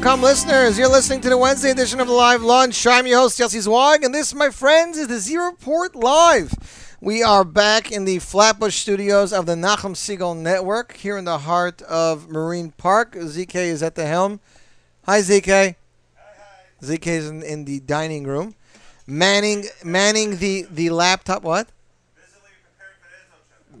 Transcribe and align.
NachumSegal.com 0.00 0.22
listeners. 0.22 0.78
You're 0.78 0.88
listening 0.88 1.20
to 1.20 1.28
the 1.28 1.36
Wednesday 1.36 1.70
edition 1.70 2.00
of 2.00 2.06
the 2.06 2.14
Live 2.14 2.42
Lunch. 2.42 2.86
I'm 2.86 3.06
your 3.06 3.20
host, 3.20 3.36
Jesse 3.36 3.58
Zwag, 3.58 4.02
and 4.02 4.14
this, 4.14 4.34
my 4.34 4.48
friends, 4.48 4.96
is 4.96 5.08
the 5.08 5.18
Z 5.18 5.36
Report 5.36 5.94
Live. 5.94 6.96
We 7.02 7.22
are 7.22 7.44
back 7.44 7.92
in 7.92 8.06
the 8.06 8.18
Flatbush 8.18 8.76
studios 8.76 9.30
of 9.30 9.44
the 9.44 9.54
Nachum 9.54 9.94
Segal 9.94 10.34
Network 10.34 10.96
here 10.96 11.18
in 11.18 11.26
the 11.26 11.38
heart 11.38 11.82
of 11.82 12.30
Marine 12.30 12.70
Park. 12.72 13.12
ZK 13.12 13.54
is 13.56 13.82
at 13.82 13.94
the 13.94 14.06
helm. 14.06 14.40
Hi, 15.04 15.20
ZK. 15.20 15.74
ZK 16.82 17.06
is 17.06 17.28
in, 17.28 17.42
in 17.42 17.64
the 17.66 17.80
dining 17.80 18.24
room, 18.24 18.54
manning 19.06 19.66
manning 19.84 20.38
the, 20.38 20.66
the 20.70 20.88
laptop. 20.88 21.42
What? 21.42 21.68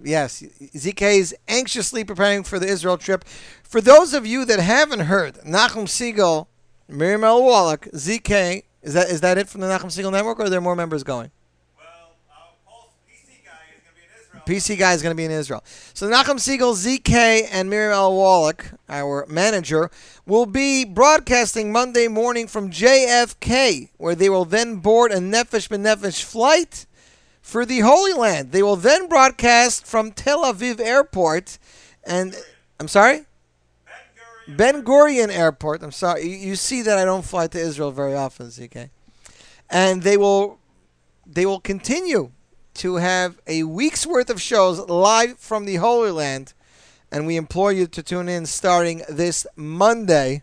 Yes, 0.02 0.42
ZK 0.42 1.18
is 1.18 1.34
anxiously 1.48 2.04
preparing 2.04 2.42
for 2.42 2.58
the 2.58 2.66
Israel 2.66 2.96
trip. 2.96 3.24
For 3.62 3.80
those 3.80 4.14
of 4.14 4.26
you 4.26 4.44
that 4.46 4.58
haven't 4.58 5.00
heard, 5.00 5.34
Nachum 5.46 5.86
Segal, 5.86 6.46
Miriam 6.88 7.24
L. 7.24 7.42
Wallach, 7.42 7.86
ZK, 7.92 8.62
is 8.82 8.94
that 8.94 9.10
is 9.10 9.20
that 9.20 9.36
it 9.36 9.48
from 9.48 9.60
the 9.60 9.66
Nachum 9.66 9.86
Segal 9.86 10.10
Network, 10.10 10.40
or 10.40 10.44
are 10.44 10.50
there 10.50 10.60
more 10.60 10.74
members 10.74 11.02
going? 11.02 11.30
Well, 11.76 12.12
uh, 12.30 12.78
PC 13.08 13.44
guy 13.44 13.74
is 13.74 13.82
going 13.82 13.94
to 13.94 13.94
be 13.94 14.04
in 14.04 14.10
Israel. 14.20 14.42
PC 14.46 14.78
guy 14.78 14.92
is 14.94 15.02
going 15.02 15.10
to 15.12 15.16
be 15.16 15.24
in 15.24 15.30
Israel. 15.30 15.62
So 15.92 16.08
Nachum 16.08 16.36
Segal, 16.38 16.74
ZK, 16.74 17.48
and 17.52 17.68
Miriam 17.68 17.92
L. 17.92 18.16
Wallach, 18.16 18.72
our 18.88 19.26
manager, 19.28 19.90
will 20.24 20.46
be 20.46 20.86
broadcasting 20.86 21.72
Monday 21.72 22.08
morning 22.08 22.46
from 22.46 22.70
JFK, 22.70 23.90
where 23.98 24.14
they 24.14 24.30
will 24.30 24.46
then 24.46 24.76
board 24.76 25.12
a 25.12 25.18
Nefesh 25.18 25.68
B'Nefesh 25.68 26.22
flight 26.22 26.86
for 27.50 27.66
the 27.66 27.80
Holy 27.80 28.12
Land. 28.12 28.52
They 28.52 28.62
will 28.62 28.76
then 28.76 29.08
broadcast 29.08 29.84
from 29.84 30.12
Tel 30.12 30.44
Aviv 30.44 30.78
Airport, 30.78 31.58
and 32.04 32.36
I'm 32.78 32.86
sorry. 32.86 33.26
Ben 34.46 34.84
Gurion 34.84 35.30
Airport. 35.30 35.82
I'm 35.82 35.90
sorry. 35.90 36.28
You, 36.28 36.54
see 36.54 36.82
that 36.82 36.96
I 36.96 37.04
don't 37.04 37.24
fly 37.24 37.48
to 37.48 37.58
Israel 37.58 37.90
very 37.90 38.14
often, 38.14 38.46
ZK. 38.46 38.90
And 39.68 40.02
they 40.02 40.16
will 40.16 40.58
they 41.26 41.44
will 41.44 41.60
continue 41.60 42.30
to 42.74 42.96
have 42.96 43.38
a 43.46 43.64
week's 43.64 44.06
worth 44.06 44.30
of 44.30 44.40
shows 44.40 44.78
live 44.88 45.38
from 45.38 45.64
the 45.64 45.76
Holy 45.76 46.10
Land. 46.10 46.54
And 47.12 47.26
we 47.26 47.36
implore 47.36 47.72
you 47.72 47.86
to 47.88 48.02
tune 48.02 48.28
in 48.28 48.46
starting 48.46 49.02
this 49.08 49.46
Monday. 49.56 50.42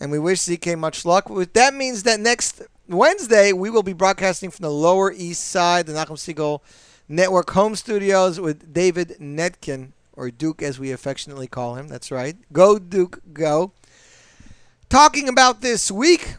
And 0.00 0.10
we 0.10 0.18
wish 0.18 0.40
ZK 0.40 0.78
much 0.78 1.04
luck. 1.04 1.30
That 1.52 1.74
means 1.74 2.02
that 2.02 2.18
next 2.20 2.62
Wednesday 2.88 3.52
we 3.52 3.70
will 3.70 3.82
be 3.82 3.94
broadcasting 3.94 4.50
from 4.50 4.64
the 4.64 4.70
Lower 4.70 5.10
East 5.10 5.44
Side, 5.48 5.86
the 5.86 5.94
Nachum 5.94 6.18
Segal 6.18 6.60
Network 7.08 7.50
home 7.50 7.76
studios 7.76 8.38
with 8.38 8.74
David 8.74 9.16
Netkin, 9.20 9.92
or 10.12 10.30
Duke 10.30 10.62
as 10.62 10.78
we 10.78 10.92
affectionately 10.92 11.46
call 11.46 11.76
him. 11.76 11.88
That's 11.88 12.10
right. 12.10 12.36
Go, 12.52 12.78
Duke, 12.78 13.20
go. 13.32 13.72
Talking 14.90 15.28
about 15.28 15.62
this 15.62 15.90
week, 15.90 16.36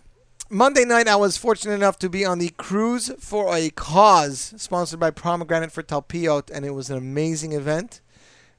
Monday 0.50 0.86
night, 0.86 1.08
I 1.08 1.16
was 1.16 1.36
fortunate 1.36 1.74
enough 1.74 1.98
to 2.00 2.10
be 2.10 2.24
on 2.24 2.38
the 2.38 2.50
Cruise 2.50 3.12
for 3.20 3.56
a 3.56 3.72
Cause, 3.72 4.54
sponsored 4.58 5.00
by 5.00 5.10
Pomegranate 5.10 5.72
for 5.72 5.82
Talpiot, 5.82 6.52
and 6.54 6.64
it 6.64 6.76
was 6.76 6.92
an 6.92 6.98
amazing 6.98 7.54
event. 7.54 8.02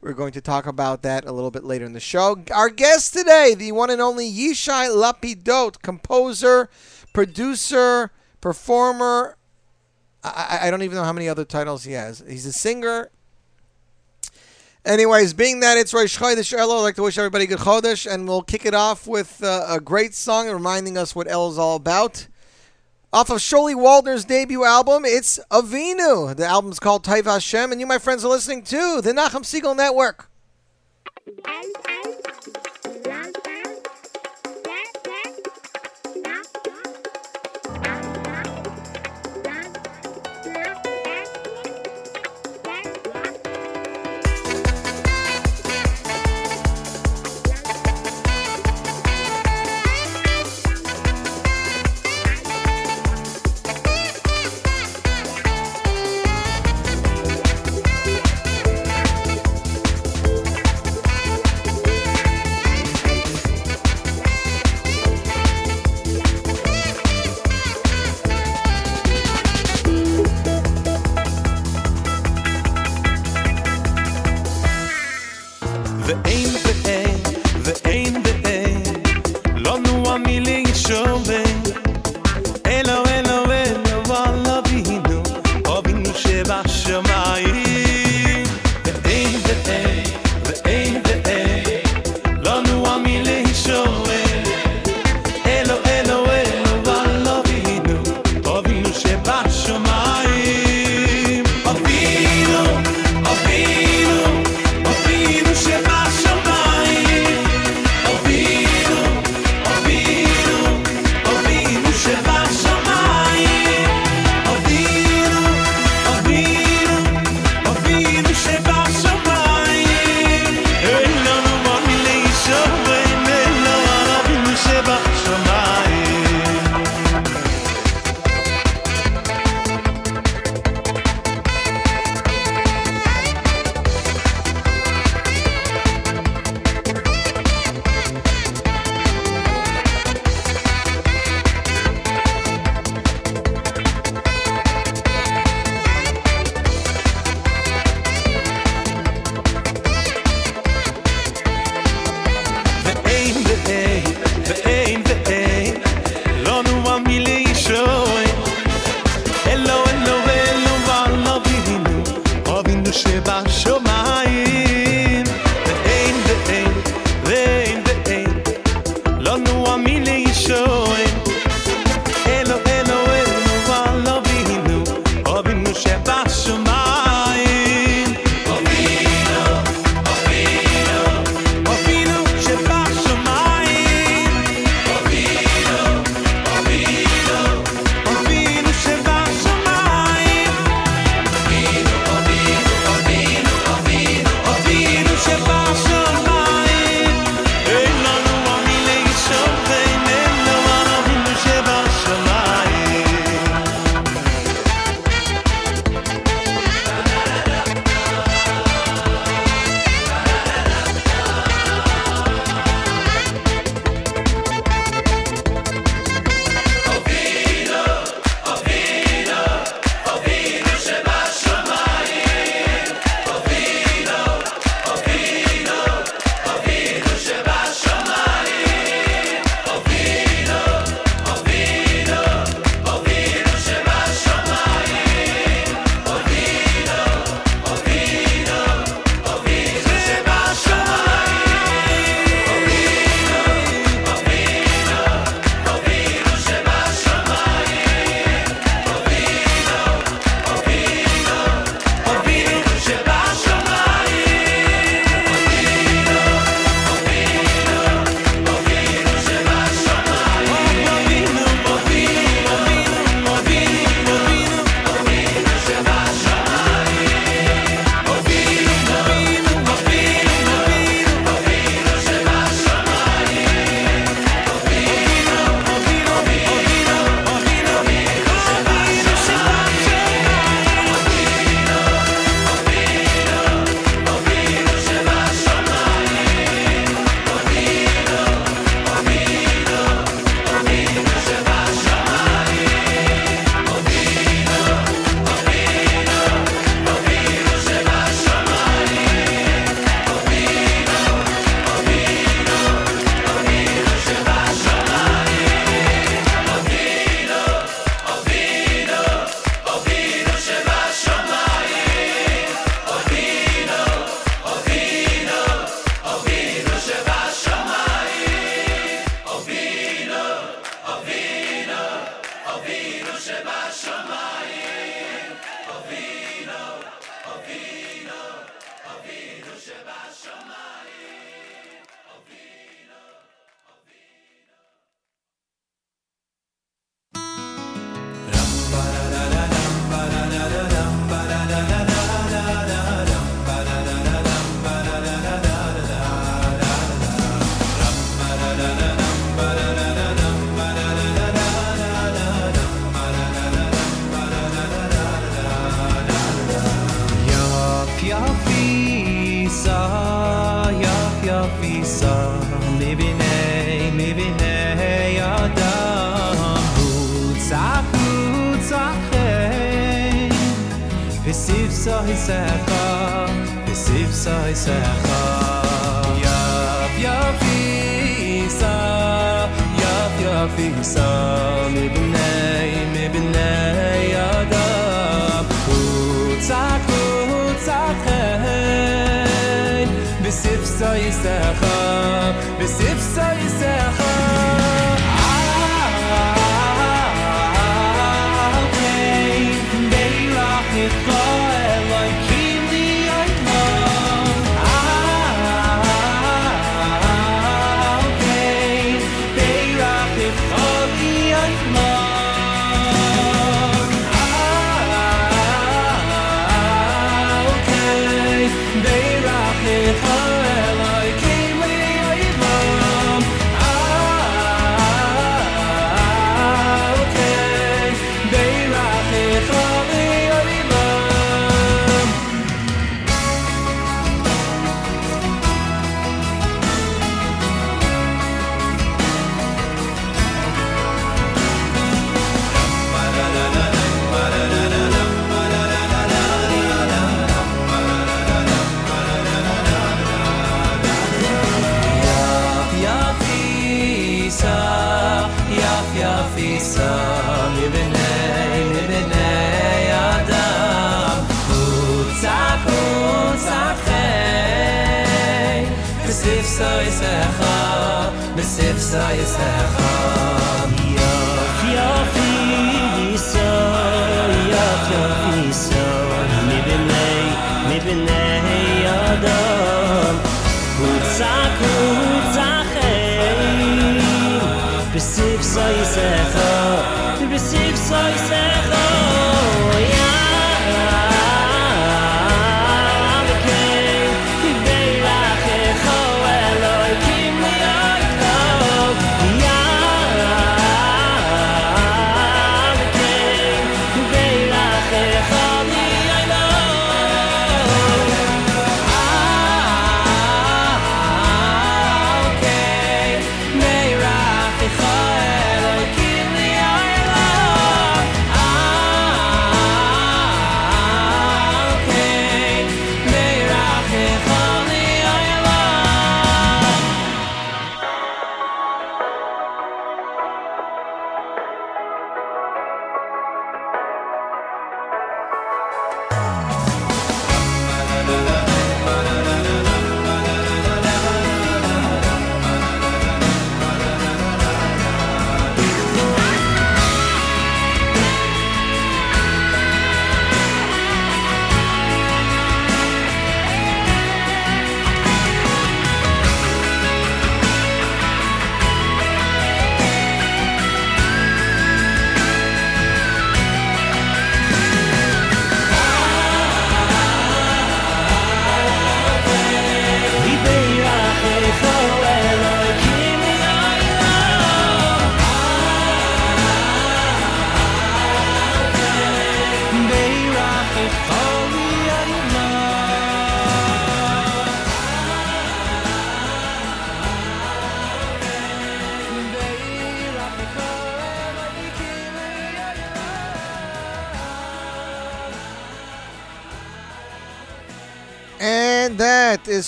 We're 0.01 0.13
going 0.13 0.33
to 0.33 0.41
talk 0.41 0.67
about 0.67 1.03
that 1.03 1.25
a 1.25 1.33
little 1.33 1.51
bit 1.51 1.65
later 1.65 1.85
in 1.85 1.93
the 1.93 2.01
show. 2.01 2.43
Our 2.53 2.69
guest 2.69 3.15
today, 3.15 3.55
the 3.57 3.73
one 3.73 3.91
and 3.91 4.01
only 4.01 4.31
Yishai 4.31 4.89
Lapidot, 4.91 5.83
composer, 5.83 6.69
producer, 7.17 8.11
performer. 8.43 9.39
I, 10.23 10.59
I, 10.65 10.71
don't 10.71 10.83
even 10.83 10.99
know 10.99 11.03
how 11.03 11.15
many 11.15 11.31
other 11.31 11.47
titles 11.47 11.83
he 11.83 11.93
has. 11.93 12.23
He's 12.29 12.45
a 12.45 12.53
singer. 12.53 13.09
Anyways, 14.85 15.33
being 15.33 15.61
that 15.61 15.79
it's 15.79 15.95
Rosh 15.95 16.19
Chodesh 16.19 16.55
Elul, 16.55 16.81
I'd 16.81 16.83
like 16.83 16.97
to 16.97 17.03
wish 17.03 17.17
everybody 17.17 17.47
good 17.47 17.61
Chodesh, 17.61 18.07
and 18.07 18.29
we'll 18.29 18.43
kick 18.43 18.67
it 18.67 18.75
off 18.75 19.07
with 19.07 19.43
uh, 19.43 19.65
a 19.67 19.81
great 19.81 20.13
song 20.15 20.51
reminding 20.51 20.99
us 20.99 21.17
what 21.17 21.27
El 21.27 21.49
is 21.49 21.57
all 21.57 21.77
about. 21.77 22.27
Off 23.15 23.31
of 23.31 23.39
Sholi 23.39 23.75
Waldner's 23.75 24.27
debut 24.27 24.67
album, 24.67 25.07
it's 25.07 25.41
Avinu. 25.51 26.37
The 26.37 26.45
album's 26.45 26.79
called 26.79 27.03
Taiv 27.03 27.25
Hashem, 27.25 27.73
and 27.73 27.81
you, 27.81 27.87
my 27.87 27.97
friends, 27.97 28.27
are 28.27 28.29
listening 28.29 28.63
to 28.65 29.01
the 29.01 29.13
Nachum 29.13 29.41
Segal 29.41 29.75
Network. 29.75 30.29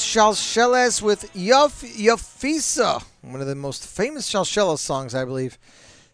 Shalsheles 0.08 1.02
with 1.02 1.30
Yuf 1.34 1.82
Yafisa, 1.82 3.04
one 3.20 3.42
of 3.42 3.46
the 3.46 3.54
most 3.54 3.86
famous 3.86 4.26
Shalsheles 4.26 4.78
songs, 4.78 5.14
I 5.14 5.26
believe, 5.26 5.58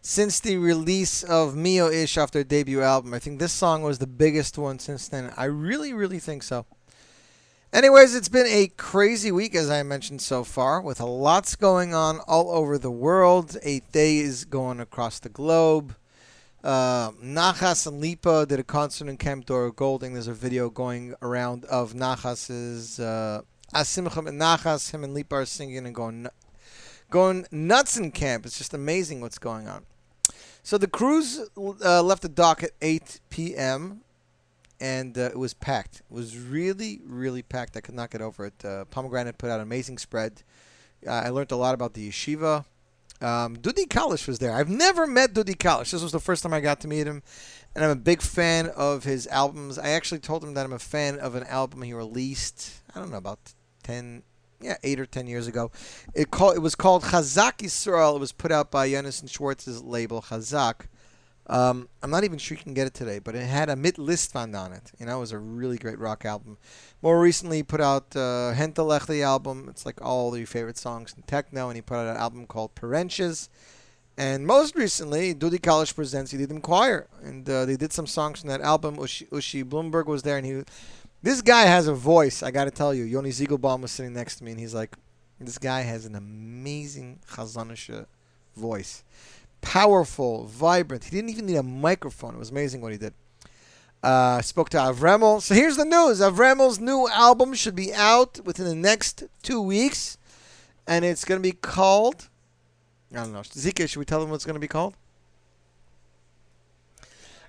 since 0.01 0.41
the 0.41 0.57
release 0.57 1.23
of 1.23 1.55
Mio 1.55 1.89
Ish 1.89 2.17
off 2.17 2.31
their 2.31 2.43
debut 2.43 2.81
album. 2.81 3.13
I 3.13 3.19
think 3.19 3.39
this 3.39 3.53
song 3.53 3.83
was 3.83 3.99
the 3.99 4.05
biggest 4.05 4.57
one 4.57 4.79
since 4.79 5.07
then. 5.07 5.31
I 5.37 5.45
really, 5.45 5.93
really 5.93 6.19
think 6.19 6.43
so. 6.43 6.65
Anyways, 7.71 8.15
it's 8.15 8.27
been 8.27 8.47
a 8.47 8.67
crazy 8.75 9.31
week, 9.31 9.55
as 9.55 9.69
I 9.69 9.81
mentioned 9.83 10.21
so 10.21 10.43
far, 10.43 10.81
with 10.81 10.99
a 10.99 11.05
lots 11.05 11.55
going 11.55 11.93
on 11.93 12.19
all 12.27 12.51
over 12.51 12.77
the 12.77 12.91
world. 12.91 13.55
Eighth 13.63 13.93
day 13.93 14.17
is 14.17 14.43
going 14.43 14.81
across 14.81 15.19
the 15.19 15.29
globe. 15.29 15.95
Uh, 16.61 17.11
Nachas 17.23 17.87
and 17.87 18.01
Lipa 18.01 18.45
did 18.45 18.59
a 18.59 18.63
concert 18.63 19.07
in 19.07 19.15
Camp 19.15 19.45
Dora 19.45 19.71
Golding. 19.71 20.13
There's 20.13 20.27
a 20.27 20.33
video 20.33 20.69
going 20.69 21.15
around 21.21 21.63
of 21.65 21.93
Nachas's 21.93 22.99
uh, 22.99 23.43
Asimcham 23.75 24.27
and 24.27 24.39
Nachas. 24.39 24.91
Him 24.91 25.03
and 25.03 25.13
Lipa 25.13 25.35
are 25.35 25.45
singing 25.45 25.85
and 25.85 25.93
going 25.93 26.27
going 27.11 27.45
nuts 27.51 27.97
in 27.97 28.11
camp. 28.11 28.45
It's 28.45 28.57
just 28.57 28.73
amazing 28.73 29.21
what's 29.21 29.37
going 29.37 29.67
on. 29.67 29.85
So 30.63 30.77
the 30.77 30.87
cruise 30.87 31.41
uh, 31.57 32.01
left 32.01 32.23
the 32.23 32.29
dock 32.29 32.63
at 32.63 32.71
8 32.81 33.19
p.m. 33.29 34.01
and 34.79 35.15
uh, 35.17 35.21
it 35.21 35.37
was 35.37 35.53
packed. 35.53 35.97
It 35.97 36.13
was 36.13 36.37
really, 36.37 37.01
really 37.05 37.43
packed. 37.43 37.77
I 37.77 37.81
could 37.81 37.93
not 37.93 38.09
get 38.09 38.21
over 38.21 38.47
it. 38.47 38.65
Uh, 38.65 38.85
Pomegranate 38.85 39.37
put 39.37 39.51
out 39.51 39.57
an 39.57 39.61
amazing 39.61 39.99
spread. 39.99 40.41
I 41.07 41.29
learned 41.29 41.51
a 41.51 41.55
lot 41.55 41.75
about 41.75 41.93
the 41.93 42.09
yeshiva. 42.09 42.65
Um, 43.21 43.57
Dudi 43.57 43.87
Kalish 43.87 44.27
was 44.27 44.39
there. 44.39 44.53
I've 44.53 44.69
never 44.69 45.07
met 45.07 45.33
Dudi 45.33 45.55
Kalish. 45.55 45.91
This 45.91 46.01
was 46.01 46.11
the 46.11 46.19
first 46.19 46.43
time 46.43 46.53
I 46.53 46.59
got 46.59 46.81
to 46.81 46.87
meet 46.87 47.07
him, 47.07 47.23
and 47.75 47.85
I'm 47.85 47.91
a 47.91 47.95
big 47.95 48.21
fan 48.21 48.67
of 48.75 49.03
his 49.03 49.27
albums. 49.27 49.79
I 49.79 49.89
actually 49.89 50.19
told 50.19 50.43
him 50.43 50.53
that 50.55 50.65
I'm 50.65 50.73
a 50.73 50.79
fan 50.79 51.19
of 51.19 51.35
an 51.35 51.43
album 51.43 51.83
he 51.83 51.93
released. 51.93 52.81
I 52.93 52.99
don't 52.99 53.11
know 53.11 53.17
about 53.17 53.53
ten, 53.85 54.23
yeah, 54.59 54.77
eight 54.83 54.99
or 54.99 55.05
ten 55.05 55.27
years 55.27 55.47
ago. 55.47 55.71
It 56.13 56.31
called 56.31 56.55
it 56.55 56.59
was 56.59 56.75
called 56.75 57.03
Chazak 57.03 57.57
Yisrael. 57.59 58.15
It 58.15 58.19
was 58.19 58.31
put 58.31 58.51
out 58.51 58.71
by 58.71 58.89
Jonathan 58.89 59.27
Schwartz's 59.27 59.83
label 59.83 60.21
Chazak. 60.23 60.87
Um, 61.47 61.89
I'm 62.01 62.09
not 62.09 62.23
even 62.23 62.39
sure 62.39 62.57
you 62.57 62.63
can 62.63 62.73
get 62.73 62.87
it 62.87 62.95
today, 62.95 63.19
but 63.19 63.35
it 63.35 63.45
had 63.45 63.69
a 63.69 63.75
mid 63.75 63.99
list 63.99 64.31
fund 64.31 64.55
on 64.55 64.73
it. 64.73 64.91
You 64.99 65.05
know, 65.05 65.17
it 65.17 65.19
was 65.19 65.31
a 65.31 65.37
really 65.37 65.77
great 65.77 65.99
rock 65.99 66.25
album. 66.25 66.57
More 67.03 67.19
recently, 67.21 67.57
he 67.57 67.63
put 67.63 67.81
out 67.81 68.15
uh, 68.15 68.53
Hentelech, 68.55 69.21
album. 69.21 69.67
It's 69.69 69.85
like 69.85 70.01
all 70.01 70.35
your 70.35 70.47
favorite 70.47 70.77
songs 70.77 71.13
in 71.15 71.21
techno, 71.23 71.67
and 71.69 71.75
he 71.75 71.81
put 71.83 71.97
out 71.97 72.07
an 72.07 72.17
album 72.17 72.47
called 72.47 72.73
Parentes. 72.73 73.49
And 74.17 74.47
most 74.47 74.75
recently, 74.75 75.35
Dudi 75.35 75.59
Kalish 75.59 75.93
presents 75.93 76.33
Yedidim 76.33 76.61
Choir, 76.61 77.07
and 77.21 77.47
uh, 77.49 77.65
they 77.65 77.75
did 77.75 77.91
some 77.91 78.07
songs 78.07 78.39
from 78.39 78.49
that 78.49 78.61
album. 78.61 78.95
Ushi, 78.95 79.27
Ushi 79.29 79.63
Bloomberg 79.63 80.05
was 80.05 80.23
there, 80.23 80.37
and 80.37 80.45
he, 80.45 80.63
this 81.25 81.41
guy 81.41 81.63
has 81.63 81.87
a 81.87 81.93
voice. 81.93 82.43
I 82.43 82.51
got 82.51 82.65
to 82.65 82.71
tell 82.71 82.93
you, 82.93 83.03
Yoni 83.03 83.31
Ziegelbaum 83.31 83.81
was 83.81 83.91
sitting 83.91 84.13
next 84.13 84.35
to 84.37 84.43
me, 84.43 84.51
and 84.51 84.59
he's 84.59 84.75
like, 84.75 84.95
this 85.39 85.57
guy 85.57 85.81
has 85.81 86.05
an 86.05 86.13
amazing 86.13 87.19
Chazanisha 87.27 88.05
voice, 88.55 89.03
powerful, 89.59 90.45
vibrant. 90.45 91.03
He 91.03 91.09
didn't 91.09 91.31
even 91.31 91.47
need 91.47 91.55
a 91.55 91.63
microphone. 91.63 92.35
It 92.35 92.37
was 92.37 92.51
amazing 92.51 92.81
what 92.81 92.91
he 92.91 92.99
did. 92.99 93.15
Uh, 94.03 94.39
spoke 94.43 94.69
to 94.69 94.77
Avremel. 94.77 95.41
So 95.41 95.55
here's 95.55 95.77
the 95.77 95.83
news: 95.83 96.21
Avremel's 96.21 96.79
new 96.79 97.09
album 97.09 97.55
should 97.55 97.75
be 97.75 97.91
out 97.91 98.39
within 98.45 98.67
the 98.67 98.75
next 98.75 99.23
two 99.41 99.59
weeks, 99.59 100.19
and 100.85 101.03
it's 101.03 101.25
going 101.25 101.41
to 101.41 101.43
be 101.43 101.53
called. 101.53 102.29
I 103.11 103.23
don't 103.23 103.33
know. 103.33 103.39
ZK, 103.39 103.89
should 103.89 103.97
we 103.97 104.05
tell 104.05 104.19
them 104.19 104.29
what 104.29 104.35
it's 104.35 104.45
going 104.45 104.53
to 104.53 104.59
be 104.59 104.67
called? 104.67 104.93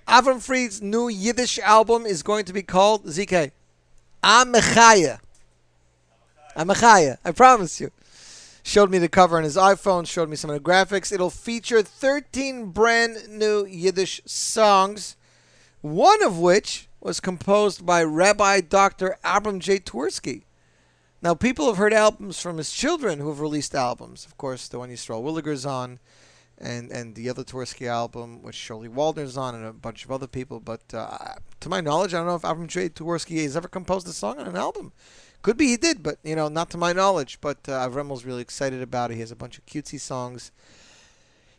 Avram 0.09 0.41
Fried's 0.41 0.81
new 0.81 1.09
Yiddish 1.09 1.59
album 1.59 2.07
is 2.07 2.23
going 2.23 2.47
to 2.47 2.55
be 2.55 2.63
called 2.63 3.05
ZK. 3.05 3.51
Amechaya. 4.27 5.21
Amechaya. 6.57 7.19
I 7.25 7.31
promise 7.31 7.81
you. 7.81 7.93
Showed 8.65 8.91
me 8.91 8.99
the 8.99 9.09
cover 9.09 9.37
on 9.37 9.45
his 9.45 9.57
iPhone, 9.57 10.05
showed 10.05 10.29
me 10.29 10.35
some 10.35 10.51
of 10.51 10.61
the 10.61 10.69
graphics. 10.69 11.13
It'll 11.13 11.31
feature 11.31 11.81
13 11.81 12.73
brand 12.73 13.29
new 13.29 13.65
Yiddish 13.65 14.21
songs, 14.27 15.17
one 15.81 16.25
of 16.25 16.41
which 16.41 16.89
was 17.01 17.21
composed 17.21 17.87
by 17.87 18.03
Rabbi 18.03 18.63
Dr. 18.63 19.17
Abram 19.23 19.61
J. 19.61 19.79
Twerski. 19.79 20.43
Now, 21.23 21.35
people 21.35 21.67
have 21.67 21.77
heard 21.77 21.93
albums 21.93 22.41
from 22.41 22.59
his 22.59 22.73
children 22.73 23.21
who 23.21 23.29
have 23.29 23.39
released 23.39 23.77
albums. 23.77 24.27
Of 24.27 24.37
course, 24.37 24.67
the 24.67 24.81
one 24.81 24.91
Yisrael 24.91 25.23
Williger's 25.23 25.65
on, 25.65 26.01
and, 26.59 26.91
and 26.91 27.15
the 27.15 27.29
other 27.29 27.45
Twerski 27.45 27.87
album, 27.87 28.43
which 28.43 28.55
Shirley 28.55 28.89
Waldner's 28.89 29.37
on, 29.37 29.55
and 29.55 29.65
a 29.65 29.73
bunch 29.73 30.05
of 30.05 30.11
other 30.11 30.27
people. 30.27 30.61
But 30.61 30.83
uh, 30.95 31.35
to 31.61 31.69
my 31.69 31.81
knowledge, 31.81 32.15
I 32.15 32.19
don't 32.19 32.27
know 32.27 32.35
if 32.37 32.43
Avram 32.43 32.67
J. 32.67 32.89
Twerski 32.89 33.43
has 33.43 33.57
ever 33.57 33.69
composed 33.69 34.09
a 34.09 34.13
song 34.13 34.39
on 34.39 34.47
an 34.47 34.57
album. 34.57 34.93
Could 35.43 35.57
be 35.57 35.69
he 35.69 35.77
did, 35.77 36.03
but 36.03 36.19
you 36.25 36.35
know, 36.35 36.49
not 36.49 36.71
to 36.71 36.79
my 36.79 36.93
knowledge. 36.93 37.39
But 37.41 37.69
uh, 37.69 37.89
Avremel's 37.89 38.25
really 38.25 38.43
excited 38.43 38.83
about 38.83 39.11
it. 39.11 39.15
He 39.15 39.21
has 39.21 39.31
a 39.31 39.37
bunch 39.37 39.59
of 39.59 39.67
cutesy 39.67 40.01
songs. 40.01 40.51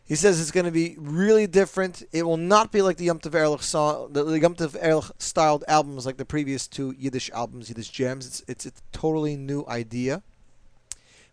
He 0.03 0.15
says 0.15 0.39
it's 0.39 0.51
going 0.51 0.65
to 0.65 0.71
be 0.71 0.95
really 0.97 1.47
different. 1.47 2.03
It 2.13 2.23
will 2.23 2.37
not 2.37 2.71
be 2.71 2.81
like 2.81 2.95
the 2.95 3.05
Yom 3.05 3.19
Tov 3.19 3.35
Ehrlich 3.35 3.61
song, 3.61 4.13
the, 4.13 4.23
the 4.23 4.39
Yom 4.39 4.55
Tov 4.55 4.77
Ehrlich 4.79 5.11
styled 5.19 5.65
albums 5.67 6.05
like 6.05 6.15
the 6.15 6.25
previous 6.25 6.65
two 6.65 6.95
Yiddish 6.97 7.29
albums, 7.31 7.67
Yiddish 7.67 7.89
gems. 7.89 8.25
It's 8.25 8.43
it's 8.47 8.65
a 8.65 8.71
totally 8.91 9.35
new 9.35 9.65
idea. 9.67 10.23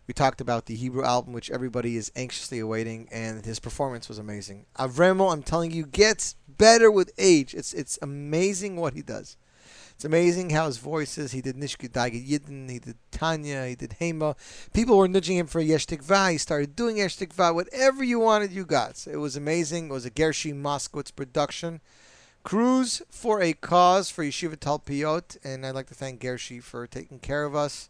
We 0.07 0.13
talked 0.13 0.39
about 0.39 0.65
the 0.67 0.75
Hebrew 0.75 1.03
album, 1.03 1.33
which 1.33 1.49
everybody 1.49 1.97
is 1.97 2.11
anxiously 2.15 2.59
awaiting, 2.59 3.07
and 3.11 3.43
his 3.43 3.59
performance 3.59 4.07
was 4.07 4.19
amazing. 4.19 4.65
Avremel, 4.77 5.33
I'm 5.33 5.41
telling 5.41 5.71
you, 5.71 5.85
gets 5.85 6.35
better 6.47 6.91
with 6.91 7.11
age. 7.17 7.53
It's 7.55 7.73
it's 7.73 7.97
amazing 8.01 8.75
what 8.75 8.93
he 8.93 9.01
does. 9.01 9.37
It's 9.95 10.05
amazing 10.05 10.49
how 10.49 10.65
his 10.67 10.77
voice 10.77 11.17
is. 11.17 11.31
He 11.31 11.41
did 11.41 11.55
Nishki 11.55 11.89
Dagid 11.89 12.27
Yidden, 12.27 12.69
he 12.69 12.79
did 12.79 12.97
Tanya, 13.11 13.65
he 13.65 13.75
did 13.75 13.95
Hema. 14.01 14.35
People 14.73 14.97
were 14.97 15.07
nudging 15.07 15.37
him 15.37 15.47
for 15.47 15.61
Yesh 15.61 15.87
Tikvah. 15.87 16.33
He 16.33 16.37
started 16.37 16.75
doing 16.75 16.97
Yesh 16.97 17.17
Tikvah. 17.17 17.55
Whatever 17.55 18.03
you 18.03 18.19
wanted, 18.19 18.51
you 18.51 18.65
got. 18.65 18.97
So 18.97 19.11
It 19.11 19.17
was 19.17 19.37
amazing. 19.37 19.85
It 19.85 19.93
was 19.93 20.05
a 20.05 20.11
Gershi 20.11 20.53
Moskowitz 20.53 21.15
production. 21.15 21.79
Cruise 22.43 23.01
for 23.09 23.41
a 23.41 23.53
Cause 23.53 24.09
for 24.09 24.23
Yeshiva 24.25 24.59
Talpiot. 24.59 25.37
And 25.45 25.65
I'd 25.65 25.75
like 25.75 25.87
to 25.87 25.95
thank 25.95 26.19
Gershi 26.19 26.61
for 26.61 26.85
taking 26.85 27.19
care 27.19 27.45
of 27.45 27.55
us 27.55 27.89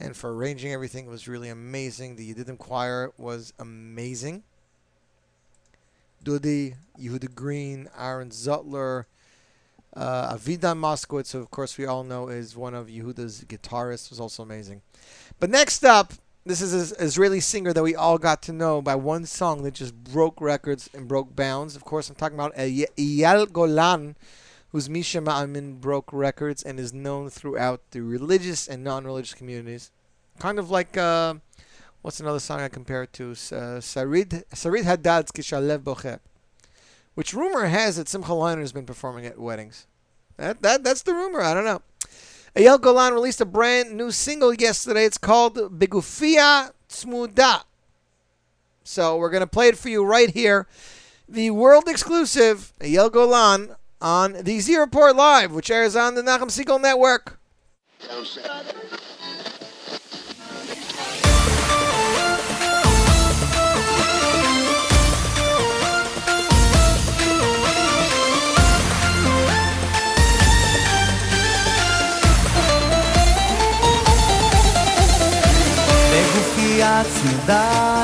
and 0.00 0.16
for 0.16 0.34
arranging 0.34 0.72
everything. 0.72 1.06
Was 1.06 1.28
really 1.28 1.48
amazing. 1.48 2.16
The 2.16 2.34
Yedidim 2.34 2.58
Choir 2.58 3.12
was 3.16 3.52
amazing. 3.58 4.42
Dudi, 6.24 6.74
Yehuda 6.98 7.34
Green, 7.34 7.88
Aaron 7.98 8.30
Zutler, 8.30 9.04
uh, 9.94 10.34
Avidan 10.34 10.78
Moskowitz, 10.78 11.32
who 11.32 11.38
of 11.38 11.50
course 11.50 11.76
we 11.78 11.86
all 11.86 12.02
know 12.02 12.28
is 12.28 12.56
one 12.56 12.74
of 12.74 12.88
Yehuda's 12.88 13.44
guitarists, 13.46 14.10
was 14.10 14.18
also 14.18 14.42
amazing. 14.42 14.82
But 15.38 15.50
next 15.50 15.84
up, 15.84 16.14
this 16.46 16.60
is 16.60 16.92
an 16.92 16.96
Israeli 17.00 17.40
singer 17.40 17.72
that 17.72 17.82
we 17.82 17.94
all 17.94 18.18
got 18.18 18.42
to 18.42 18.52
know 18.52 18.82
by 18.82 18.94
one 18.94 19.24
song 19.24 19.62
that 19.62 19.74
just 19.74 19.94
broke 19.94 20.40
records 20.40 20.90
and 20.92 21.08
broke 21.08 21.34
bounds. 21.34 21.76
Of 21.76 21.84
course, 21.84 22.08
I'm 22.08 22.16
talking 22.16 22.36
about 22.36 22.52
Ey- 22.56 22.86
Eyal 22.98 23.50
Golan, 23.50 24.16
whose 24.74 24.90
Misha 24.90 25.20
Ma'amin 25.20 25.80
broke 25.80 26.12
records 26.12 26.64
and 26.64 26.80
is 26.80 26.92
known 26.92 27.30
throughout 27.30 27.92
the 27.92 28.00
religious 28.00 28.66
and 28.66 28.82
non-religious 28.82 29.34
communities. 29.34 29.92
Kind 30.40 30.58
of 30.58 30.68
like, 30.68 30.96
uh, 30.96 31.34
what's 32.02 32.18
another 32.18 32.40
song 32.40 32.60
I 32.60 32.68
compare 32.68 33.04
it 33.04 33.12
to? 33.12 33.30
Uh, 33.30 33.78
Sarid, 33.78 34.42
Sarit 34.52 34.82
Hadad's 34.82 35.30
Kishalev 35.30 35.78
Bocher 35.78 36.18
which 37.14 37.32
rumor 37.32 37.66
has 37.66 37.96
that 37.96 38.08
Simcha 38.08 38.32
Leiner 38.32 38.60
has 38.60 38.72
been 38.72 38.86
performing 38.86 39.24
at 39.24 39.38
weddings. 39.38 39.86
That, 40.36 40.62
that 40.62 40.84
That's 40.84 41.02
the 41.02 41.14
rumor. 41.14 41.40
I 41.40 41.54
don't 41.54 41.64
know. 41.64 41.82
Eyal 42.56 42.80
Golan 42.80 43.14
released 43.14 43.40
a 43.40 43.44
brand 43.44 43.96
new 43.96 44.10
single 44.10 44.54
yesterday. 44.54 45.04
It's 45.04 45.18
called 45.18 45.56
Begufia 45.56 46.72
Tsmuda. 46.88 47.62
So 48.84 49.16
we're 49.16 49.30
going 49.30 49.40
to 49.40 49.46
play 49.46 49.68
it 49.68 49.78
for 49.78 49.88
you 49.88 50.04
right 50.04 50.30
here. 50.30 50.66
The 51.28 51.50
world 51.50 51.88
exclusive 51.88 52.72
Eyal 52.80 53.10
Golan 53.10 53.76
on 54.04 54.34
the 54.42 54.60
Z 54.60 54.76
Report 54.76 55.16
Live, 55.16 55.52
which 55.52 55.70
airs 55.70 55.96
on 55.96 56.14
the 56.14 56.22
Nachum 56.22 56.50
Segal 56.50 56.80
Network. 56.80 57.38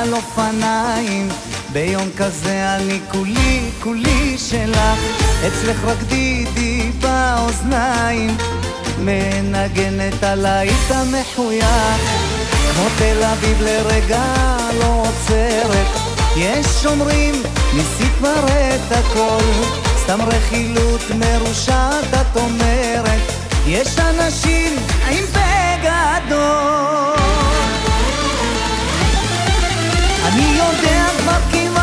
על 0.01 0.13
אופניים 0.13 1.50
ביום 1.73 2.09
כזה 2.17 2.75
אני 2.75 2.99
כולי 3.11 3.69
כולי 3.83 4.37
שלך. 4.37 4.99
אצלך 5.47 5.83
רק 5.83 5.97
דידי 6.07 6.91
באוזניים 6.99 8.37
מנגנת 8.99 10.23
עליי 10.23 10.69
את 10.69 10.91
המחוייך. 10.91 12.01
כמו 12.73 12.85
תל 12.97 13.23
אביב 13.23 13.61
לרגע 13.61 14.23
לא 14.79 15.03
עוצרת. 15.07 15.87
יש 16.37 16.85
אומרים 16.85 17.43
ניסית 17.73 18.11
כבר 18.17 18.45
את 18.47 18.91
הכל. 18.91 19.43
סתם 19.97 20.19
רכילות 20.21 21.01
מרושעת 21.19 22.13
את 22.13 22.37
אומרת. 22.37 23.21
יש 23.67 23.99
אנשים 23.99 24.75
עם 25.11 25.25
בגדול 25.25 26.71
אני 30.26 30.58
יודע 30.58 31.06
כבר 31.18 31.38
כמעט 31.52 31.79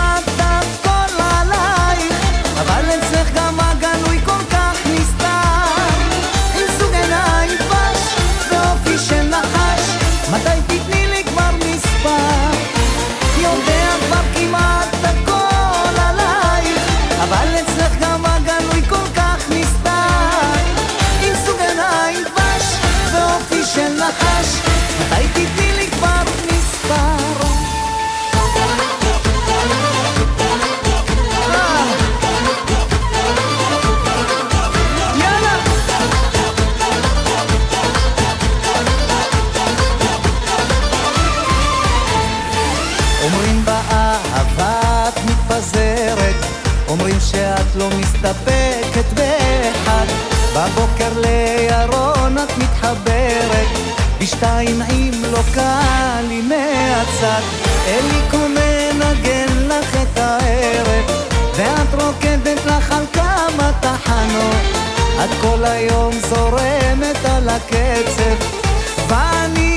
לא 47.79 47.88
מסתפקת 48.01 49.12
באחד 49.14 50.07
בבוקר 50.55 51.21
לירון 51.21 52.38
את 52.38 52.59
מתחברת 52.59 53.69
בשתיים 54.21 54.83
אם 54.83 55.12
לא 55.33 55.38
קל 55.55 56.25
היא 56.31 56.43
מהצד. 56.43 57.41
אלי 57.87 57.99
אליקו 57.99 58.38
מנגן 58.38 59.69
לך 59.69 59.97
את 60.03 60.19
הערב 60.19 61.05
ואת 61.57 62.03
רוקדת 62.03 62.67
לך 62.67 62.93
על 62.93 63.05
כמה 63.12 63.71
תחנות. 63.81 64.79
את 65.25 65.31
כל 65.41 65.64
היום 65.64 66.12
זורמת 66.29 67.25
על 67.25 67.49
הקצב 67.49 68.45
ואני 69.09 69.67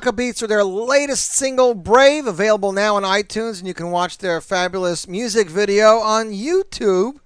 the 0.00 0.12
Maccabeats 0.12 0.40
with 0.40 0.50
their 0.50 0.64
latest 0.64 1.32
single, 1.32 1.74
Brave, 1.74 2.26
available 2.26 2.72
now 2.72 2.96
on 2.96 3.02
iTunes, 3.02 3.58
and 3.58 3.66
you 3.66 3.74
can 3.74 3.90
watch 3.90 4.18
their 4.18 4.40
fabulous 4.40 5.08
music 5.08 5.48
video 5.48 5.98
on 5.98 6.30
YouTube. 6.30 7.18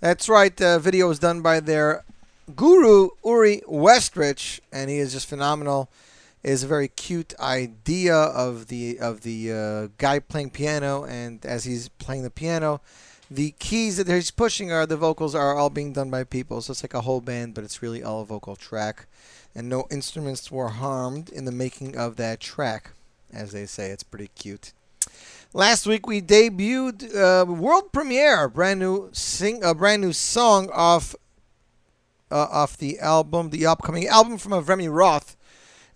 That's 0.00 0.28
right, 0.28 0.56
the 0.56 0.78
video 0.78 1.08
was 1.08 1.18
done 1.18 1.42
by 1.42 1.60
their 1.60 2.04
guru, 2.56 3.10
Uri 3.24 3.62
Westrich, 3.68 4.60
and 4.72 4.90
he 4.90 4.98
is 4.98 5.12
just 5.12 5.28
phenomenal. 5.28 5.90
It 6.42 6.50
is 6.50 6.64
a 6.64 6.66
very 6.66 6.88
cute 6.88 7.34
idea 7.38 8.16
of 8.16 8.68
the 8.68 8.98
of 8.98 9.20
the 9.20 9.52
uh, 9.52 9.88
guy 9.98 10.20
playing 10.20 10.50
piano, 10.50 11.04
and 11.04 11.44
as 11.44 11.64
he's 11.64 11.88
playing 11.88 12.22
the 12.22 12.30
piano, 12.30 12.80
the 13.30 13.52
keys 13.58 13.98
that 13.98 14.08
he's 14.08 14.30
pushing 14.30 14.72
are 14.72 14.86
the 14.86 14.96
vocals 14.96 15.34
are 15.34 15.54
all 15.54 15.70
being 15.70 15.92
done 15.92 16.10
by 16.10 16.24
people. 16.24 16.62
So 16.62 16.72
it's 16.72 16.82
like 16.82 16.94
a 16.94 17.02
whole 17.02 17.20
band, 17.20 17.54
but 17.54 17.62
it's 17.62 17.82
really 17.82 18.02
all 18.02 18.22
a 18.22 18.24
vocal 18.24 18.56
track, 18.56 19.06
and 19.54 19.68
no 19.68 19.86
instruments 19.90 20.50
were 20.50 20.68
harmed 20.68 21.28
in 21.30 21.44
the 21.44 21.52
making 21.52 21.96
of 21.96 22.16
that 22.16 22.40
track, 22.40 22.92
as 23.32 23.52
they 23.52 23.66
say. 23.66 23.90
It's 23.90 24.02
pretty 24.02 24.30
cute. 24.34 24.72
Last 25.52 25.86
week 25.86 26.06
we 26.06 26.22
debuted 26.22 27.14
uh, 27.14 27.44
world 27.44 27.92
premiere, 27.92 28.44
a 28.44 28.50
brand 28.50 28.78
new 28.78 29.10
sing, 29.12 29.64
a 29.64 29.74
brand 29.74 30.02
new 30.02 30.12
song 30.12 30.70
off 30.72 31.14
uh, 32.30 32.46
off 32.50 32.76
the 32.76 33.00
album, 33.00 33.50
the 33.50 33.66
upcoming 33.66 34.06
album 34.06 34.38
from 34.38 34.52
Avremi 34.52 34.92
Roth, 34.92 35.36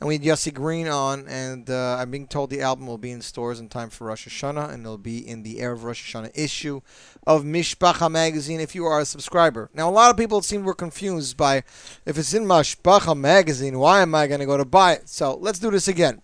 we 0.09 0.15
had 0.15 0.23
Yossi 0.23 0.53
Green 0.53 0.87
on, 0.87 1.27
and 1.29 1.71
uh, 1.71 1.97
I'm 1.99 2.11
being 2.11 2.27
told 2.27 2.51
the 2.51 2.61
album 2.61 2.87
will 2.87 2.99
be 2.99 3.11
in 3.11 3.23
stores 3.23 3.59
in 3.59 3.69
time 3.69 3.89
for 3.89 4.09
Rosh 4.09 4.29
Hashanah, 4.29 4.71
and 4.71 4.83
it'll 4.83 4.99
be 4.99 5.27
in 5.27 5.43
the 5.43 5.57
Erev 5.57 5.83
Rosh 5.83 6.15
Hashanah 6.15 6.33
issue 6.35 6.81
of 7.27 7.45
Mishpacha 7.45 8.11
magazine 8.11 8.61
if 8.61 8.75
you 8.75 8.85
are 8.85 9.01
a 9.01 9.05
subscriber. 9.05 9.71
Now, 9.73 9.89
a 9.89 9.93
lot 9.93 10.11
of 10.11 10.17
people 10.17 10.43
seem 10.43 10.65
were 10.65 10.75
confused 10.75 11.37
by 11.37 11.65
if 12.05 12.19
it's 12.19 12.35
in 12.35 12.45
Mishpacha 12.45 13.17
magazine, 13.17 13.79
why 13.79 14.03
am 14.03 14.15
I 14.15 14.27
going 14.27 14.41
to 14.41 14.47
go 14.47 14.57
to 14.57 14.65
buy 14.65 14.93
it? 14.93 15.09
So 15.09 15.37
let's 15.37 15.59
do 15.59 15.71
this 15.71 15.89
again. 15.89 16.21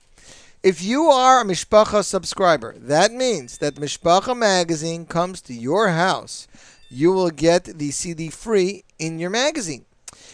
If 0.63 0.83
you 0.83 1.05
are 1.05 1.41
a 1.41 1.45
Mishpacha 1.45 2.05
subscriber, 2.05 2.75
that 2.77 3.13
means 3.13 3.57
that 3.59 3.77
Mishpacha 3.77 4.37
magazine 4.37 5.07
comes 5.07 5.41
to 5.43 5.55
your 5.55 5.89
house. 5.89 6.47
You 6.91 7.13
will 7.13 7.31
get 7.31 7.65
the 7.65 7.93
CD 7.93 8.29
free 8.29 8.85
in 8.99 9.19
your 9.19 9.31
magazine. 9.31 9.87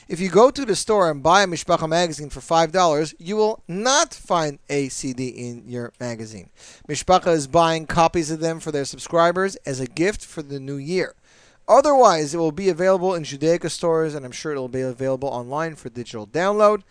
If 0.09 0.21
you 0.21 0.29
go 0.29 0.53
to 0.53 0.65
the 0.65 0.77
store 0.77 1.11
and 1.11 1.21
buy 1.21 1.43
a 1.43 1.49
Mishpacha 1.49 1.89
magazine 1.89 2.31
for 2.31 2.39
$5, 2.39 3.15
you 3.19 3.35
will 3.35 3.65
not 3.67 4.15
find 4.15 4.61
a 4.71 4.89
CD 4.89 5.27
in 5.27 5.65
your 5.67 5.93
magazine. 5.99 6.51
Mishpacha 6.89 7.33
is 7.33 7.49
buying 7.49 7.87
copies 7.87 8.31
of 8.31 8.39
them 8.39 8.61
for 8.61 8.71
their 8.71 8.85
subscribers 8.85 9.57
as 9.67 9.81
a 9.81 9.89
gift 9.89 10.25
for 10.25 10.43
the 10.43 10.61
new 10.61 10.77
year. 10.77 11.17
Otherwise, 11.67 12.33
it 12.33 12.39
will 12.39 12.53
be 12.53 12.69
available 12.69 13.17
in 13.17 13.25
Judaica 13.25 13.69
stores, 13.69 14.15
and 14.15 14.25
I'm 14.25 14.31
sure 14.31 14.53
it 14.53 14.61
will 14.61 14.69
be 14.69 14.81
available 14.81 15.29
online 15.29 15.75
for 15.75 15.89
digital 15.89 16.25
download. 16.25 16.83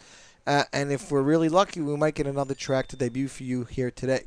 Uh, 0.46 0.64
and 0.74 0.92
if 0.92 1.10
we're 1.10 1.22
really 1.22 1.48
lucky, 1.48 1.80
we 1.80 1.96
might 1.96 2.16
get 2.16 2.28
another 2.28 2.54
track 2.54 2.88
to 2.88 2.98
debut 2.98 3.30
for 3.30 3.44
you 3.44 3.64
here 3.64 3.92
today. 3.92 4.26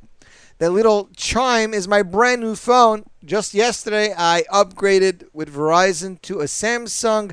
That 0.58 0.70
little 0.70 1.08
chime 1.16 1.72
is 1.72 1.86
my 1.86 2.02
brand 2.02 2.40
new 2.40 2.56
phone. 2.56 3.04
Just 3.24 3.54
yesterday, 3.54 4.12
I 4.16 4.42
upgraded 4.52 5.28
with 5.32 5.54
Verizon 5.54 6.20
to 6.22 6.40
a 6.40 6.44
Samsung 6.44 7.30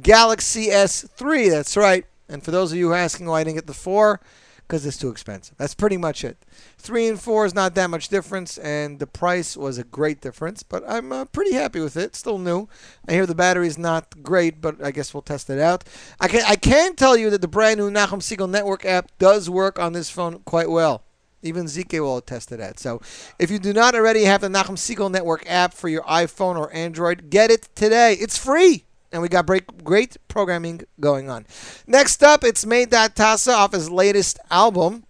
Galaxy 0.00 0.68
S3. 0.68 1.50
That's 1.50 1.76
right. 1.76 2.06
And 2.28 2.44
for 2.44 2.52
those 2.52 2.70
of 2.70 2.78
you 2.78 2.94
asking 2.94 3.26
why 3.26 3.40
I 3.40 3.44
didn't 3.44 3.56
get 3.56 3.66
the 3.66 3.74
4, 3.74 4.20
because 4.68 4.86
it's 4.86 4.96
too 4.96 5.08
expensive. 5.08 5.56
That's 5.56 5.74
pretty 5.74 5.96
much 5.96 6.22
it. 6.22 6.36
3 6.76 7.08
and 7.08 7.20
4 7.20 7.46
is 7.46 7.54
not 7.54 7.74
that 7.74 7.90
much 7.90 8.10
difference, 8.10 8.58
and 8.58 9.00
the 9.00 9.08
price 9.08 9.56
was 9.56 9.78
a 9.78 9.84
great 9.84 10.20
difference, 10.20 10.62
but 10.62 10.84
I'm 10.86 11.10
uh, 11.10 11.24
pretty 11.24 11.54
happy 11.54 11.80
with 11.80 11.96
it. 11.96 12.14
Still 12.14 12.38
new. 12.38 12.68
I 13.08 13.12
hear 13.12 13.26
the 13.26 13.34
battery's 13.34 13.78
not 13.78 14.22
great, 14.22 14.60
but 14.60 14.84
I 14.84 14.92
guess 14.92 15.12
we'll 15.12 15.22
test 15.22 15.50
it 15.50 15.58
out. 15.58 15.82
I 16.20 16.28
can, 16.28 16.44
I 16.46 16.54
can 16.54 16.94
tell 16.94 17.16
you 17.16 17.28
that 17.30 17.40
the 17.40 17.48
brand 17.48 17.80
new 17.80 17.90
Nachum 17.90 18.20
Segal 18.20 18.48
Network 18.48 18.84
app 18.84 19.10
does 19.18 19.50
work 19.50 19.80
on 19.80 19.94
this 19.94 20.10
phone 20.10 20.40
quite 20.44 20.70
well. 20.70 21.02
Even 21.42 21.66
ZK 21.66 22.00
will 22.00 22.18
attest 22.18 22.48
to 22.48 22.56
that. 22.56 22.78
So, 22.78 23.00
if 23.38 23.50
you 23.50 23.58
do 23.58 23.72
not 23.72 23.94
already 23.94 24.24
have 24.24 24.40
the 24.40 24.48
Nachum 24.48 24.76
Segal 24.76 25.10
Network 25.10 25.44
app 25.48 25.72
for 25.72 25.88
your 25.88 26.02
iPhone 26.02 26.56
or 26.56 26.72
Android, 26.72 27.30
get 27.30 27.50
it 27.50 27.68
today. 27.74 28.14
It's 28.14 28.36
free. 28.36 28.84
And 29.10 29.22
we 29.22 29.28
got 29.28 29.46
break, 29.46 29.84
great 29.84 30.16
programming 30.28 30.82
going 31.00 31.30
on. 31.30 31.46
Next 31.86 32.22
up, 32.22 32.44
it's 32.44 32.64
Meydad 32.64 33.14
Tasa 33.14 33.54
off 33.54 33.72
his 33.72 33.90
latest 33.90 34.38
album, 34.50 35.04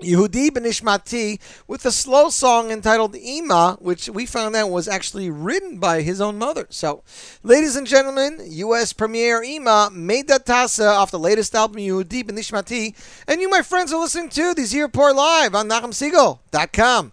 Yehudi 0.00 0.50
Benishmati, 0.50 1.40
with 1.66 1.84
a 1.86 1.92
slow 1.92 2.28
song 2.30 2.70
entitled 2.70 3.14
Ima, 3.14 3.76
which 3.80 4.08
we 4.08 4.26
found 4.26 4.56
out 4.56 4.70
was 4.70 4.88
actually 4.88 5.30
written 5.30 5.78
by 5.78 6.02
his 6.02 6.20
own 6.20 6.38
mother. 6.38 6.66
So, 6.70 7.02
ladies 7.42 7.76
and 7.76 7.86
gentlemen, 7.86 8.40
U.S. 8.44 8.92
premiere 8.92 9.42
Ima, 9.42 9.90
Meydad 9.92 10.44
Tasa 10.44 10.88
off 10.88 11.10
the 11.10 11.18
latest 11.18 11.54
album, 11.54 11.76
Yehudi 11.76 12.24
Benishmati. 12.24 12.94
And 13.28 13.40
you, 13.40 13.48
my 13.48 13.62
friends, 13.62 13.92
are 13.92 14.00
listening 14.00 14.30
to 14.30 14.54
the 14.54 14.64
Z 14.64 14.80
Report 14.80 15.14
Live 15.14 15.54
on 15.54 15.68
NachumSegal.com. 15.68 17.12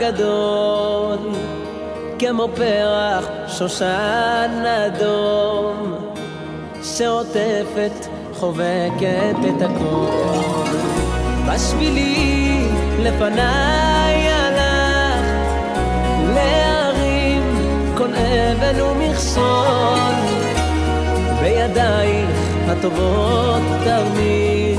הגדול 0.00 1.18
כמו 2.18 2.48
פרח 2.54 3.24
שושן 3.48 4.64
אדום 4.86 5.94
שעוטפת 6.82 8.06
חובקת 8.34 9.36
את 9.48 9.62
הכל. 9.62 10.68
בשבילי 11.46 12.68
לפניי 12.98 14.28
הלכת 14.28 15.68
להרים 16.34 17.42
כל 17.96 18.08
אבן 18.14 18.80
ומכשול. 18.80 19.98
בידייך 21.42 22.30
הטובות 22.68 23.62
תרמיד 23.84 24.78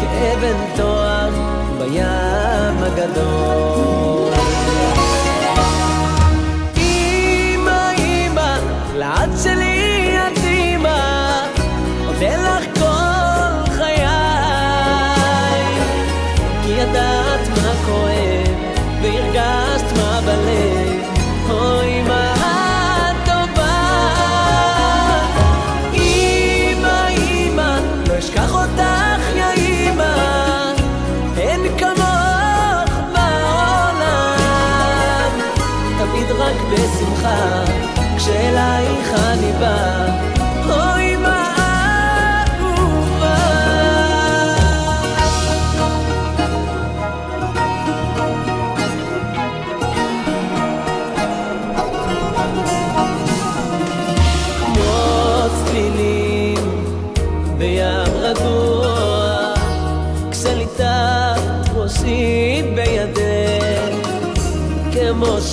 כאבן 0.00 0.76
תואר 0.76 1.57
הים 1.88 2.82
הגדול. 2.82 4.47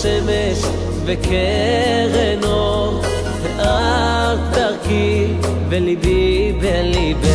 שמש 0.06 0.62
וקרן 1.06 2.44
אור, 2.44 3.02
ואת 3.58 4.40
דרכי 4.52 5.26
וליבי 5.70 6.54
בליבך, 6.62 7.28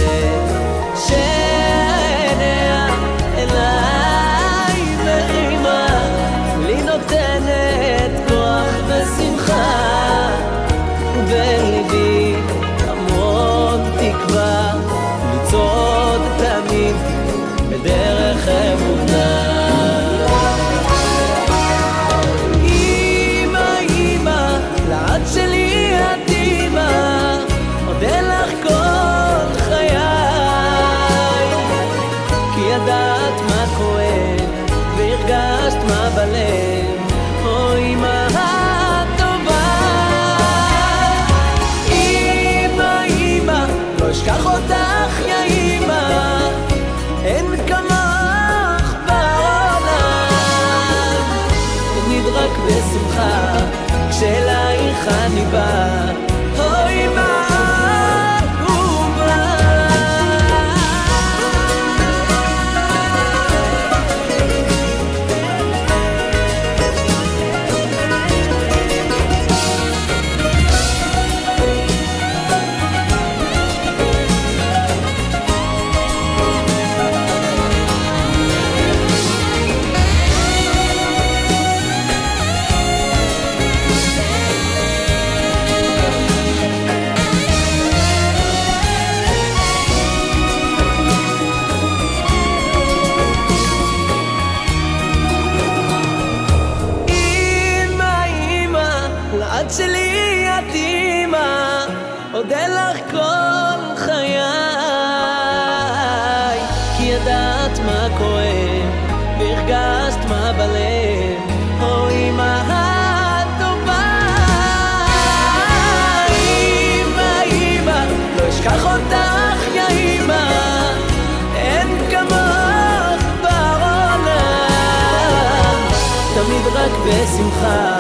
בשמחה 127.11 127.99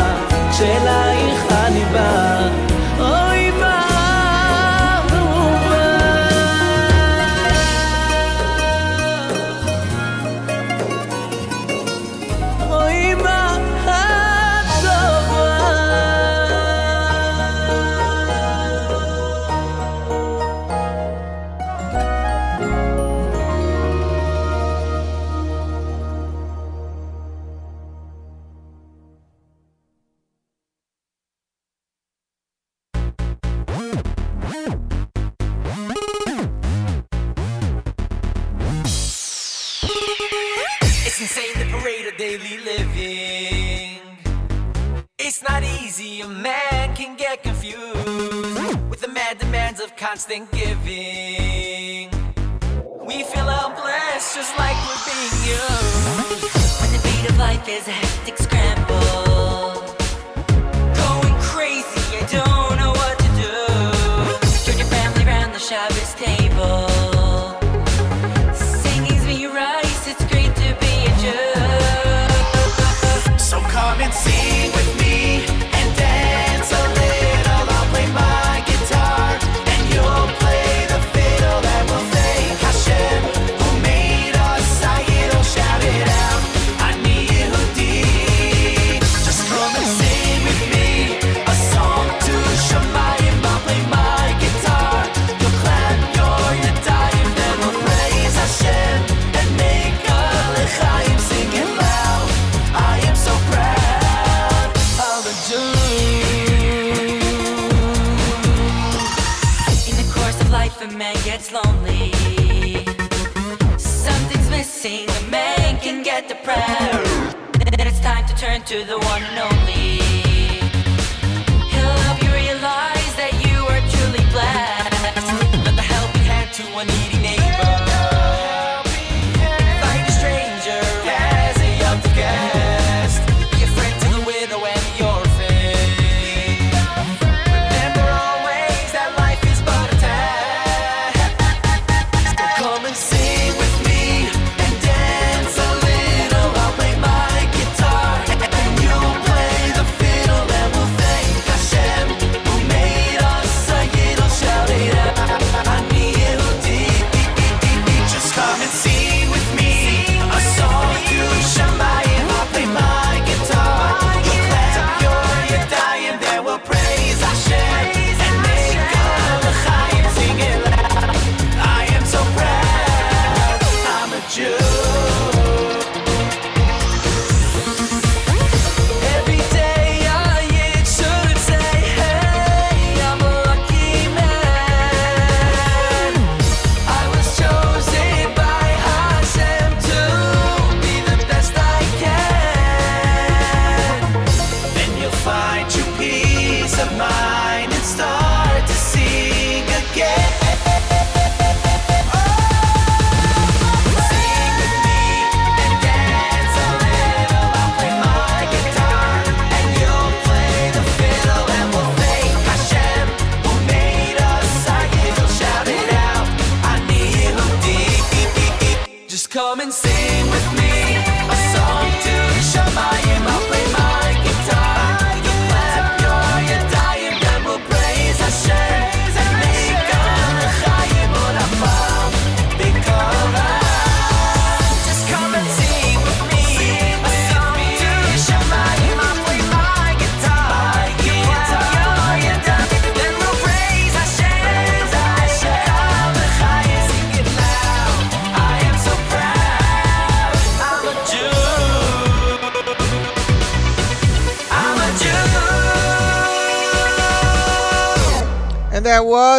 כשלה 0.50 1.09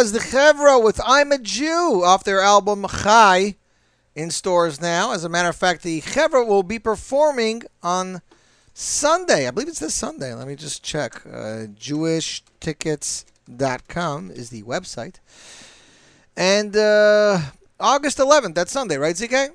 was 0.02 0.10
the 0.10 0.18
Chevra 0.18 0.82
with 0.82 1.00
I'm 1.06 1.30
a 1.30 1.38
Jew 1.38 2.02
off 2.04 2.24
their 2.24 2.40
album 2.40 2.84
Chai 3.04 3.54
in 4.16 4.32
stores 4.32 4.80
now. 4.80 5.12
As 5.12 5.22
a 5.22 5.28
matter 5.28 5.48
of 5.48 5.54
fact, 5.54 5.84
the 5.84 6.00
Chevra 6.00 6.44
will 6.44 6.64
be 6.64 6.80
performing 6.80 7.62
on 7.84 8.20
Sunday. 8.74 9.46
I 9.46 9.52
believe 9.52 9.68
it's 9.68 9.78
this 9.78 9.94
Sunday. 9.94 10.34
Let 10.34 10.48
me 10.48 10.56
just 10.56 10.82
check. 10.82 11.24
Uh, 11.24 11.68
JewishTickets.com 11.78 14.32
is 14.32 14.50
the 14.50 14.64
website. 14.64 15.20
And 16.36 16.76
uh, 16.76 17.38
August 17.78 18.18
11th, 18.18 18.56
that's 18.56 18.72
Sunday, 18.72 18.96
right, 18.96 19.14
ZK? 19.14 19.50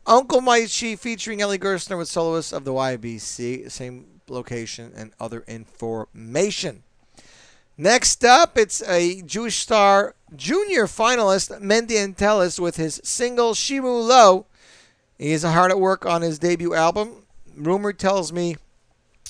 Uncle 0.06 0.40
Moishy 0.40 0.98
featuring 0.98 1.40
Eli 1.40 1.56
Gerstner 1.56 1.96
with 1.96 2.08
soloists 2.08 2.52
of 2.52 2.64
the 2.64 2.72
YBC. 2.72 3.70
Same 3.70 4.20
location 4.28 4.92
and 4.94 5.12
other 5.18 5.44
information. 5.46 6.82
Next 7.78 8.24
up, 8.24 8.58
it's 8.58 8.82
a 8.86 9.22
Jewish 9.22 9.58
Star 9.58 10.14
junior 10.36 10.84
finalist, 10.84 11.58
Mendy 11.62 11.92
Antelis, 11.92 12.60
with 12.60 12.76
his 12.76 13.00
single 13.02 13.54
Shimu 13.54 14.06
Lo. 14.06 14.46
He 15.18 15.32
is 15.32 15.44
hard 15.44 15.70
at 15.70 15.80
work 15.80 16.04
on 16.04 16.20
his 16.20 16.38
debut 16.38 16.74
album. 16.74 17.24
Rumor 17.56 17.92
tells 17.92 18.32
me 18.32 18.56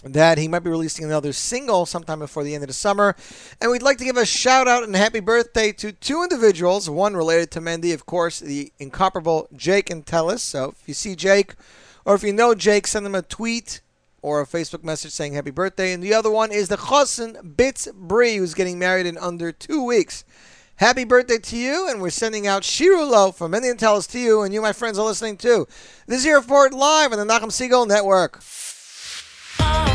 that 0.03 0.39
he 0.39 0.49
might 0.49 0.61
be 0.61 0.71
releasing 0.71 1.05
another 1.05 1.33
single 1.33 1.85
sometime 1.85 2.21
before 2.21 2.43
the 2.43 2.55
end 2.55 2.63
of 2.63 2.69
the 2.69 2.75
summer. 2.75 3.15
And 3.61 3.71
we'd 3.71 3.83
like 3.83 3.99
to 3.99 4.05
give 4.05 4.17
a 4.17 4.25
shout 4.25 4.67
out 4.67 4.83
and 4.83 4.97
happy 4.97 5.21
birthday 5.21 5.73
to 5.73 5.93
two 5.93 6.23
individuals, 6.23 6.89
one 6.89 7.15
related 7.15 7.51
to 7.53 7.61
Mendy, 7.61 7.93
of 7.93 8.07
course, 8.07 8.41
the 8.41 8.73
incomparable 8.79 9.49
Jake 9.55 9.91
Antelis. 9.91 10.43
So 10.43 10.75
if 10.81 10.89
you 10.89 10.95
see 10.95 11.15
Jake 11.15 11.55
or 12.05 12.15
if 12.15 12.23
you 12.23 12.33
know 12.33 12.55
Jake, 12.55 12.87
send 12.87 13.05
him 13.05 13.15
a 13.15 13.23
tweet 13.23 13.83
or 14.23 14.41
a 14.41 14.47
Facebook 14.47 14.85
message 14.85 15.13
saying 15.13 15.35
happy 15.35 15.51
birthday. 15.51 15.93
And 15.93 16.03
the 16.03 16.15
other 16.15 16.31
one 16.31 16.51
is 16.51 16.69
the 16.69 16.77
Chosin 16.77 17.57
Bits 17.57 17.89
Bree, 17.93 18.37
who's 18.37 18.55
getting 18.55 18.79
married 18.79 19.07
in 19.07 19.19
under 19.19 19.53
two 19.53 19.85
weeks. 19.85 20.25
Happy 20.81 21.05
birthday 21.05 21.37
to 21.37 21.59
you, 21.59 21.91
and 21.91 22.01
we're 22.01 22.09
sending 22.09 22.47
out 22.47 22.63
Shirulo 22.63 23.35
from 23.35 23.53
Mendy 23.53 23.71
Antelis 23.71 24.07
to 24.07 24.19
you, 24.19 24.41
and 24.41 24.55
you, 24.55 24.63
my 24.63 24.73
friends, 24.73 24.99
are 24.99 25.05
listening 25.05 25.37
too. 25.37 25.69
This 26.07 26.21
is 26.21 26.25
your 26.25 26.41
report 26.41 26.73
live 26.73 27.13
on 27.13 27.19
the 27.19 27.31
Nachum 27.31 27.51
Segal 27.51 27.87
Network. 27.87 28.41
Ah. 29.59 29.90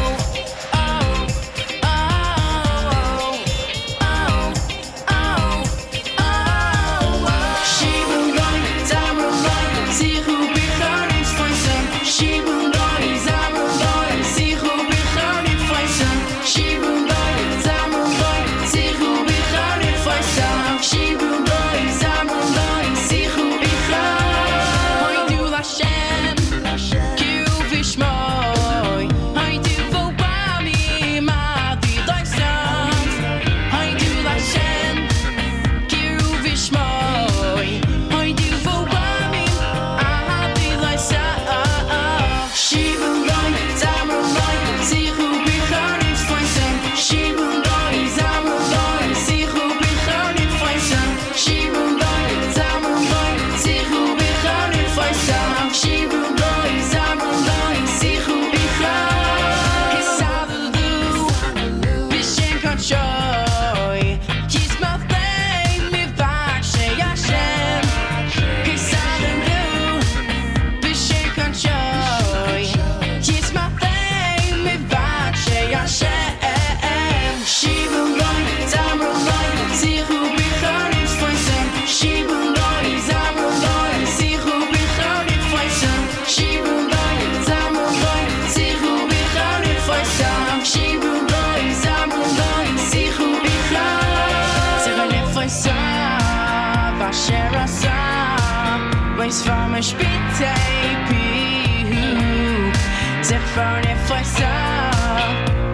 Je 103.55 103.95
flexa 104.05 104.51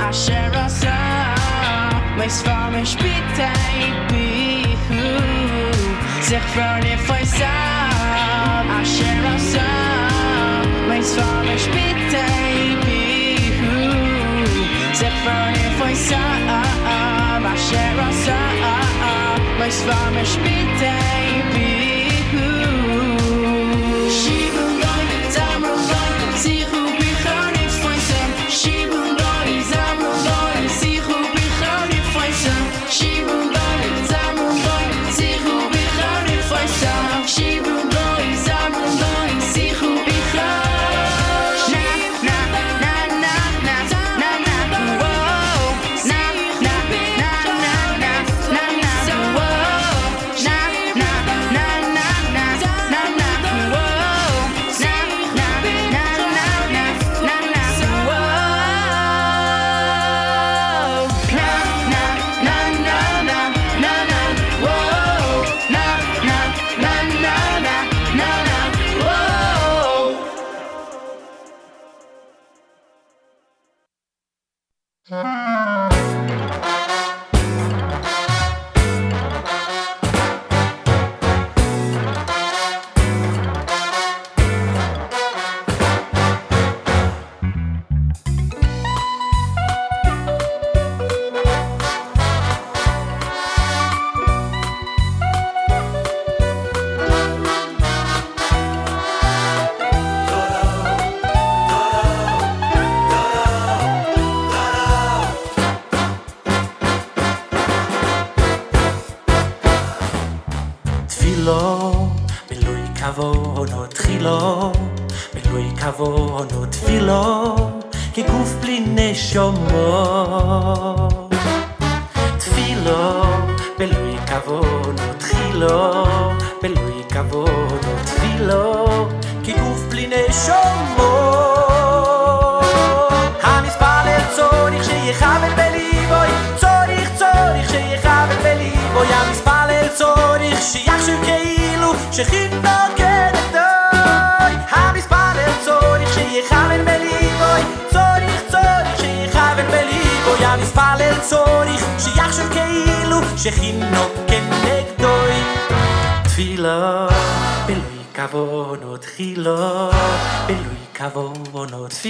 Asher 0.08 0.56
asa 0.56 1.34
van 2.44 2.72
mijn 2.72 2.86
spittepihu 2.86 3.58
Zeg 6.22 6.42
van 6.54 6.82
je 6.82 6.98
flexa 6.98 7.52
Asher 8.82 9.26
asa 9.36 9.70
van 11.16 11.44
mijn 11.46 11.60
spittepihu 11.60 12.32
Zeg 14.94 15.14
van 15.24 15.52
je 15.52 15.70
flexa 15.78 16.22
Asher 17.54 18.00
asa 18.10 18.40
Wees 19.60 19.76
van 19.76 20.14
mijn 20.14 20.26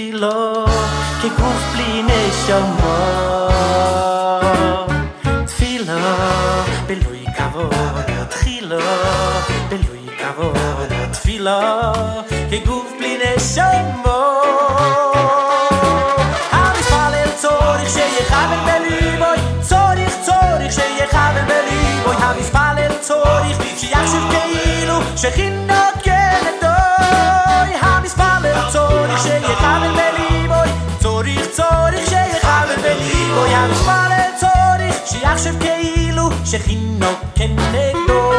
תפילו, 0.02 0.64
כגוף 1.22 1.62
בלי 1.72 2.02
נשמה. 2.02 3.48
תפילה 5.46 6.14
בלוי 6.86 7.24
כוונו 7.36 8.24
תחילו, 8.28 8.78
בלוי 9.68 10.08
כוונו 10.18 11.12
תפילה, 11.12 11.92
כגוף 12.50 12.92
בלי 12.98 13.18
נשמה. 13.36 14.40
המספלל 16.52 17.28
צורך 17.36 17.88
שיכוון 17.88 18.58
בליבוי, 18.66 19.38
צורך 19.60 20.14
צורך 20.22 20.72
שיכוון 20.72 21.46
בליבוי, 21.46 22.16
המספלל 22.16 22.92
צורך 23.00 23.56
שיחשב 23.76 24.30
כאילו 24.30 24.98
שכינו 25.16 25.74
כנדוי, 26.02 26.12
המספלל 26.12 26.21
צורך 28.72 29.22
שיכוון 29.22 29.94
בליבוי, 29.94 30.68
צורך 31.00 31.50
צורך 31.50 32.08
שיכוון 32.08 32.82
בליבוי, 32.82 33.54
המספלל 33.54 34.30
צורך 34.40 34.96
שיחשב 35.06 35.58
כאילו 35.60 36.28
שכינו 36.44 37.06
כנגדוי. 37.34 38.31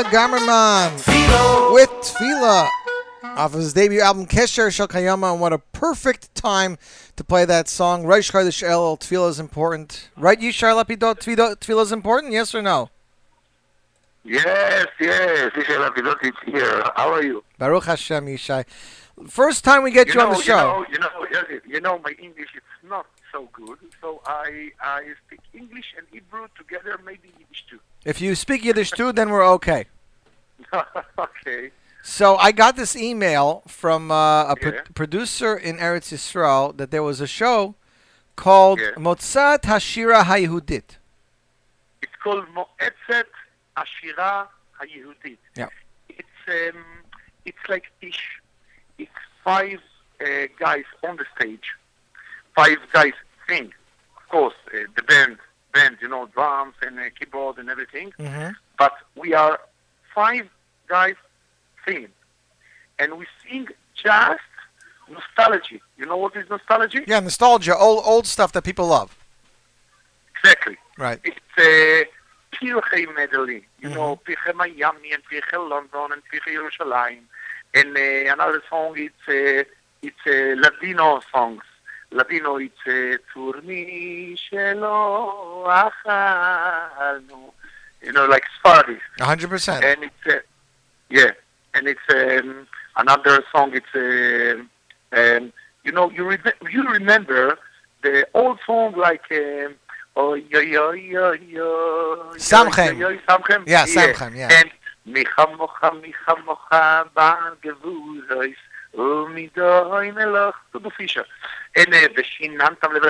Moshe 0.00 0.10
Gamerman 0.10 1.72
with 1.72 1.90
Tfila 1.90 2.68
off 3.22 3.54
of 3.54 3.60
his 3.60 3.74
debut 3.74 4.00
album 4.00 4.26
Kesher 4.26 4.72
Shel 4.72 4.88
Kayama, 4.88 5.32
and 5.32 5.40
what 5.40 5.52
a 5.52 5.58
perfect 5.58 6.34
time 6.34 6.78
to 7.16 7.24
play 7.24 7.44
that 7.44 7.68
song. 7.68 8.04
Right, 8.04 8.22
Shkardish 8.22 8.62
El 8.62 8.96
Tfila 8.96 9.28
is 9.28 9.38
important. 9.38 10.08
Right, 10.16 10.40
you 10.40 10.52
Charlotte 10.52 10.88
Tfila 10.88 11.82
is 11.82 11.92
important. 11.92 12.32
Yes 12.32 12.54
or 12.54 12.62
no? 12.62 12.88
Yes, 14.24 14.86
yes. 14.98 15.52
Yishai 15.52 15.90
Lapidot 15.90 16.24
is 16.24 16.32
here. 16.46 16.82
How 16.96 17.12
are 17.12 17.22
you? 17.22 17.44
Baruch 17.58 17.84
Hashem, 17.84 18.26
Yishai. 18.26 18.64
First 19.28 19.64
time 19.64 19.82
we 19.82 19.90
get 19.90 20.06
you, 20.08 20.14
you 20.14 20.18
know, 20.18 20.28
on 20.28 20.36
the 20.36 20.42
show. 20.42 20.86
You 20.90 20.98
know, 20.98 21.10
you 21.30 21.32
know, 21.32 21.60
you 21.66 21.80
know, 21.80 21.98
my 21.98 22.12
English 22.18 22.54
is 22.54 22.88
not 22.88 23.06
so 23.32 23.48
good, 23.52 23.78
so 24.00 24.22
I 24.26 24.70
I 24.80 25.12
speak 25.26 25.40
English 25.52 25.94
and 25.96 26.06
Hebrew 26.10 26.48
together, 26.56 26.98
maybe 27.04 27.28
Yiddish 27.38 27.66
too. 27.68 27.80
If 28.04 28.20
you 28.20 28.34
speak 28.34 28.64
Yiddish 28.64 28.90
too, 28.92 29.12
then 29.12 29.30
we're 29.30 29.46
okay. 29.54 29.86
okay. 31.18 31.70
So 32.02 32.36
I 32.36 32.52
got 32.52 32.76
this 32.76 32.96
email 32.96 33.62
from 33.66 34.10
uh, 34.10 34.44
a 34.44 34.56
Yeah. 34.60 34.80
producer 34.94 35.56
in 35.56 35.76
Eretz 35.76 36.12
Yisrael 36.12 36.76
that 36.78 36.90
there 36.90 37.02
was 37.02 37.20
a 37.20 37.26
show 37.26 37.74
called 38.36 38.80
Yeah. 38.80 38.92
Motzat 38.96 39.60
Hashira 39.62 40.22
Hayehudit. 40.22 40.96
It's 42.02 42.12
called 42.22 42.46
Moetzet 42.54 43.24
Ashira 43.76 44.48
HaYehudit. 44.80 45.36
Yeah. 45.56 45.68
It's 46.08 46.28
um, 46.48 46.82
it's 47.44 47.64
like 47.68 47.84
ish. 48.00 48.40
It's 48.98 49.10
five 49.44 49.80
uh, 50.22 50.26
guys 50.58 50.84
on 51.06 51.16
the 51.16 51.26
stage. 51.36 51.68
Five 52.54 52.78
guys 52.92 53.12
sing. 53.48 53.72
Of 54.16 54.28
course, 54.30 54.54
uh, 54.74 54.78
the 54.96 55.02
band, 55.02 55.36
band, 55.72 55.98
you 56.00 56.08
know, 56.08 56.26
drums 56.26 56.74
and 56.82 56.98
uh, 56.98 57.04
keyboard 57.18 57.58
and 57.58 57.68
everything. 57.68 58.12
Mm-hmm. 58.18 58.52
But 58.78 58.92
we 59.16 59.34
are 59.34 59.60
five 60.14 60.48
guys 60.88 61.14
singing, 61.86 62.08
and 62.98 63.18
we 63.18 63.26
sing 63.42 63.68
just 63.94 64.40
nostalgia. 65.08 65.78
You 65.96 66.06
know 66.06 66.16
what 66.16 66.36
is 66.36 66.48
nostalgia? 66.48 67.02
Yeah, 67.06 67.20
nostalgia, 67.20 67.76
old 67.76 68.02
old 68.04 68.26
stuff 68.26 68.52
that 68.52 68.62
people 68.62 68.86
love. 68.86 69.16
Exactly. 70.36 70.76
Right. 70.96 71.20
It's 71.24 71.38
uh, 71.58 72.10
Pirche 72.56 73.14
medley. 73.14 73.66
You 73.80 73.90
know, 73.90 74.18
Pirche 74.26 74.54
Miami 74.54 75.12
and 75.12 75.22
Pirche 75.30 75.70
London 75.70 76.12
and 76.12 76.22
Pirche 76.32 76.52
Jerusalem. 76.52 77.28
And 77.74 77.96
uh, 77.96 78.32
another 78.32 78.62
song, 78.68 78.94
it's 78.96 79.28
uh, 79.28 79.64
it's 80.02 80.26
a 80.26 80.54
Ladino 80.56 81.20
songs. 81.32 81.62
Ladino, 82.12 82.56
it's 82.64 82.74
uh, 82.86 83.16
Turmi 83.32 84.36
Shelo 84.36 85.66
Achalnu. 85.66 87.52
You 88.02 88.12
know, 88.12 88.26
like 88.26 88.44
Sephardi. 88.56 88.98
Hundred 89.20 89.50
percent. 89.50 89.84
And 89.84 90.04
it's 90.04 90.26
uh, 90.26 90.38
yeah, 91.10 91.30
and 91.74 91.86
it's 91.86 92.00
um, 92.10 92.66
another 92.96 93.44
song. 93.52 93.72
It's 93.74 93.94
uh, 93.94 95.16
um, 95.18 95.52
you 95.84 95.92
know 95.92 96.10
you 96.10 96.24
re- 96.26 96.38
you 96.70 96.82
remember 96.88 97.58
the 98.02 98.26
old 98.34 98.58
song 98.66 98.94
like 98.96 99.24
um, 99.32 99.74
oh 100.16 100.34
yo 100.34 100.60
yo 100.60 100.92
yo 100.92 101.32
yo 101.32 102.32
Samchem. 102.36 102.98
yo, 102.98 103.10
yo, 103.10 103.18
Samchem 103.28 103.64
Yeah, 103.66 103.84
Samchem, 103.86 104.34
yeah. 104.36 104.48
and 104.50 104.70
micha 105.06 105.44
mocha 105.58 105.90
micha 105.90 106.44
mocha 106.46 107.08
ban 107.14 107.52
gevuzois 107.62 108.54
umidoy 108.93 110.11
melach 110.17 110.53
to 110.71 110.79
the 110.79 110.89
fisher 110.97 111.25
and 111.75 111.93
uh, 111.93 111.97
ושיננתם 112.17 112.91
לב 112.93 113.03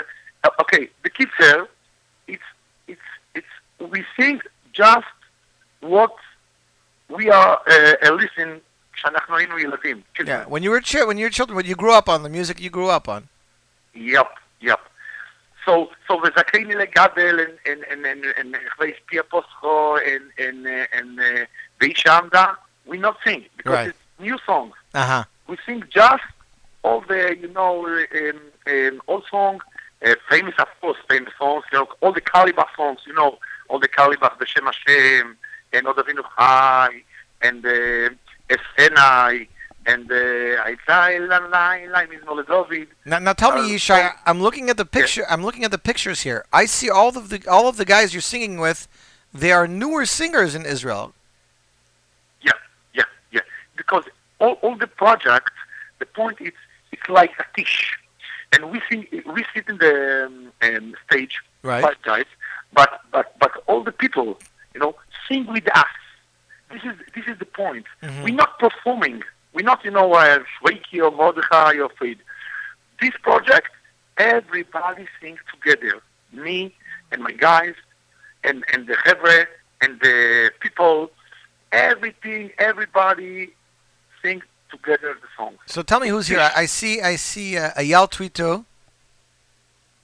okay 0.62 0.86
בקיצר 1.04 1.64
it's 2.28 2.48
it's 2.88 3.08
it's 3.36 3.54
we 3.94 4.04
sing 4.18 4.40
just 4.74 5.06
what 5.82 6.14
we 7.10 7.30
are 7.30 7.60
uh, 7.68 7.94
uh, 8.06 8.12
listening 8.12 8.60
כשאנחנו 8.94 9.38
היינו 9.38 9.60
ילדים. 9.60 10.02
Yeah, 10.20 10.46
when 10.48 10.64
you 10.64 10.72
were 10.72 10.80
chi- 10.82 11.04
when 11.04 11.18
you 11.18 11.26
were 11.26 11.30
children, 11.38 11.56
when 11.58 11.66
you 11.66 11.76
grew 11.76 11.92
up 11.92 12.08
on 12.08 12.24
the 12.24 12.30
music 12.30 12.60
you 12.62 12.70
grew 12.70 12.90
up 12.90 13.10
on. 13.10 13.28
Yep, 13.94 14.30
yep. 14.62 14.80
So, 15.66 15.90
so 16.08 16.14
וזכיני 16.24 16.76
לגדל, 16.76 17.40
and, 17.40 17.70
and, 17.70 17.84
and, 17.92 18.06
and, 18.06 18.26
and 18.40 18.56
והשפיע 18.80 19.22
פוסחו, 19.30 19.98
and, 19.98 20.40
and, 20.40 20.66
uh, 20.68 20.98
and 20.98 21.20
uh, 21.20 21.46
ואישה 21.82 22.18
עמדה, 22.18 22.46
we 22.88 22.98
not 22.98 23.18
sing, 23.28 23.44
because 23.58 23.74
Right. 23.74 23.88
it's 23.90 23.98
new 24.20 24.38
songs. 24.46 24.74
Uh 24.94 25.06
huh. 25.06 25.24
We 25.51 25.57
sing 25.67 25.83
just 25.91 26.23
all 26.85 27.01
the, 27.11 27.37
you 27.43 27.49
know, 27.59 27.73
um, 27.85 28.41
um, 28.73 29.03
old 29.09 29.25
songs, 29.29 29.63
uh, 30.07 30.15
famous, 30.31 30.55
of 30.59 30.69
course, 30.81 30.97
famous 31.09 31.33
songs, 31.41 31.65
you 31.73 31.79
know, 31.79 31.89
all 32.01 32.13
the 32.13 32.21
Carlebach 32.33 32.71
songs, 32.77 33.01
you 33.09 33.15
know, 33.21 33.31
all 33.69 33.81
the 33.81 33.89
Carlebach, 33.89 34.35
Beshem 34.39 34.65
Hashem, 34.71 35.37
and 35.73 35.83
Od 35.89 35.97
Avinu 35.97 36.23
Chai, 36.37 37.03
and 37.43 37.67
uh, 37.67 38.11
Essenai, 38.55 39.49
and 39.87 40.05
uh, 40.11 40.15
Aitzai 40.69 41.11
Lai 41.29 41.87
Lai 41.95 42.07
Mizmor 42.07 42.47
David. 42.47 42.89
Now, 43.05 43.19
now 43.19 43.33
tell 43.33 43.53
Uh, 43.53 43.63
me, 43.63 43.75
Yishai. 43.75 44.13
I'm 44.27 44.41
looking 44.41 44.71
at 44.71 44.77
the 44.77 44.85
picture. 44.99 45.25
I'm 45.29 45.43
looking 45.43 45.65
at 45.65 45.73
the 45.73 45.79
pictures 45.91 46.21
here. 46.21 46.45
I 46.53 46.67
see 46.67 46.89
all 46.89 47.09
of 47.19 47.29
the 47.33 47.41
all 47.51 47.67
of 47.67 47.77
the 47.77 47.85
guys 47.95 48.07
you're 48.15 48.21
singing 48.35 48.61
with. 48.67 48.87
They 49.35 49.53
are 49.59 49.67
newer 49.67 50.05
singers 50.07 50.55
in 50.55 50.65
Israel. 50.75 51.13
Yeah, 52.43 52.53
yeah, 52.95 53.05
yeah. 53.33 53.41
Because 53.77 54.05
all, 54.41 54.55
all 54.63 54.77
the 54.77 54.87
projects, 54.87 55.53
the 55.99 56.07
point 56.07 56.41
is, 56.41 56.53
it's 56.93 57.09
like 57.09 57.33
a 57.39 57.45
tish, 57.57 57.97
and 58.53 58.71
we 58.71 58.81
sing, 58.91 59.07
we 59.35 59.45
sit 59.55 59.69
in 59.69 59.79
the 59.79 60.27
um, 60.27 60.53
um, 60.63 60.95
stage, 61.07 61.39
Right. 61.63 61.83
five 61.83 62.01
guys, 62.03 62.25
but 62.73 63.01
but 63.13 63.39
but 63.39 63.53
all 63.67 63.83
the 63.85 63.93
people, 63.93 64.39
you 64.75 64.81
know, 64.81 64.95
sing 65.29 65.47
with 65.47 65.69
us. 65.77 65.85
This 66.73 66.83
is 66.85 66.97
this 67.15 67.25
is 67.27 67.39
the 67.39 67.45
point. 67.45 67.85
Mhm. 68.03 68.25
We're 68.25 68.35
not 68.35 68.59
performing. 68.59 69.23
We're 69.53 69.65
not, 69.73 69.85
you 69.85 69.91
know, 69.91 70.13
uh, 70.15 70.39
or 71.03 71.11
Mordechai 71.11 71.75
or 71.79 71.89
Fried. 71.99 72.19
This 73.01 73.13
project, 73.23 73.69
everybody 74.17 75.07
sings 75.21 75.41
together. 75.53 76.01
Me 76.33 76.75
and 77.13 77.23
my 77.23 77.33
guys, 77.33 77.75
and 78.45 78.65
and 78.73 78.87
the 78.87 78.97
Hevre 79.05 79.49
and 79.83 80.01
the 80.01 80.51
people, 80.61 81.11
everything, 81.73 82.51
everybody 82.59 83.51
sing 84.23 84.43
together 84.71 85.17
the 85.21 85.27
song. 85.37 85.55
So 85.67 85.83
tell 85.83 86.01
me 86.01 86.09
who's 86.09 86.29
here. 86.29 86.41
I, 86.41 86.63
I 86.63 86.67
see. 86.67 87.01
I 87.01 87.17
see 87.17 87.57
uh, 87.59 87.71
Ayal 87.73 88.09
Twito. 88.11 88.65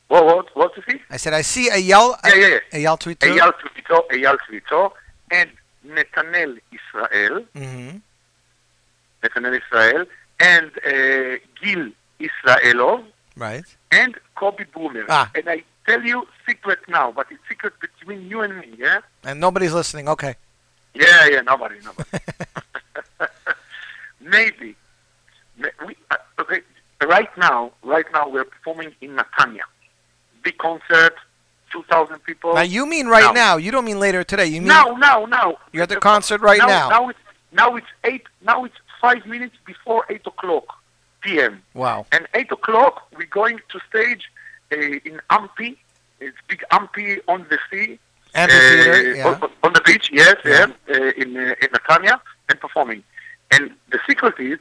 What 0.09 0.25
what 0.25 0.57
what 0.57 0.75
to 0.77 0.83
see? 0.89 1.01
I 1.11 1.17
said 1.17 1.33
I 1.35 1.43
see 1.43 1.69
Ayal. 1.71 2.17
Yeah, 2.25 2.35
yeah, 2.35 2.49
yeah. 2.73 2.79
Ayal 2.79 2.99
Twito. 2.99 3.27
Eyal 3.27 3.53
Tvito, 3.61 4.09
Eyal 4.11 4.37
Tvito, 4.49 4.93
and 5.31 5.51
Netanel 5.87 6.59
Israel, 6.73 7.45
Mm-hmm. 7.55 7.99
Netanel 9.23 9.61
Israel, 9.63 10.05
and 10.41 10.71
uh, 10.87 11.39
Gil 11.63 11.91
Israelov, 12.21 13.05
Right. 13.37 13.65
and 13.93 14.17
Kobe 14.37 14.65
Boomer. 14.73 15.05
Ah. 15.09 15.31
And 15.35 15.49
I 15.49 15.63
tell 15.87 16.03
you 16.03 16.27
secret 16.47 16.79
now, 16.89 17.13
but 17.13 17.27
it's 17.31 17.41
secret 17.49 17.75
between 17.81 18.29
you 18.29 18.41
and 18.43 18.57
me, 18.59 18.75
yeah? 18.79 19.01
And 19.25 19.41
nobody's 19.41 19.73
listening. 19.73 20.09
Okay. 20.09 20.35
Yeah, 20.95 21.27
yeah, 21.29 21.41
nobody, 21.43 21.77
nobody. 21.85 22.09
Maybe. 24.31 24.77
We, 25.87 25.97
uh, 26.11 26.17
okay, 26.41 26.61
right 27.07 27.29
now, 27.39 27.73
right 27.83 28.05
now 28.13 28.29
we're 28.29 28.45
performing 28.45 28.93
in 29.01 29.17
Natanya. 29.17 29.63
Big 30.43 30.59
concert, 30.59 31.15
2,000 31.73 32.19
people. 32.25 32.55
Now 32.55 32.61
you 32.63 32.87
mean 32.87 33.07
right 33.07 33.33
Now. 33.35 33.55
now. 33.55 33.57
You 33.57 33.71
don't 33.71 33.85
mean 33.85 33.99
later 34.01 34.23
today. 34.25 34.47
You 34.47 34.61
mean 34.61 34.69
Now, 34.69 34.85
now, 34.99 35.25
now. 35.25 35.57
you're 35.73 35.85
at 35.85 35.89
the 35.89 35.97
concert 35.97 36.41
right 36.41 36.59
now, 36.59 36.67
now. 36.67 36.89
Now 36.89 37.09
it's, 37.09 37.19
now 37.53 37.77
it's 37.77 37.87
8, 38.05 38.23
now 38.43 38.65
it's 38.65 38.75
5 39.01 39.27
minutes 39.27 39.57
before 39.65 40.05
8 40.11 40.27
o'clock 40.27 40.65
p.m. 41.23 41.63
Wow. 41.75 42.07
And 42.13 42.27
8 42.35 42.53
o'clock, 42.53 43.09
we're 43.17 43.27
going 43.27 43.59
to 43.71 43.81
stage 43.89 44.25
uh, 44.73 44.77
in 44.77 45.21
Ampi. 45.31 45.77
It's 46.21 46.37
big 46.49 46.63
Ampi 46.73 47.19
on 47.29 47.47
the 47.51 47.59
sea. 47.71 47.99
Amphitheater. 48.35 48.93
Uh, 48.93 49.17
yeah. 49.17 49.27
on, 49.29 49.51
on 49.63 49.73
the 49.73 49.81
beach, 49.83 50.11
yes, 50.13 50.37
Yeah. 50.45 50.67
yeah, 50.89 50.95
uh, 50.95 51.11
in 51.23 51.37
uh, 51.37 51.55
in 51.63 51.69
Natanya, 51.77 52.21
and 52.51 52.61
performing. 52.61 53.03
And 53.51 53.73
the 53.91 53.99
secret 54.07 54.35
is 54.39 54.59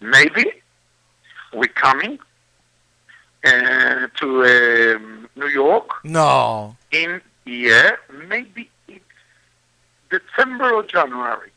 maybe 0.00 0.44
we're 1.52 1.68
coming 1.68 2.18
uh, 3.44 4.08
to 4.20 4.96
um, 4.96 5.28
New 5.36 5.48
York 5.48 5.88
No. 6.04 6.76
in 6.90 7.20
yeah, 7.44 7.92
maybe 8.26 8.68
it's 8.88 9.04
December 10.10 10.72
or 10.72 10.82
January. 10.82 11.50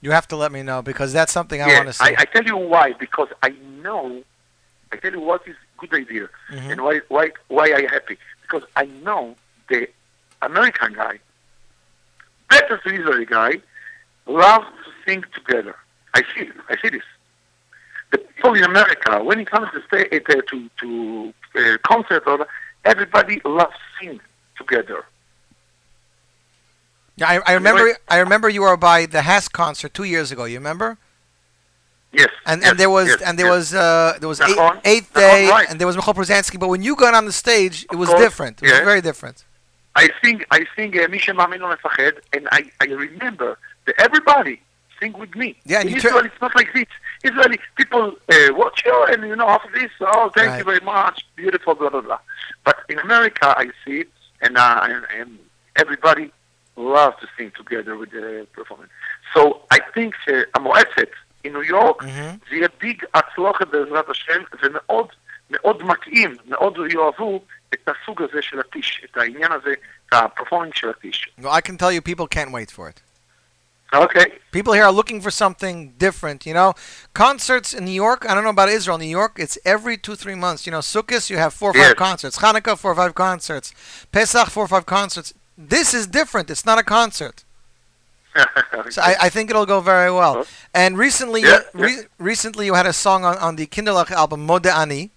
You 0.00 0.10
have 0.12 0.26
to 0.28 0.36
let 0.36 0.50
me 0.52 0.62
know 0.62 0.82
because 0.82 1.12
that's 1.12 1.32
something 1.32 1.60
I 1.62 1.68
yeah, 1.68 1.76
want 1.76 1.88
to 1.88 1.92
see. 1.92 2.04
I, 2.04 2.14
I 2.18 2.24
tell 2.24 2.44
you 2.44 2.56
why 2.56 2.92
because 2.92 3.28
I 3.42 3.50
know. 3.82 4.22
I 4.92 4.96
tell 4.96 5.12
you 5.12 5.20
what 5.20 5.46
is 5.46 5.54
good 5.76 5.92
idea 5.94 6.28
Mhm. 6.50 6.70
and 6.72 6.80
why 6.80 7.00
why 7.08 7.30
why 7.48 7.66
I 7.78 7.82
happy 7.92 8.16
because 8.42 8.62
I 8.74 8.86
know 9.04 9.36
the 9.68 9.88
American 10.42 10.94
guy, 10.94 11.18
better 12.48 12.80
the 12.84 12.90
Israeli 12.94 13.26
guy, 13.26 13.60
love 14.28 14.62
to 14.62 14.90
sing 15.06 15.24
together. 15.34 15.74
I 16.14 16.22
see, 16.34 16.48
I 16.68 16.76
see 16.80 16.90
this. 16.90 17.02
The 18.10 18.18
people 18.18 18.54
in 18.54 18.64
America, 18.64 19.22
when 19.22 19.38
it 19.40 19.50
comes 19.50 19.68
to 19.72 19.82
stay, 19.88 20.08
uh, 20.16 20.40
to, 20.50 20.70
to 20.80 21.34
uh, 21.56 21.78
concert, 21.82 22.24
everybody 22.84 23.40
loves 23.44 23.76
sing 24.00 24.20
together. 24.56 25.04
Yeah, 27.16 27.28
I, 27.28 27.40
I 27.46 27.52
remember. 27.54 27.80
Anyway, 27.80 27.96
I 28.08 28.18
remember 28.18 28.48
you 28.48 28.62
were 28.62 28.76
by 28.76 29.06
the 29.06 29.22
Hass 29.22 29.48
concert 29.48 29.92
two 29.92 30.04
years 30.04 30.30
ago. 30.30 30.44
You 30.44 30.58
remember? 30.58 30.98
Yes. 32.12 32.28
And 32.46 32.62
yes, 32.62 32.76
there 32.76 32.88
was 32.88 33.08
yes, 33.08 33.20
and 33.22 33.38
there 33.38 33.46
yes. 33.46 33.56
was 33.56 33.74
uh, 33.74 34.16
there 34.20 34.28
was 34.28 34.40
eight, 34.40 34.56
eighth 34.84 35.12
day 35.12 35.48
right. 35.48 35.68
and 35.68 35.78
there 35.78 35.86
was 35.86 35.96
Michal 35.96 36.14
Brzezinski. 36.14 36.58
But 36.58 36.68
when 36.68 36.82
you 36.82 36.96
got 36.96 37.14
on 37.14 37.26
the 37.26 37.32
stage, 37.32 37.84
it 37.92 37.96
was 37.96 38.08
course, 38.08 38.20
different. 38.20 38.62
It 38.62 38.70
was 38.70 38.80
very 38.80 39.00
different. 39.00 39.44
I 39.94 40.08
think 40.22 40.46
I 40.50 40.64
think 40.76 40.96
uh, 40.96 41.00
eh, 41.00 41.06
Misha 41.08 41.32
Mamino 41.32 41.76
and 42.32 42.48
I 42.52 42.70
I 42.80 42.84
remember 42.84 43.58
everybody 43.97 44.61
sing 44.99 45.13
with 45.13 45.33
me. 45.35 45.49
Yeah, 45.65 45.79
and 45.81 45.89
In 45.89 45.95
you 45.95 46.01
tur- 46.01 46.09
Israel, 46.09 46.25
it's 46.25 46.41
not 46.41 46.55
like 46.55 46.71
this. 46.73 46.85
Israeli 47.23 47.59
people 47.75 48.03
uh, 48.33 48.35
watch 48.61 48.83
you, 48.85 48.97
and 49.11 49.19
you 49.31 49.35
know 49.35 49.47
after 49.47 49.71
this, 49.79 49.91
oh, 50.01 50.29
thank 50.35 50.49
Right. 50.49 50.57
you 50.59 50.65
very 50.71 50.81
much, 50.95 51.17
beautiful, 51.35 51.73
blah 51.75 51.89
blah 51.89 52.01
blah. 52.01 52.19
But 52.65 52.77
in 52.89 52.99
America, 52.99 53.47
I 53.63 53.65
see 53.83 53.97
it, 54.03 54.11
and 54.41 54.57
uh, 54.57 54.79
and, 54.91 55.03
and 55.19 55.29
everybody 55.83 56.31
loves 56.75 57.17
to 57.21 57.27
sing 57.37 57.51
together 57.61 57.93
with 58.01 58.11
the 58.11 58.47
performance. 58.57 58.91
So 59.33 59.41
I 59.71 59.79
think 59.93 60.15
שהמועצת 60.25 61.09
in 61.45 61.51
New 61.53 61.61
York 61.77 61.97
Mhm. 62.03 62.39
זה 62.49 62.55
יהיה 62.55 62.67
ביג 62.81 63.03
הצלחה 63.13 63.65
בעזרת 63.65 64.09
השם, 64.09 64.41
ומאוד 64.61 65.07
מאוד 65.49 65.83
מתאים, 65.83 66.35
מאוד 66.47 66.77
יאהבו 66.89 67.43
את 67.73 67.89
הסוג 67.89 68.21
הזה 68.21 68.41
של 68.41 68.59
הטיש, 68.59 69.01
את 69.05 69.17
העניין 69.17 69.51
הזה, 69.51 69.73
את 70.07 70.13
הפרפורמינג 70.13 70.73
של 70.75 70.89
הטיש. 70.89 71.29
Well, 71.41 71.49
I 71.51 71.61
can 71.61 71.77
tell 71.77 71.91
you, 71.91 72.01
people 72.01 72.27
can't 72.27 72.51
wait 72.51 72.71
for 72.71 72.89
it. 72.89 73.01
Okay. 73.92 74.32
People 74.52 74.74
here 74.74 74.84
are 74.84 74.92
looking 74.92 75.20
for 75.20 75.30
something 75.30 75.94
different, 75.96 76.44
you 76.44 76.52
know. 76.52 76.74
Concerts 77.14 77.72
in 77.72 77.86
New 77.86 77.92
York, 77.92 78.28
I 78.28 78.34
don't 78.34 78.44
know 78.44 78.50
about 78.50 78.68
Israel, 78.68 78.98
New 78.98 79.06
York, 79.06 79.36
it's 79.38 79.56
every 79.64 79.96
two, 79.96 80.14
three 80.14 80.34
months. 80.34 80.66
You 80.66 80.72
know, 80.72 80.80
Sukkot, 80.80 81.30
you 81.30 81.38
have 81.38 81.54
four 81.54 81.70
or 81.70 81.76
yes. 81.76 81.88
five 81.88 81.96
concerts. 81.96 82.38
Hanukkah, 82.38 82.76
four 82.78 82.92
or 82.92 82.94
five 82.94 83.14
concerts. 83.14 83.72
Pesach, 84.12 84.48
four 84.48 84.64
or 84.64 84.68
five 84.68 84.84
concerts. 84.84 85.32
This 85.56 85.94
is 85.94 86.06
different. 86.06 86.50
It's 86.50 86.66
not 86.66 86.78
a 86.78 86.82
concert. 86.82 87.44
so 88.90 89.00
I, 89.02 89.16
I, 89.22 89.28
think 89.30 89.50
it'll 89.50 89.66
go 89.66 89.80
very 89.80 90.12
well. 90.12 90.46
And 90.74 90.98
recently, 90.98 91.42
yeah, 91.42 91.60
you, 91.74 91.80
re- 91.80 92.02
recently 92.18 92.66
you 92.66 92.74
had 92.74 92.86
a 92.86 92.92
song 92.92 93.24
on, 93.24 93.36
on 93.38 93.56
the 93.56 93.66
Kinderlach 93.66 94.10
album, 94.10 94.44
Mode 94.44 94.66
Ani. 94.66 95.10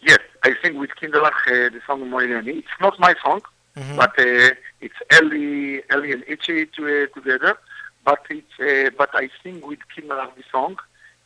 Yes, 0.00 0.18
I 0.42 0.54
think 0.60 0.78
with 0.78 0.90
Kinderlach, 1.00 1.32
uh, 1.46 1.70
the 1.70 1.80
song 1.86 2.10
Mode 2.10 2.30
Ani. 2.30 2.50
It's 2.58 2.68
not 2.80 2.98
my 2.98 3.14
song, 3.22 3.42
mm-hmm. 3.76 3.96
but... 3.96 4.18
Uh, 4.18 4.54
it's 4.80 4.94
Ellie, 5.10 5.82
Ellie 5.90 6.12
and 6.12 6.24
Itchy 6.26 6.66
to, 6.66 7.04
uh, 7.04 7.06
together. 7.14 7.58
But 8.04 8.24
it's 8.30 8.58
uh, 8.60 8.90
but 8.96 9.10
I 9.12 9.28
sing 9.42 9.60
with 9.66 9.80
Kinderlach 9.94 10.34
the 10.36 10.42
song. 10.50 10.76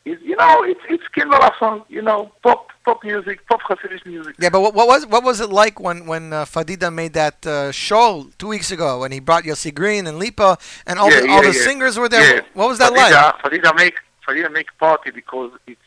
Is 0.05 0.19
you 0.21 0.35
know 0.35 0.63
it's 0.63 0.81
it's 0.89 1.03
Kinderlach 1.15 1.57
song. 1.59 1.83
You 1.87 2.01
know 2.01 2.31
pop 2.41 2.71
pop 2.83 3.03
music, 3.03 3.47
pop 3.47 3.61
Hasidic 3.61 4.05
music. 4.05 4.35
Yeah, 4.37 4.49
but 4.49 4.59
what, 4.59 4.73
what 4.73 4.87
was 4.87 5.05
what 5.07 5.23
was 5.23 5.39
it 5.39 5.49
like 5.49 5.79
when 5.79 6.05
when 6.07 6.33
uh, 6.33 6.43
Fadida 6.43 6.93
made 6.93 7.13
that 7.13 7.45
uh, 7.45 7.71
show 7.71 8.27
two 8.37 8.47
weeks 8.47 8.69
ago 8.71 8.99
when 8.99 9.11
he 9.13 9.19
brought 9.21 9.43
Yossi 9.45 9.73
Green 9.73 10.07
and 10.07 10.19
Lipa 10.19 10.57
and 10.87 10.99
all 10.99 11.09
Yeah, 11.09 11.21
the, 11.21 11.29
all 11.29 11.43
yeah, 11.43 11.51
the 11.51 11.57
yeah. 11.57 11.63
singers 11.63 11.97
were 11.97 12.09
there? 12.09 12.43
What 12.53 12.67
was 12.67 12.79
that 12.79 12.91
Fadida, 12.91 13.11
like? 13.11 13.63
Fadida 13.63 13.75
make 13.77 13.95
Fadida 14.27 14.51
make 14.51 14.77
party 14.77 15.11
because 15.11 15.51
it's 15.67 15.79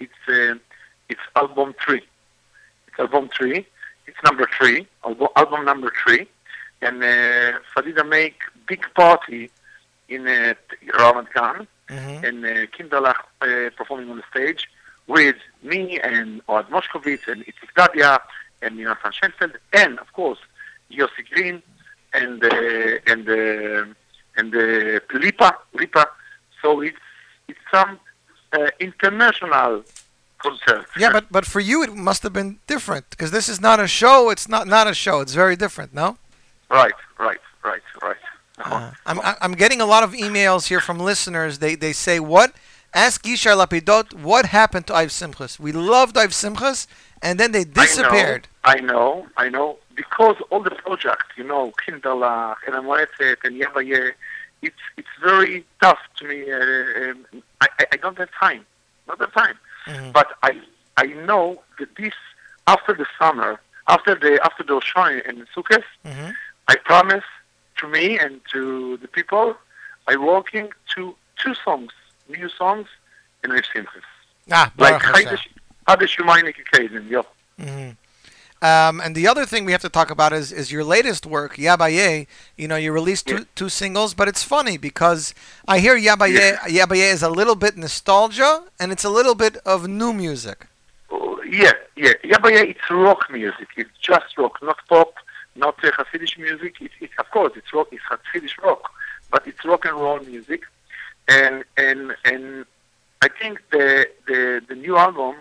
it's 0.00 0.12
uh, 0.28 0.58
it's 1.08 1.20
album 1.36 1.74
three. 1.84 2.02
It's 2.88 2.98
album 2.98 3.28
three. 3.36 3.66
It's 4.06 4.18
number 4.24 4.48
three. 4.58 4.88
Album, 5.04 5.28
album 5.36 5.64
number 5.64 5.92
three, 6.02 6.26
and 6.82 7.02
uh, 7.02 7.58
Fadida 7.74 8.06
make 8.08 8.38
big 8.66 8.82
party 8.94 9.50
in 10.08 10.26
uh, 10.26 10.54
Ramat 10.98 11.28
Gan 11.34 11.66
hmm 11.88 12.24
and 12.26 12.44
uh, 12.44 12.66
Kinderlach 12.74 13.20
uh, 13.40 13.70
performing 13.76 14.08
on 14.10 14.18
the 14.18 14.22
stage 14.30 14.68
with 15.06 15.36
me 15.62 15.98
and 16.00 16.46
Ohad 16.46 16.68
Moshkovitz 16.68 17.26
and 17.26 17.44
Itzik 17.50 17.72
Dadia 17.76 18.20
and 18.62 18.78
Jonathan 18.78 19.12
Schenfeld 19.18 19.54
and 19.72 19.98
of 19.98 20.12
course 20.12 20.38
Yossi 20.92 21.24
Green 21.30 21.62
and 22.12 22.44
uh, 22.44 23.12
and 23.12 23.28
uh, 23.28 23.84
and 24.36 24.54
uh, 24.54 25.00
Lipa 25.14 25.56
Lipa. 25.74 26.06
So 26.62 26.80
it's 26.80 26.96
it's 27.48 27.58
some 27.72 27.98
uh, 28.52 28.68
international 28.78 29.84
concert. 30.38 30.86
Yeah, 30.96 31.12
but 31.12 31.26
but 31.30 31.44
for 31.46 31.60
you 31.60 31.82
it 31.82 31.94
must 31.94 32.22
have 32.22 32.32
been 32.32 32.58
different 32.66 33.10
because 33.10 33.30
this 33.30 33.48
is 33.48 33.60
not 33.60 33.80
a 33.80 33.88
show. 33.88 34.30
It's 34.30 34.48
not 34.48 34.66
not 34.66 34.86
a 34.86 34.94
show. 34.94 35.20
It's 35.20 35.34
very 35.34 35.56
different. 35.56 35.94
No. 35.94 36.18
Right, 36.70 36.92
right, 37.18 37.40
right, 37.64 37.82
right. 38.02 38.16
Uh, 38.58 38.90
I'm 39.06 39.20
I- 39.20 39.36
I'm 39.40 39.52
getting 39.52 39.80
a 39.80 39.86
lot 39.86 40.02
of 40.02 40.12
emails 40.12 40.66
here 40.68 40.80
from 40.80 40.98
listeners. 40.98 41.58
They 41.58 41.74
they 41.74 41.92
say 41.92 42.20
what? 42.20 42.52
Ask 42.92 43.22
Yishai 43.24 43.54
Lapidot 43.56 44.12
what 44.14 44.46
happened 44.46 44.86
to 44.88 44.94
Ive 44.94 45.10
Simchas. 45.10 45.58
We 45.60 45.72
loved 45.72 46.16
Ive 46.18 46.30
Simchas, 46.32 46.86
and 47.22 47.38
then 47.40 47.52
they 47.52 47.64
disappeared. 47.64 48.48
I 48.64 48.76
know, 48.80 48.82
I 48.88 48.92
know, 48.92 49.26
I 49.44 49.48
know. 49.48 49.78
Because 49.94 50.36
all 50.50 50.60
the 50.60 50.70
projects, 50.70 51.26
you 51.36 51.44
know, 51.44 51.72
Kinderlach 51.82 52.56
and 52.66 52.74
Amoetzet 52.74 53.36
and 53.44 53.52
Yabaye, 53.60 54.12
it's 54.62 54.82
it's 54.96 55.14
very 55.22 55.64
tough 55.82 55.98
to 56.18 56.24
me. 56.28 56.50
Uh, 56.50 57.10
um, 57.10 57.42
I, 57.60 57.68
I 57.92 57.96
don't 57.96 58.18
have 58.18 58.30
time, 58.38 58.64
not 59.08 59.18
have 59.20 59.32
time. 59.32 59.56
But 60.12 60.28
I 60.42 60.52
I 60.96 61.06
know 61.28 61.62
that 61.78 61.94
this 61.96 62.14
after 62.66 62.92
the 62.94 63.06
summer, 63.18 63.60
after 63.88 64.14
the 64.14 64.32
after 64.44 64.62
the 64.62 64.74
Oshai 64.80 65.26
and 65.28 65.46
Sukkot, 65.54 65.84
Mhm. 66.06 66.34
I 66.70 66.76
promise 66.76 67.24
to 67.78 67.88
me 67.88 68.18
and 68.18 68.40
to 68.52 68.96
the 68.98 69.08
people, 69.08 69.56
I'm 70.08 70.22
working 70.24 70.66
to 70.94 71.14
two 71.42 71.54
songs, 71.64 71.92
new 72.28 72.48
songs, 72.60 72.86
in 73.42 73.50
Rav 73.50 73.64
Simchas. 73.74 74.06
Ah, 74.52 74.70
Like 74.78 75.00
Baruch 75.02 75.16
Hashem. 75.30 75.52
Hadash 75.88 76.12
Shumainik 76.16 76.58
Kazen, 76.72 77.04
yeah. 77.14 77.22
Mhm. 77.60 77.96
Um, 78.62 79.00
and 79.00 79.16
the 79.16 79.26
other 79.26 79.46
thing 79.46 79.64
we 79.64 79.72
have 79.72 79.80
to 79.80 79.88
talk 79.88 80.10
about 80.10 80.32
is, 80.40 80.52
is 80.52 80.70
your 80.70 80.84
latest 80.84 81.24
work, 81.26 81.56
Yabaye. 81.56 82.26
You 82.60 82.68
know, 82.68 82.76
you 82.76 82.92
released 82.92 83.26
two, 83.26 83.46
two 83.56 83.70
singles, 83.70 84.12
but 84.12 84.28
it's 84.28 84.44
funny 84.44 84.76
because 84.76 85.34
I 85.66 85.78
hear 85.80 85.96
Yabaye, 85.98 86.58
Yabaye 86.78 87.10
is 87.16 87.22
a 87.22 87.30
little 87.30 87.56
bit 87.64 87.76
nostalgia 87.78 88.52
and 88.78 88.92
it's 88.92 89.04
a 89.04 89.10
little 89.10 89.34
bit 89.34 89.56
of 89.64 89.88
new 89.88 90.12
music. 90.12 90.66
Oh, 91.10 91.40
yeah, 91.62 91.72
yeah. 91.96 92.12
Yabaye, 92.22 92.62
it's 92.72 92.86
rock 92.90 93.22
music. 93.30 93.68
It's 93.78 93.96
just 94.02 94.36
rock, 94.36 94.56
not 94.62 94.78
pop, 94.90 95.14
not 95.55 95.83
uh, 95.83 95.91
Hasidic 95.91 96.37
music. 96.37 96.81
It, 96.81 96.91
it, 96.99 97.11
of 97.17 97.29
course, 97.31 97.53
it's 97.55 97.73
rock. 97.73 97.87
It's 97.91 98.03
Hasidic 98.03 98.57
rock, 98.63 98.91
but 99.31 99.47
it's 99.47 99.63
rock 99.65 99.85
and 99.85 99.95
roll 99.95 100.19
music. 100.19 100.63
And 101.27 101.63
and 101.77 102.15
and 102.23 102.65
I 103.21 103.29
think 103.39 103.61
the 103.71 104.07
the 104.27 104.61
the 104.67 104.75
new 104.75 104.97
album, 104.97 105.35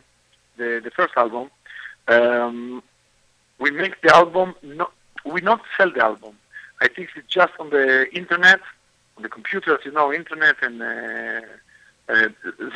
the 0.56 0.80
the 0.82 0.90
first 0.90 1.14
album, 1.16 1.50
um, 2.08 2.82
we 3.58 3.70
make 3.70 4.00
the 4.02 4.14
album. 4.14 4.54
Not, 4.62 4.92
we 5.24 5.40
not 5.40 5.62
sell 5.76 5.90
the 5.90 6.02
album. 6.02 6.36
I 6.82 6.88
think 6.88 7.08
it's 7.16 7.28
just 7.28 7.52
on 7.58 7.70
the 7.70 8.14
internet, 8.14 8.60
on 9.16 9.22
the 9.22 9.28
computers, 9.28 9.80
you 9.84 9.92
know, 9.92 10.12
internet 10.12 10.56
and. 10.62 10.82
Uh, 10.82 11.40
אה, 12.10 12.14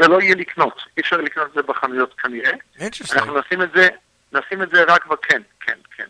זה 0.01 0.09
לא 0.09 0.23
יהיה 0.23 0.35
לקנות, 0.35 0.83
אי 0.97 1.03
אפשר 1.03 1.17
לקנות 1.17 1.49
את 1.49 1.53
זה 1.55 1.63
בחנויות 1.63 2.15
כנראה. 2.15 2.53
Interesting. 2.79 3.15
אנחנו 3.15 3.39
נשים 3.39 3.63
את 3.63 3.69
זה, 3.75 3.89
נשים 4.33 4.63
את 4.63 4.71
זה 4.71 4.85
רק 4.89 5.07
בכן, 5.07 5.43
כן, 5.61 5.79
כן. 5.97 6.07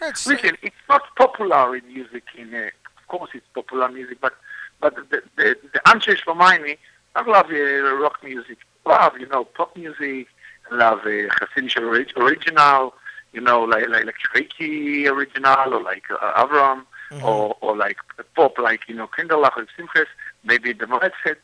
That's 0.00 0.26
Listen, 0.26 0.56
it's 0.62 0.76
not 0.88 1.02
popular 1.16 1.76
in 1.76 1.86
music. 1.86 2.24
In 2.36 2.54
uh, 2.54 2.68
of 2.98 3.08
course, 3.08 3.30
it's 3.34 3.46
popular 3.54 3.88
music, 3.88 4.18
but 4.20 4.34
but 4.80 4.94
the 5.10 5.22
the, 5.36 5.56
the 5.72 5.88
answer 5.88 6.12
is. 6.12 6.20
Eh, 6.28 6.74
I 7.14 7.22
love 7.22 7.46
uh, 7.50 7.96
rock 7.96 8.22
music. 8.22 8.58
Love 8.84 9.18
you 9.18 9.26
know 9.26 9.44
pop 9.44 9.74
music. 9.76 10.28
I 10.70 10.74
love 10.74 11.00
uh, 11.00 11.32
Hasidic 11.56 12.16
original. 12.16 12.94
You 13.32 13.40
know 13.40 13.62
like 13.62 13.88
like 13.88 14.04
like 14.04 14.16
Reiki 14.34 15.06
original 15.10 15.74
or 15.74 15.82
like 15.82 16.04
uh, 16.10 16.44
Avram 16.44 16.84
mm-hmm. 17.10 17.24
or 17.24 17.56
or 17.62 17.76
like 17.76 17.96
pop 18.34 18.58
like 18.58 18.80
you 18.88 18.94
know 18.94 19.08
Kinderlach 19.08 19.56
and 19.56 19.68
Simchas. 19.78 20.06
Maybe 20.44 20.72
the 20.72 20.86
Moetzet. 20.86 21.36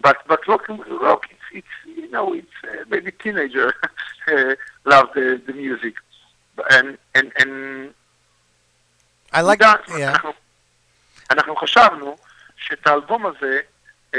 But 0.00 0.18
but 0.28 0.46
rock 0.46 0.68
rock 0.68 1.26
it's, 1.30 1.66
it's 1.86 1.98
you 1.98 2.10
know 2.10 2.32
it's 2.32 2.46
uh, 2.64 2.84
maybe 2.88 3.10
teenager 3.10 3.74
uh, 4.28 4.54
love 4.84 5.08
the 5.14 5.40
the 5.44 5.52
music 5.52 5.94
and 6.69 6.97
and 7.15 7.27
and 7.41 7.93
I 9.33 9.41
like, 9.41 9.59
וגם 9.61 9.75
yeah. 9.87 10.09
אנחנו, 10.09 10.33
אנחנו 11.31 11.55
חשבנו 11.55 12.17
שאת 12.57 12.87
האלבום 12.87 13.25
הזה 13.25 13.59
um, 14.15 14.17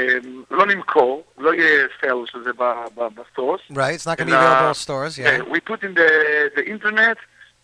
לא 0.51 0.65
נמכור, 0.65 1.23
לא 1.37 1.53
יהיה 1.53 1.87
סייל 2.01 2.15
של 2.25 2.43
זה 2.43 2.53
ב- 2.53 2.85
ב- 2.95 3.19
בסטורס. 3.19 3.61
Right, 3.71 3.93
it's 3.95 4.05
not 4.07 4.17
going 4.17 4.27
to 4.27 4.31
be 4.31 4.31
And, 4.31 4.33
uh, 4.33 4.37
available 4.37 4.67
in 4.69 4.73
stores, 4.73 5.17
yeah. 5.17 5.41
we 5.53 5.59
put 5.59 5.83
in 5.83 5.93
the 5.93 6.09
the 6.55 6.63
internet 6.75 7.17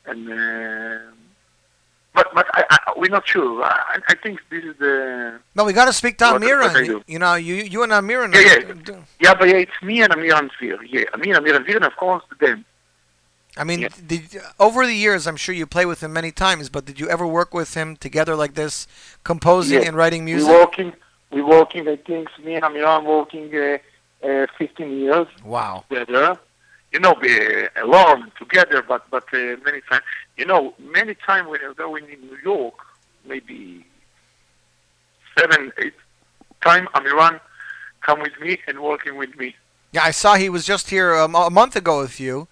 and. 0.06 0.30
Uh, 0.30 1.16
but 2.18 2.28
but 2.38 2.48
I, 2.60 2.62
I, 2.76 2.78
we're 3.00 3.16
not 3.18 3.26
sure. 3.34 3.64
I, 3.64 4.00
I 4.14 4.16
think 4.24 4.36
this 4.52 4.64
is 4.70 4.76
the 4.86 4.96
No, 5.56 5.64
we 5.64 5.74
got 5.74 5.86
to 5.86 5.94
speak 6.02 6.16
to 6.20 6.26
What- 6.26 6.34
what 6.34 6.42
Amiran. 6.42 6.74
they 6.74 6.86
do. 6.94 6.98
You 7.14 7.20
know, 7.24 7.34
you 7.48 7.56
you 7.74 7.80
and 7.86 7.92
Amiran. 8.00 8.30
Yeah, 8.34 8.42
yeah. 8.42 8.96
yeah, 9.26 9.34
but 9.40 9.48
yeah, 9.52 9.66
it's 9.66 9.80
me 9.90 9.96
and 10.04 10.12
Amir 10.16 10.34
Anfir. 10.42 10.78
Yeah, 10.96 11.06
me 11.22 11.28
and 11.32 11.38
Amir 11.42 11.54
Anfir, 11.60 11.76
and 11.82 11.86
of 11.92 11.96
course 12.04 12.24
them. 12.44 12.60
I 13.57 13.65
mean, 13.65 13.89
did, 14.07 14.23
over 14.59 14.85
the 14.85 14.95
years, 14.95 15.27
I'm 15.27 15.37
sure 15.37 15.55
you 15.55 15.67
play 15.67 15.87
with 15.87 16.03
him 16.03 16.13
many 16.13 16.33
times, 16.33 16.69
but 16.69 16.85
did 16.85 16.99
you 16.99 17.09
ever 17.09 17.27
work 17.27 17.55
with 17.55 17.75
him 17.75 17.97
together 17.97 18.35
like 18.35 18.55
this, 18.55 18.87
composing 19.23 19.81
Yeah. 19.83 19.89
and 19.89 19.97
writing 19.97 20.25
music? 20.25 20.49
We 20.49 20.55
working, 20.57 20.93
we 21.31 21.43
working. 21.43 21.89
I 21.89 21.97
think 21.97 22.29
me 22.45 22.55
and 22.57 22.65
Amiram 22.65 23.05
working 23.05 23.55
uh, 23.55 23.79
uh, 24.27 24.47
15 24.59 24.99
years 24.99 25.27
Wow. 25.45 25.85
together. 25.89 26.37
You 26.93 27.01
know, 27.01 27.15
be 27.15 27.67
alone 27.77 28.31
together, 28.39 28.81
but 28.83 29.09
but 29.11 29.25
uh, 29.35 29.57
many 29.65 29.81
times. 29.89 30.05
You 30.37 30.47
know, 30.47 30.75
many 30.79 31.15
times 31.15 31.49
when 31.49 31.61
you're 31.61 31.75
going 31.75 32.09
in 32.09 32.21
New 32.21 32.39
York, 32.45 32.75
maybe 33.25 33.85
seven, 35.37 35.73
eight 35.79 35.95
time, 36.63 36.87
Amiran 36.95 37.41
come 38.01 38.21
with 38.21 38.39
me 38.41 38.59
and 38.69 38.81
working 38.81 39.17
with 39.17 39.37
me. 39.37 39.57
Yeah, 39.93 40.05
I 40.05 40.13
saw 40.13 40.35
he 40.35 40.49
was 40.49 40.65
just 40.65 40.91
here 40.91 41.15
um, 41.17 41.35
a 41.35 41.51
month 41.51 41.75
ago 41.77 42.01
with 42.01 42.19
you, 42.21 42.47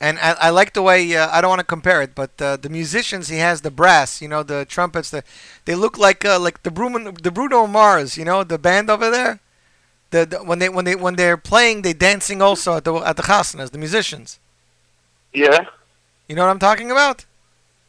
and 0.00 0.18
I, 0.18 0.32
I 0.32 0.50
like 0.50 0.74
the 0.74 0.82
way 0.82 1.16
uh, 1.16 1.28
I 1.30 1.40
don't 1.40 1.48
want 1.48 1.60
to 1.60 1.66
compare 1.66 2.02
it, 2.02 2.14
but 2.14 2.30
uh, 2.40 2.56
the 2.56 2.68
musicians 2.68 3.28
he 3.28 3.38
has, 3.38 3.60
the 3.60 3.70
brass, 3.70 4.20
you 4.20 4.28
know, 4.28 4.42
the 4.42 4.64
trumpets, 4.64 5.10
the 5.10 5.22
they 5.64 5.74
look 5.74 5.96
like 5.96 6.24
uh, 6.24 6.38
like 6.38 6.62
the 6.62 6.70
Bruno 6.70 7.12
the 7.12 7.30
Bruno 7.30 7.66
Mars, 7.66 8.16
you 8.16 8.24
know, 8.24 8.44
the 8.44 8.58
band 8.58 8.90
over 8.90 9.10
there. 9.10 9.40
The, 10.10 10.26
the 10.26 10.38
when 10.38 10.58
they 10.58 10.68
when 10.68 10.84
they 10.84 10.94
when 10.94 11.16
they're 11.16 11.36
playing, 11.36 11.82
they 11.82 11.92
dancing 11.92 12.42
also 12.42 12.76
at 12.76 12.84
the 12.84 12.94
at 12.96 13.16
the 13.16 13.22
chasnas, 13.22 13.70
the 13.70 13.78
musicians. 13.78 14.38
Yeah. 15.32 15.66
You 16.28 16.36
know 16.36 16.44
what 16.44 16.50
I'm 16.50 16.58
talking 16.58 16.90
about? 16.90 17.24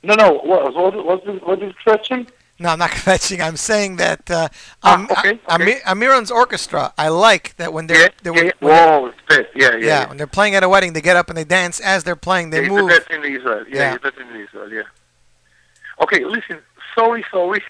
No, 0.03 0.16
no. 0.16 0.34
What 0.34 0.74
what 0.74 1.06
what 1.06 1.28
is 1.28 1.41
what 1.41 1.62
is 1.62 1.74
the 1.74 1.84
question? 1.84 2.28
No, 2.58 2.70
I'm 2.70 2.80
not 2.80 2.91
fetching. 3.08 3.41
I'm 3.41 3.58
saying 3.58 3.97
that 3.97 4.32
uh, 4.32 4.47
Ah, 4.84 4.93
Am- 4.93 5.08
okay, 5.12 5.39
Ami- 5.47 5.82
Amiran's 5.86 6.32
orchestra. 6.32 6.93
I 6.97 7.10
like 7.10 7.56
that 7.58 7.74
when 7.74 7.88
they're, 7.88 8.01
Yeah, 8.03 8.08
they're 8.24 8.45
yeah, 8.45 8.51
when 8.60 8.72
Whoa, 8.74 9.12
it's. 9.30 9.49
Yeah, 9.56 9.72
yeah. 9.76 9.86
yeah, 9.86 10.08
when 10.08 10.18
they're 10.18 10.28
playing 10.28 10.56
at 10.56 10.64
a 10.64 10.70
wedding, 10.70 10.93
they 10.93 11.01
get 11.01 11.18
up 11.18 11.28
and 11.30 11.38
they 11.38 11.43
dance 11.43 11.80
as 11.82 12.03
they're 12.06 12.16
playing. 12.16 12.51
They 12.51 12.62
He's 12.62 12.70
move. 12.70 12.89
the 12.89 12.97
best 12.99 13.10
in 13.12 13.24
Israel. 13.26 13.66
Yeah, 13.68 13.76
Yeah. 13.78 13.91
he's 13.91 14.01
the 14.01 14.12
best 14.12 14.18
in 14.22 14.36
Israel. 14.41 14.72
Yeah. 14.72 14.84
Okay, 16.01 16.24
listen. 16.26 16.60
Sorry, 16.93 17.26
sorry. 17.32 17.62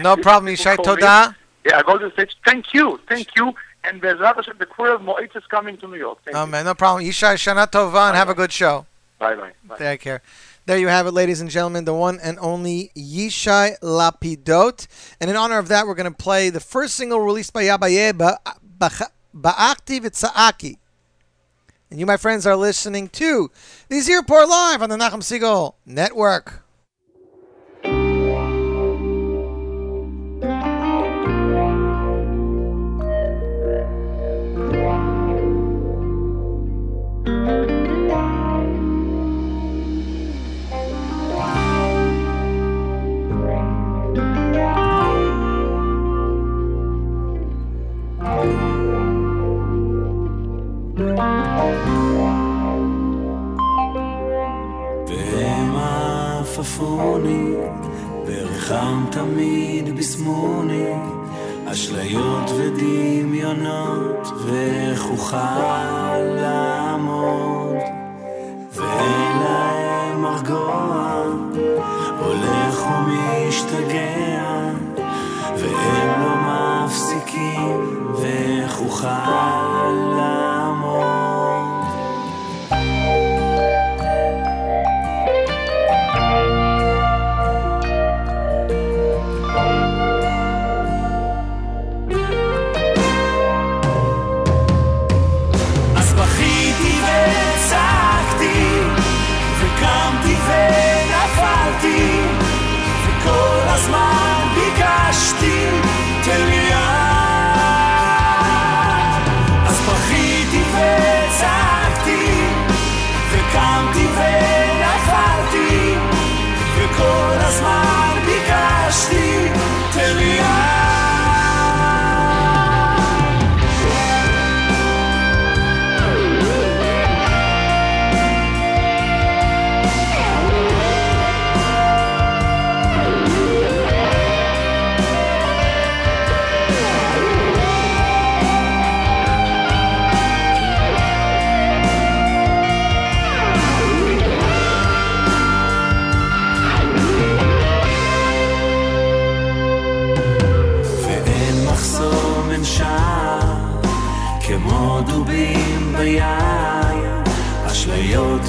No 0.00 0.16
problem, 0.26 0.54
Yishai. 0.54 0.72
People 0.72 0.84
call 0.84 0.94
me. 0.96 1.00
Toda. 1.02 1.36
Yeah, 1.66 1.78
I 1.78 1.82
go 1.82 1.98
to 1.98 2.06
the 2.08 2.12
stage. 2.12 2.36
Thank 2.44 2.72
you, 2.74 3.00
thank 3.08 3.28
you. 3.36 3.54
And 3.84 4.00
Bezrat 4.00 4.36
Hashem, 4.36 4.56
the 4.58 4.64
choir 4.66 4.94
of 4.94 5.02
Moed 5.02 5.36
is 5.36 5.44
coming 5.46 5.76
to 5.78 5.86
New 5.86 5.96
York. 5.98 6.18
Thank 6.24 6.36
Oh 6.36 6.46
man, 6.46 6.64
no 6.64 6.74
problem. 6.74 7.04
Yishai 7.04 7.34
Shana 7.34 7.70
Tova 7.70 8.08
and 8.08 8.16
have 8.16 8.30
a 8.30 8.34
good 8.34 8.52
show. 8.52 8.86
Bye, 9.18 9.34
bye. 9.34 9.52
bye. 9.66 9.76
Take 9.76 10.00
care. 10.00 10.22
There 10.66 10.78
you 10.78 10.88
have 10.88 11.06
it, 11.06 11.10
ladies 11.12 11.42
and 11.42 11.50
gentlemen, 11.50 11.84
the 11.84 11.92
one 11.92 12.18
and 12.22 12.38
only 12.38 12.90
Yishai 12.96 13.78
Lapidot. 13.80 14.86
And 15.20 15.28
in 15.28 15.36
honor 15.36 15.58
of 15.58 15.68
that, 15.68 15.86
we're 15.86 15.94
going 15.94 16.10
to 16.10 16.16
play 16.16 16.48
the 16.48 16.58
first 16.58 16.94
single 16.94 17.20
released 17.20 17.52
by 17.52 17.64
Yabaye, 17.64 18.16
Ba- 18.16 18.38
Ba- 18.62 19.10
Ba'akti 19.36 20.00
V'Tza'aki. 20.00 20.78
And 21.90 22.00
you, 22.00 22.06
my 22.06 22.16
friends, 22.16 22.46
are 22.46 22.56
listening 22.56 23.08
to 23.10 23.50
the 23.90 24.00
Z 24.00 24.14
Report 24.14 24.48
Live 24.48 24.80
on 24.80 24.88
the 24.88 24.96
Nachum 24.96 25.20
Segal 25.20 25.74
Network. 25.84 26.63
עפפוני, 56.74 57.54
בריחם 58.26 59.04
תמיד 59.10 59.96
בשמאוני, 59.96 60.92
אשליות 61.66 62.50
ודמיונות, 62.58 64.28
ואיך 64.46 65.06
אוכל 65.10 66.18
לעמוד, 66.18 67.76
ואין 68.72 69.38
להם 69.44 70.22
מרגוע, 70.22 71.24
הולך 72.18 72.86
ומשתגע, 72.86 74.70
והם 75.56 76.22
לא 76.22 76.34
מפסיקים, 76.36 78.10
ואיך 78.14 78.80
אוכל 78.80 80.03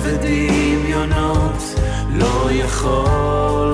ודמיונות 0.05 1.75
לא 2.09 2.47
יכול 2.51 3.64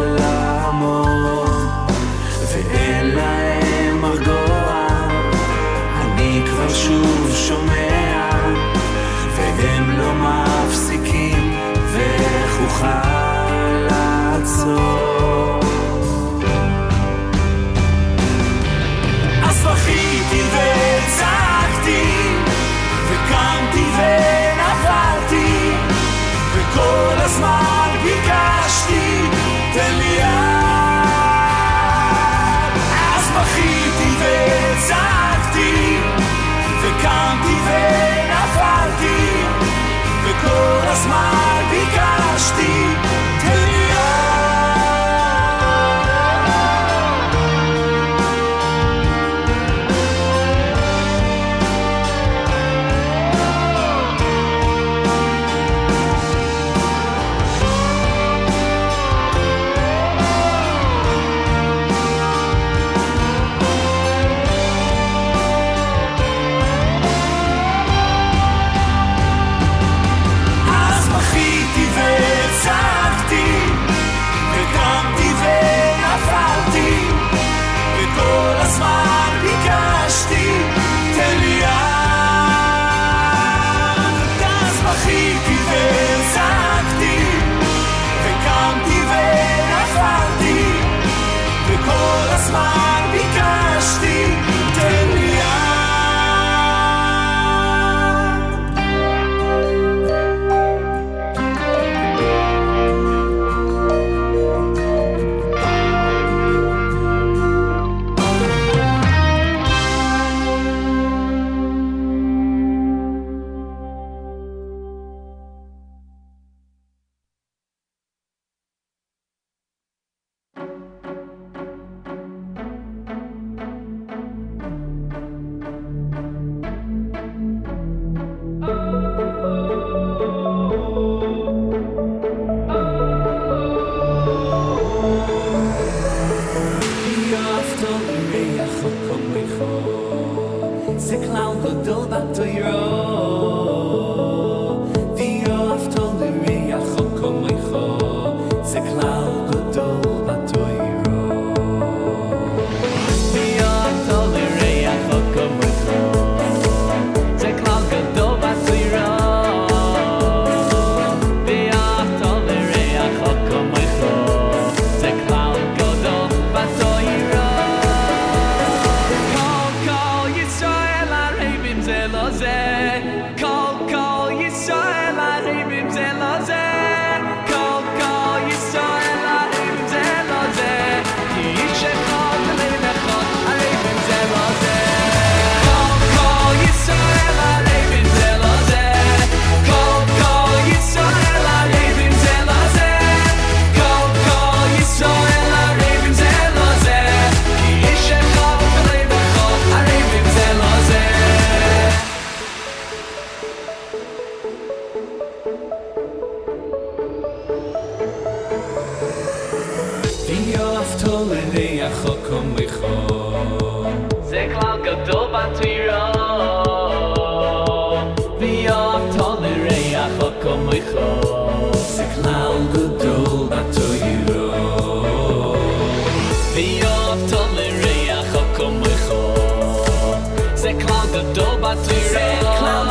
the 231.11 231.23
door, 231.33 231.75
three 231.75 232.15
red 232.15 232.41
clouds. 232.41 232.90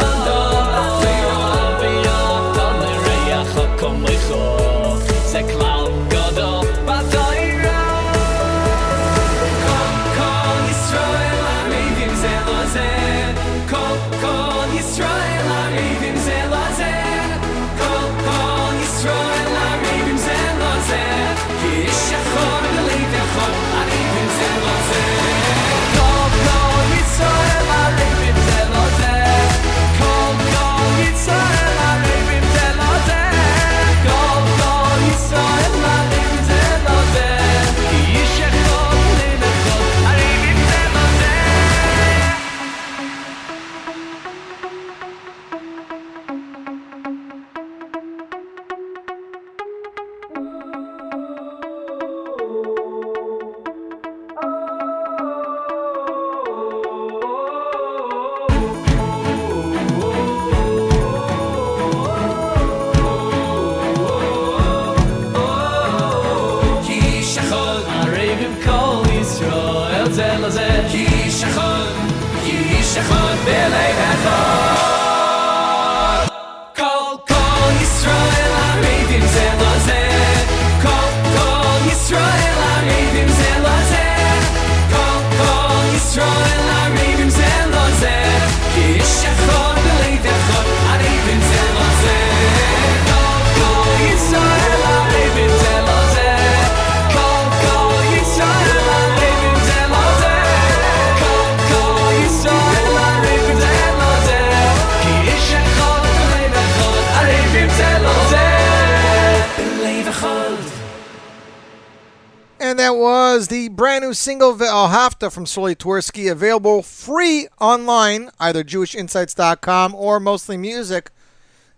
From 115.28 115.44
Sruli 115.44 115.76
Twerski, 115.76 116.32
available 116.32 116.82
free 116.82 117.46
online, 117.60 118.30
either 118.40 118.64
JewishInsights.com 118.64 119.94
or 119.94 120.18
Mostly 120.18 120.56
Music. 120.56 121.10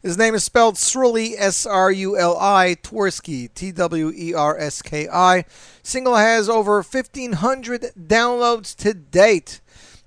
His 0.01 0.17
name 0.17 0.37
is 0.37 0.45
spelled 0.45 0.77
Sruli, 0.77 1.35
S 1.37 1.67
R 1.67 1.91
U 1.91 2.17
L 2.17 2.39
I, 2.39 2.77
Twerski, 2.85 3.53
T 3.53 3.73
W 3.73 4.13
E 4.15 4.33
R 4.33 4.57
S 4.57 4.81
K 4.81 5.09
I. 5.09 5.45
Single 5.83 6.15
has 6.15 6.49
over 6.49 6.77
1,500 6.83 7.93
downloads 7.99 8.77
to 8.77 8.95
date. 8.95 9.61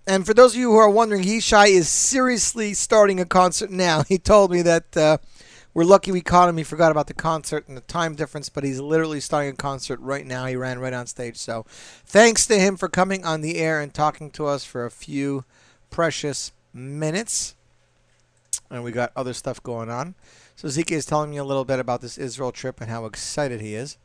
And 0.08 0.26
for 0.26 0.34
those 0.34 0.54
of 0.54 0.60
you 0.62 0.72
who 0.72 0.78
are 0.78 0.90
wondering, 0.90 1.24
Yishai 1.24 1.68
is 1.68 1.90
seriously 1.90 2.74
starting 2.74 3.20
a 3.20 3.26
concert 3.26 3.70
now. 3.70 4.04
He 4.08 4.18
told 4.18 4.50
me 4.50 4.62
that 4.62 4.96
uh, 4.96 5.18
we're 5.76 5.84
lucky 5.84 6.12
we 6.12 6.22
caught 6.22 6.48
him. 6.48 6.58
He 6.58 6.64
forgot 6.64 6.90
about 6.90 7.08
the 7.08 7.14
concert 7.14 7.68
and 7.68 7.76
the 7.76 7.82
time 7.82 8.16
difference, 8.16 8.48
but 8.48 8.64
he's 8.64 8.80
literally 8.80 9.20
starting 9.20 9.52
a 9.52 9.56
concert 9.56 10.00
right 10.00 10.26
now. 10.26 10.46
He 10.46 10.56
ran 10.56 10.80
right 10.80 10.94
on 10.94 11.06
stage. 11.06 11.36
So 11.36 11.66
thanks 12.06 12.48
to 12.48 12.58
him 12.58 12.78
for 12.78 12.88
coming 12.88 13.26
on 13.26 13.42
the 13.42 13.58
air 13.58 13.82
and 13.82 13.94
talking 13.94 14.32
to 14.32 14.48
us 14.48 14.64
for 14.64 14.86
a 14.86 14.90
few 14.90 15.44
precious 15.92 16.54
minutes. 16.74 17.56
And 18.72 18.86
we 18.86 18.94
got 18.94 19.12
other 19.18 19.34
stuff 19.34 19.62
going 19.62 19.90
on. 19.90 20.16
So 20.56 20.70
Zeke 20.70 20.94
is 20.94 21.06
telling 21.06 21.30
me 21.30 21.38
a 21.38 21.44
little 21.44 21.66
bit 21.66 21.80
about 21.80 22.00
this 22.00 22.18
Israel 22.18 22.54
trip 22.54 22.80
and 22.80 22.90
how 22.90 23.06
excited 23.06 23.60
he 23.60 23.76
is. 23.76 23.98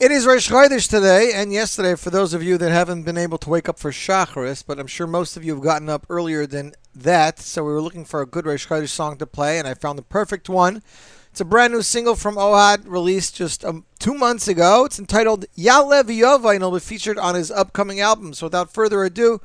It 0.00 0.10
is 0.10 0.26
Rosh 0.26 0.50
Chodesh 0.50 0.88
today 0.88 1.32
and 1.34 1.52
yesterday 1.52 1.94
for 1.94 2.08
those 2.08 2.32
of 2.32 2.42
you 2.42 2.56
that 2.56 2.72
haven't 2.72 3.02
been 3.02 3.18
able 3.18 3.36
to 3.36 3.50
wake 3.50 3.68
up 3.68 3.78
for 3.78 3.90
Shacharis, 3.90 4.64
but 4.66 4.78
I'm 4.78 4.86
sure 4.86 5.06
most 5.06 5.36
of 5.36 5.44
you 5.44 5.52
have 5.52 5.62
gotten 5.62 5.90
up 5.90 6.06
earlier 6.08 6.46
than 6.46 6.72
that. 6.94 7.38
So 7.38 7.62
we 7.62 7.70
were 7.70 7.82
looking 7.82 8.06
for 8.06 8.22
a 8.22 8.26
good 8.26 8.46
Rosh 8.46 8.66
Chodesh 8.66 8.88
song 8.88 9.18
to 9.18 9.26
play, 9.26 9.58
and 9.58 9.68
I 9.68 9.74
found 9.74 9.98
the 9.98 10.02
perfect 10.02 10.48
one. 10.48 10.82
It's 11.30 11.42
a 11.42 11.44
brand 11.44 11.74
new 11.74 11.82
single 11.82 12.16
from 12.16 12.36
Ohad, 12.36 12.84
released 12.86 13.36
just 13.36 13.62
um, 13.62 13.84
two 13.98 14.14
months 14.14 14.48
ago. 14.48 14.86
It's 14.86 14.98
entitled 14.98 15.44
Yalev 15.54 16.04
Yovai, 16.04 16.54
and 16.54 16.62
it'll 16.62 16.72
be 16.72 16.80
featured 16.80 17.18
on 17.18 17.34
his 17.34 17.50
upcoming 17.50 18.00
album. 18.00 18.32
So 18.32 18.46
without 18.46 18.72
further 18.72 19.04
ado, 19.04 19.42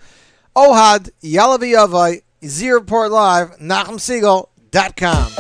Ohad, 0.56 1.10
Yalev 1.22 1.70
Yovai, 1.70 2.22
Z 2.46 2.72
Report 2.72 3.12
Live, 3.12 3.58
NachumSegal.com. 3.58 5.35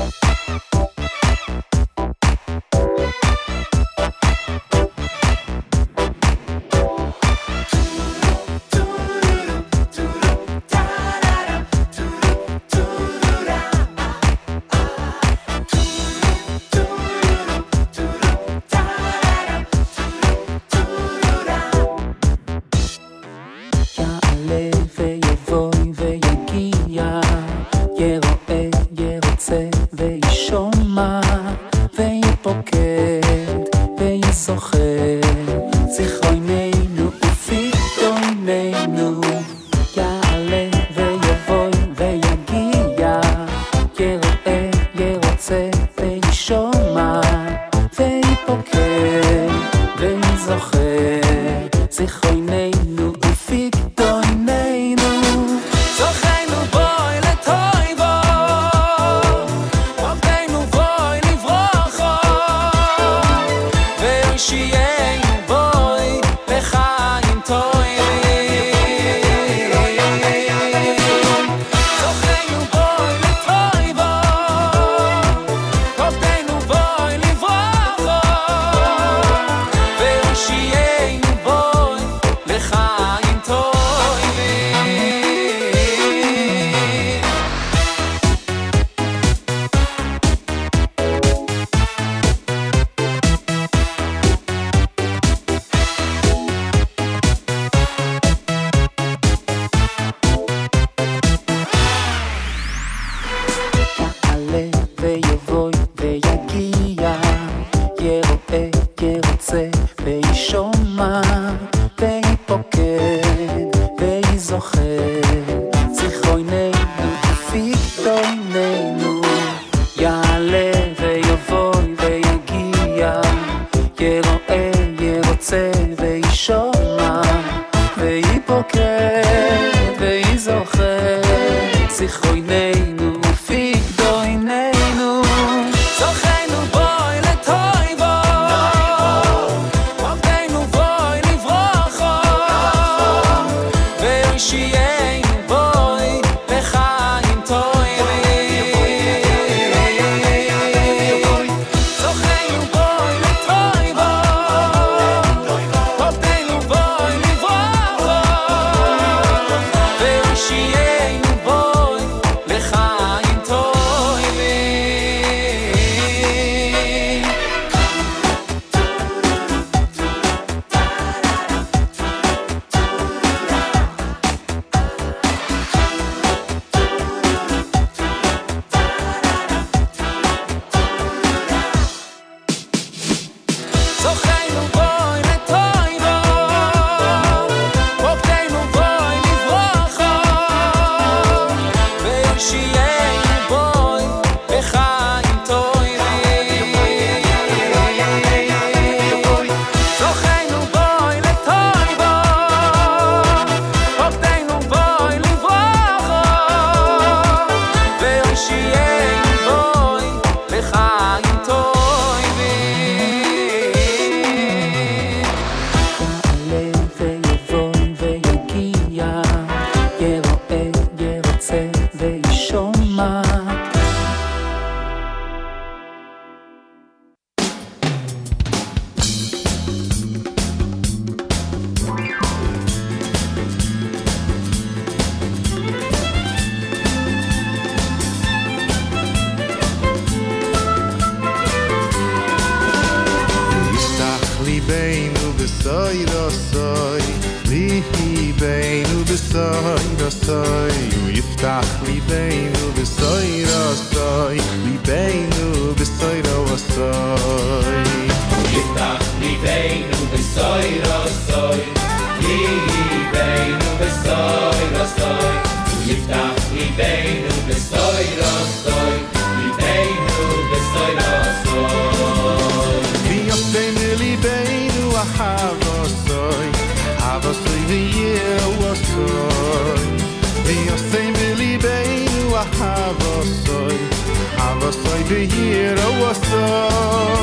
the 285.07 285.27
hero 285.27 286.01
was 286.01 286.17
so 286.27 287.14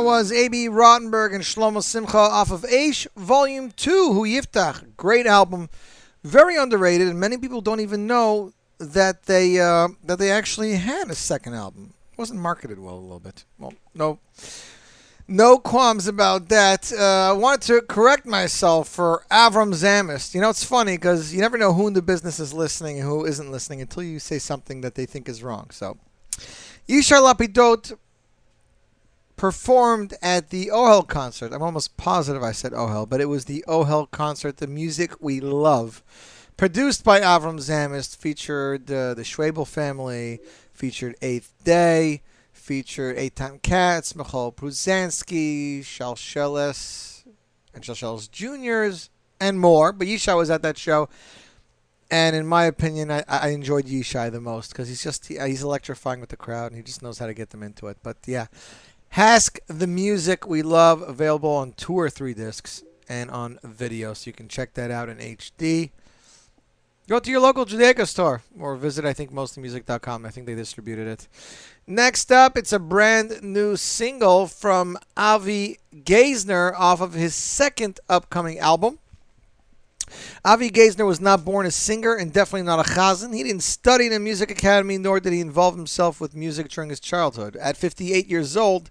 that 0.00 0.06
was 0.06 0.32
A.B. 0.32 0.68
Rottenberg 0.68 1.34
and 1.34 1.44
Shlomo 1.44 1.82
Simcha 1.82 2.16
off 2.16 2.50
of 2.50 2.62
Aish 2.62 3.06
Volume 3.16 3.70
2, 3.72 4.14
Hu 4.14 4.22
Yiftach. 4.22 4.96
Great 4.96 5.26
album. 5.26 5.68
Very 6.24 6.56
underrated, 6.56 7.06
and 7.06 7.20
many 7.20 7.36
people 7.36 7.60
don't 7.60 7.80
even 7.80 8.06
know 8.06 8.54
that 8.78 9.24
they 9.24 9.60
uh, 9.60 9.88
that 10.04 10.18
they 10.18 10.30
actually 10.30 10.76
had 10.76 11.10
a 11.10 11.14
second 11.14 11.52
album. 11.54 11.92
It 12.12 12.18
wasn't 12.18 12.40
marketed 12.40 12.78
well 12.78 12.94
a 12.94 13.00
little 13.00 13.20
bit. 13.20 13.44
Well, 13.58 13.74
no. 13.94 14.18
No 15.28 15.58
qualms 15.58 16.08
about 16.08 16.48
that. 16.48 16.90
Uh, 16.90 17.30
I 17.30 17.32
wanted 17.32 17.60
to 17.66 17.82
correct 17.82 18.24
myself 18.24 18.88
for 18.88 19.24
Avram 19.30 19.74
Zamist. 19.74 20.34
You 20.34 20.40
know, 20.40 20.48
it's 20.48 20.64
funny 20.64 20.96
because 20.96 21.34
you 21.34 21.40
never 21.40 21.58
know 21.58 21.74
who 21.74 21.86
in 21.88 21.92
the 21.92 22.02
business 22.02 22.40
is 22.40 22.54
listening 22.54 22.98
and 22.98 23.06
who 23.06 23.26
isn't 23.26 23.52
listening 23.52 23.82
until 23.82 24.02
you 24.02 24.18
say 24.18 24.38
something 24.38 24.80
that 24.80 24.94
they 24.94 25.04
think 25.04 25.28
is 25.28 25.42
wrong. 25.42 25.68
So, 25.70 25.98
Yishai 26.88 27.20
Lapidot 27.20 27.92
performed 29.40 30.12
at 30.20 30.50
the 30.50 30.66
Ohel 30.66 31.08
concert. 31.08 31.50
I'm 31.54 31.62
almost 31.62 31.96
positive 31.96 32.42
I 32.42 32.52
said 32.52 32.72
Ohel, 32.72 33.08
but 33.08 33.22
it 33.22 33.24
was 33.24 33.46
the 33.46 33.64
Ohel 33.66 34.10
concert, 34.10 34.58
the 34.58 34.66
music 34.66 35.14
we 35.18 35.40
love. 35.40 36.04
Produced 36.58 37.04
by 37.04 37.20
Avram 37.20 37.58
Zamist, 37.58 38.18
featured 38.18 38.90
uh, 38.90 39.14
the 39.14 39.22
Schwebel 39.22 39.66
family, 39.66 40.40
featured 40.74 41.16
Eighth 41.22 41.54
Day, 41.64 42.20
featured 42.52 43.16
Eight 43.16 43.34
Time 43.34 43.58
Cats, 43.60 44.14
Michal 44.14 44.52
Pruzansky, 44.52 45.80
Shalshelis, 45.80 47.24
and 47.72 47.82
Shalshelis 47.82 48.30
Juniors, 48.30 49.08
and 49.40 49.58
more. 49.58 49.90
But 49.90 50.06
Yishai 50.06 50.36
was 50.36 50.50
at 50.50 50.60
that 50.60 50.76
show. 50.76 51.08
And 52.10 52.36
in 52.36 52.46
my 52.46 52.64
opinion, 52.64 53.10
I, 53.10 53.24
I 53.26 53.48
enjoyed 53.50 53.86
Yishai 53.86 54.32
the 54.32 54.40
most 54.40 54.72
because 54.72 54.88
he's 54.88 55.02
just 55.02 55.28
he, 55.28 55.38
he's 55.38 55.62
electrifying 55.62 56.20
with 56.20 56.28
the 56.28 56.36
crowd 56.36 56.72
and 56.72 56.76
he 56.76 56.82
just 56.82 57.02
knows 57.02 57.20
how 57.20 57.26
to 57.26 57.34
get 57.34 57.50
them 57.50 57.62
into 57.62 57.86
it. 57.86 57.98
But 58.02 58.18
yeah, 58.26 58.48
Hask 59.14 59.58
the 59.66 59.88
music 59.88 60.46
we 60.46 60.62
love 60.62 61.02
available 61.02 61.50
on 61.50 61.72
two 61.72 61.94
or 61.94 62.08
three 62.08 62.32
discs 62.32 62.84
and 63.08 63.28
on 63.28 63.58
video, 63.64 64.14
so 64.14 64.28
you 64.28 64.32
can 64.32 64.46
check 64.46 64.74
that 64.74 64.92
out 64.92 65.08
in 65.08 65.18
HD. 65.18 65.90
Go 67.08 67.18
to 67.18 67.28
your 67.28 67.40
local 67.40 67.66
Judaica 67.66 68.06
store 68.06 68.42
or 68.56 68.76
visit 68.76 69.04
I 69.04 69.12
think 69.12 69.32
mostlymusic.com. 69.32 70.24
I 70.24 70.30
think 70.30 70.46
they 70.46 70.54
distributed 70.54 71.08
it. 71.08 71.26
Next 71.88 72.30
up, 72.30 72.56
it's 72.56 72.72
a 72.72 72.78
brand 72.78 73.42
new 73.42 73.76
single 73.76 74.46
from 74.46 74.96
Avi 75.16 75.80
Geisner 75.92 76.72
off 76.78 77.00
of 77.00 77.14
his 77.14 77.34
second 77.34 77.98
upcoming 78.08 78.60
album. 78.60 79.00
Avi 80.44 80.70
Geisner 80.70 81.06
was 81.06 81.20
not 81.20 81.44
born 81.44 81.66
a 81.66 81.70
singer 81.70 82.14
and 82.14 82.32
definitely 82.32 82.66
not 82.66 82.86
a 82.86 82.90
chazan. 82.90 83.34
He 83.34 83.42
didn't 83.42 83.62
study 83.62 84.06
in 84.06 84.12
a 84.12 84.18
music 84.18 84.50
academy, 84.50 84.98
nor 84.98 85.20
did 85.20 85.32
he 85.32 85.40
involve 85.40 85.76
himself 85.76 86.20
with 86.20 86.34
music 86.34 86.68
during 86.68 86.90
his 86.90 87.00
childhood. 87.00 87.56
At 87.56 87.76
58 87.76 88.26
years 88.26 88.56
old, 88.56 88.90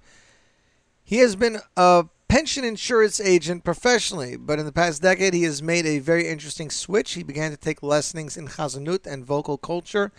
he 1.03 1.17
has 1.17 1.35
been 1.35 1.59
a 1.75 2.05
pension 2.27 2.63
insurance 2.63 3.19
agent 3.19 3.63
professionally, 3.63 4.37
but 4.37 4.59
in 4.59 4.65
the 4.65 4.71
past 4.71 5.01
decade, 5.01 5.33
he 5.33 5.43
has 5.43 5.63
made 5.63 5.85
a 5.85 5.99
very 5.99 6.27
interesting 6.27 6.69
switch. 6.69 7.13
He 7.13 7.23
began 7.23 7.51
to 7.51 7.57
take 7.57 7.81
lessons 7.81 8.37
in 8.37 8.47
chazanut 8.47 9.07
and 9.07 9.25
vocal 9.25 9.57
culture 9.57 10.11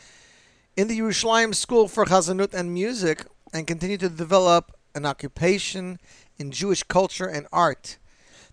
in 0.76 0.88
the 0.88 0.98
Yerushalayim 0.98 1.54
School 1.54 1.88
for 1.88 2.04
Chazanut 2.04 2.54
and 2.54 2.72
Music, 2.72 3.26
and 3.52 3.66
continued 3.66 4.00
to 4.00 4.08
develop 4.08 4.72
an 4.94 5.04
occupation 5.06 5.98
in 6.38 6.50
Jewish 6.50 6.82
culture 6.82 7.26
and 7.26 7.46
art. 7.52 7.98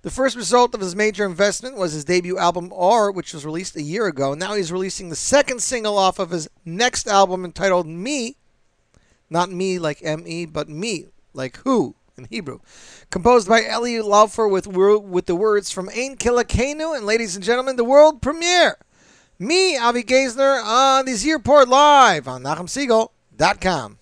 The 0.07 0.13
first 0.13 0.37
result 0.37 0.73
of 0.73 0.79
his 0.79 0.95
major 0.95 1.25
investment 1.25 1.75
was 1.75 1.91
his 1.91 2.05
debut 2.05 2.37
album 2.37 2.71
R, 2.73 3.11
which 3.11 3.33
was 3.33 3.45
released 3.45 3.75
a 3.75 3.81
year 3.81 4.07
ago. 4.07 4.33
Now 4.33 4.53
he's 4.53 4.71
releasing 4.71 5.09
the 5.09 5.17
second 5.17 5.61
single 5.61 5.97
off 5.97 6.17
of 6.17 6.29
his 6.29 6.47
next 6.63 7.09
album 7.09 7.43
entitled 7.43 7.87
Me. 7.87 8.37
Not 9.29 9.51
me 9.51 9.79
like 9.79 9.99
M 10.01 10.23
E, 10.25 10.45
but 10.45 10.69
me 10.69 11.07
like 11.33 11.57
who 11.65 11.95
in 12.17 12.23
Hebrew. 12.29 12.59
Composed 13.09 13.49
by 13.49 13.63
Eli 13.63 13.99
Laufer 13.99 14.49
with, 14.49 14.65
with 14.65 15.25
the 15.25 15.35
words 15.35 15.71
from 15.71 15.89
Ein 15.89 16.15
Keloheinu, 16.15 16.95
and 16.95 17.05
ladies 17.05 17.35
and 17.35 17.43
gentlemen, 17.43 17.75
the 17.75 17.83
world 17.83 18.21
premiere. 18.21 18.77
Me, 19.37 19.75
Avi 19.77 20.03
Geisner, 20.03 20.63
on 20.63 21.03
the 21.03 21.15
Z 21.15 21.33
Report 21.33 21.67
Live 21.67 22.29
on 22.29 22.43
NachumSegal.com. 22.43 23.97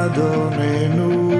כאדוננו, 0.00 1.32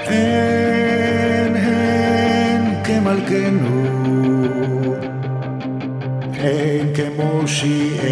אין 0.00 1.56
אין 1.56 2.84
כמלכנו, 2.84 3.84
אין 6.34 6.94
כמושיענו. 6.94 8.09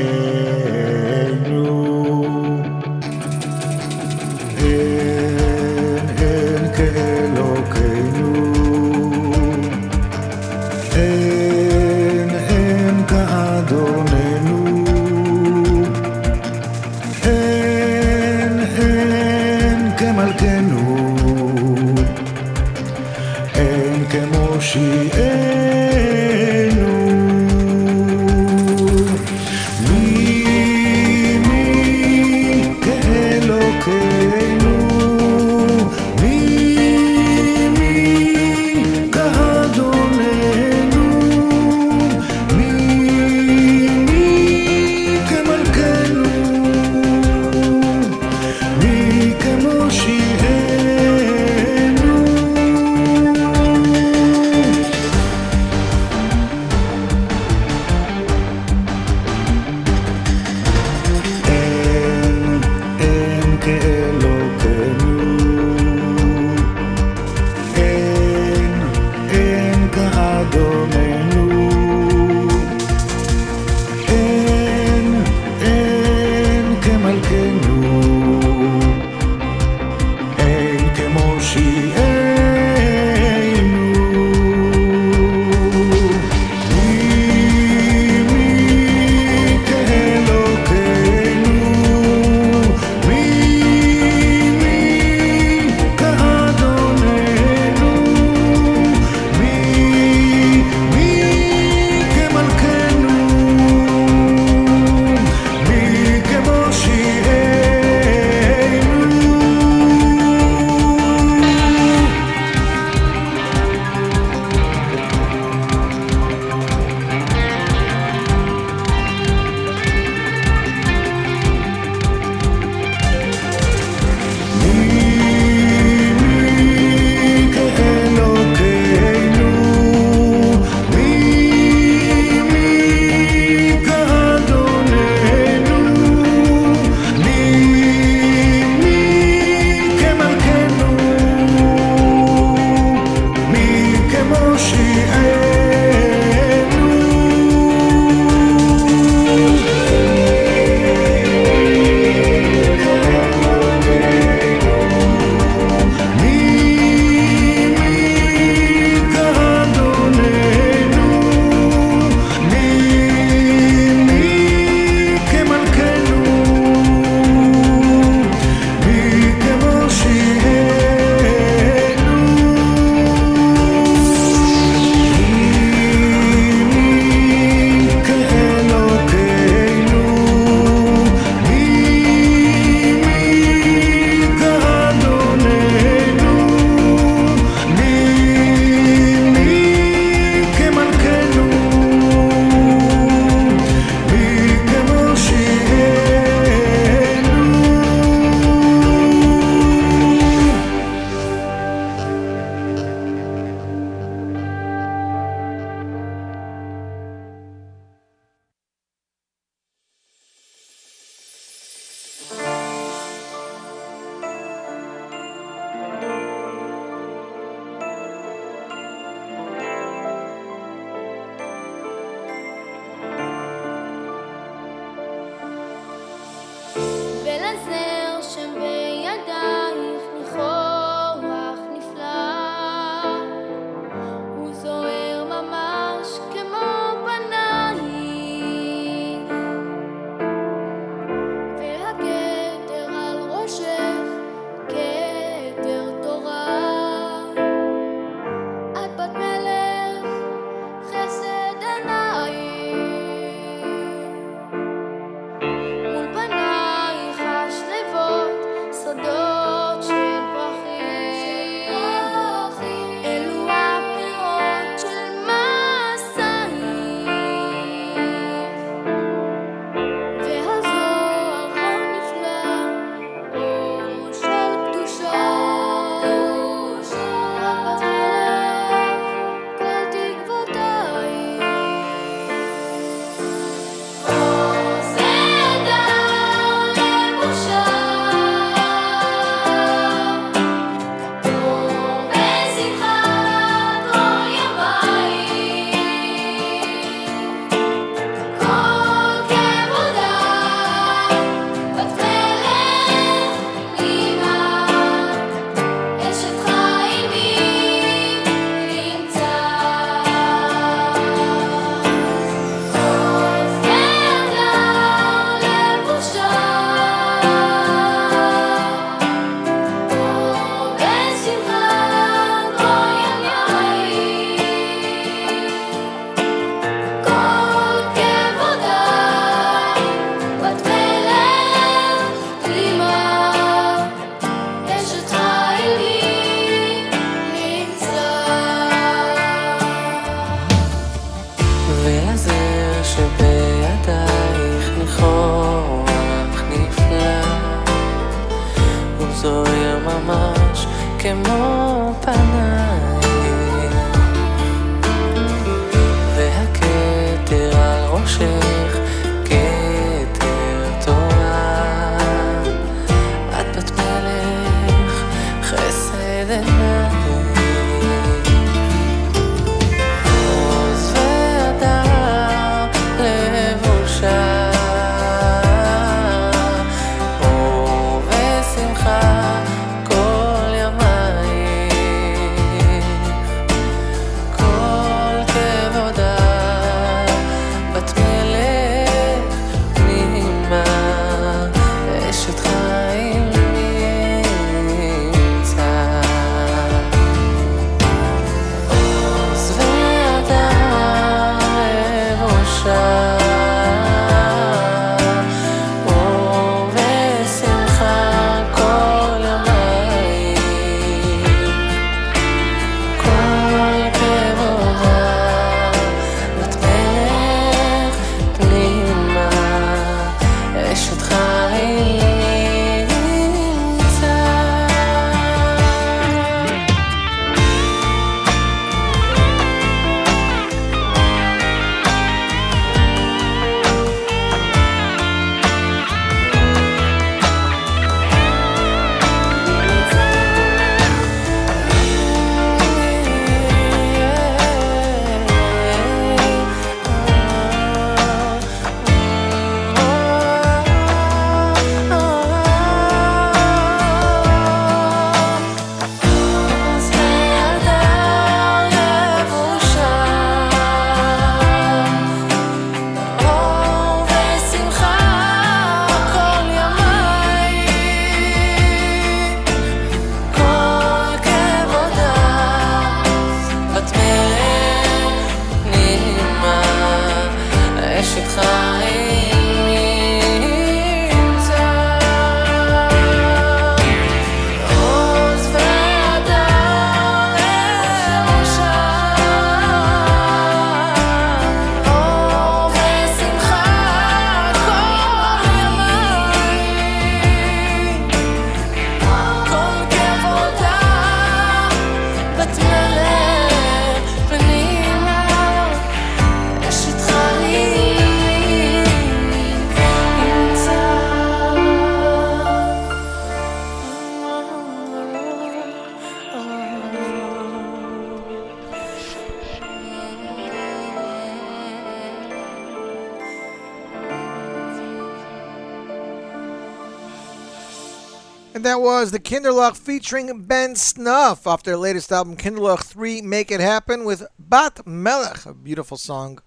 And 528.60 528.66
that 528.66 528.82
was 528.82 529.12
the 529.12 529.22
Kinderlach 529.22 529.78
featuring 529.78 530.42
Ben 530.42 530.76
Snuff 530.76 531.48
off 531.48 531.64
their 531.64 531.78
latest 531.78 532.12
album, 532.12 532.36
Kinderlach 532.36 532.84
3 532.84 533.22
Make 533.22 533.52
It 533.52 533.62
Happen, 533.62 534.04
with 534.04 534.28
Bat 534.38 534.86
Melech, 534.86 535.46
a 535.46 535.54
beautiful 535.54 535.96
song. 535.96 536.42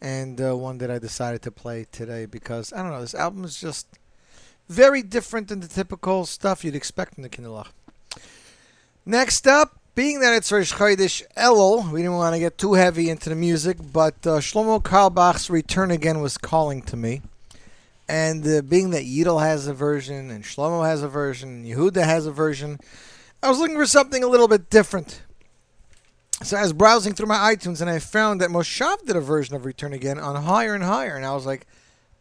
And 0.00 0.40
uh, 0.40 0.56
one 0.56 0.78
that 0.78 0.90
I 0.90 0.98
decided 0.98 1.40
to 1.42 1.52
play 1.52 1.86
today 1.92 2.26
because, 2.26 2.72
I 2.72 2.78
don't 2.78 2.90
know, 2.90 3.00
this 3.00 3.14
album 3.14 3.44
is 3.44 3.60
just 3.60 3.86
very 4.68 5.00
different 5.00 5.46
than 5.46 5.60
the 5.60 5.68
typical 5.68 6.26
stuff 6.26 6.64
you'd 6.64 6.74
expect 6.74 7.14
from 7.14 7.22
the 7.22 7.28
Kinderlach. 7.28 7.68
Next 9.06 9.46
up, 9.46 9.78
being 9.94 10.18
that 10.22 10.34
it's 10.34 10.50
Rosh 10.50 10.72
Chodesh 10.72 11.22
Elul, 11.36 11.88
we 11.92 12.00
didn't 12.00 12.16
want 12.16 12.34
to 12.34 12.40
get 12.40 12.58
too 12.58 12.74
heavy 12.74 13.10
into 13.10 13.28
the 13.28 13.36
music, 13.36 13.76
but 13.92 14.14
uh, 14.26 14.40
Shlomo 14.40 14.82
Carlebach's 14.82 15.48
Return 15.48 15.92
Again 15.92 16.20
was 16.20 16.36
calling 16.36 16.82
to 16.82 16.96
me. 16.96 17.22
And 18.12 18.46
uh, 18.46 18.60
being 18.60 18.90
that 18.90 19.04
Yidel 19.04 19.40
has 19.40 19.66
a 19.66 19.72
version, 19.72 20.30
and 20.30 20.44
Shlomo 20.44 20.84
has 20.84 21.02
a 21.02 21.08
version, 21.08 21.48
and 21.48 21.64
Yehuda 21.64 22.04
has 22.04 22.26
a 22.26 22.30
version, 22.30 22.78
I 23.42 23.48
was 23.48 23.58
looking 23.58 23.74
for 23.74 23.86
something 23.86 24.22
a 24.22 24.26
little 24.26 24.48
bit 24.48 24.68
different. 24.68 25.22
So 26.42 26.58
I 26.58 26.62
was 26.62 26.74
browsing 26.74 27.14
through 27.14 27.28
my 27.28 27.54
iTunes, 27.54 27.80
and 27.80 27.88
I 27.88 28.00
found 28.00 28.42
that 28.42 28.50
Moshav 28.50 29.06
did 29.06 29.16
a 29.16 29.20
version 29.22 29.56
of 29.56 29.64
Return 29.64 29.94
Again 29.94 30.18
on 30.18 30.42
Higher 30.42 30.74
and 30.74 30.84
Higher, 30.84 31.16
and 31.16 31.24
I 31.24 31.32
was 31.32 31.46
like, 31.46 31.66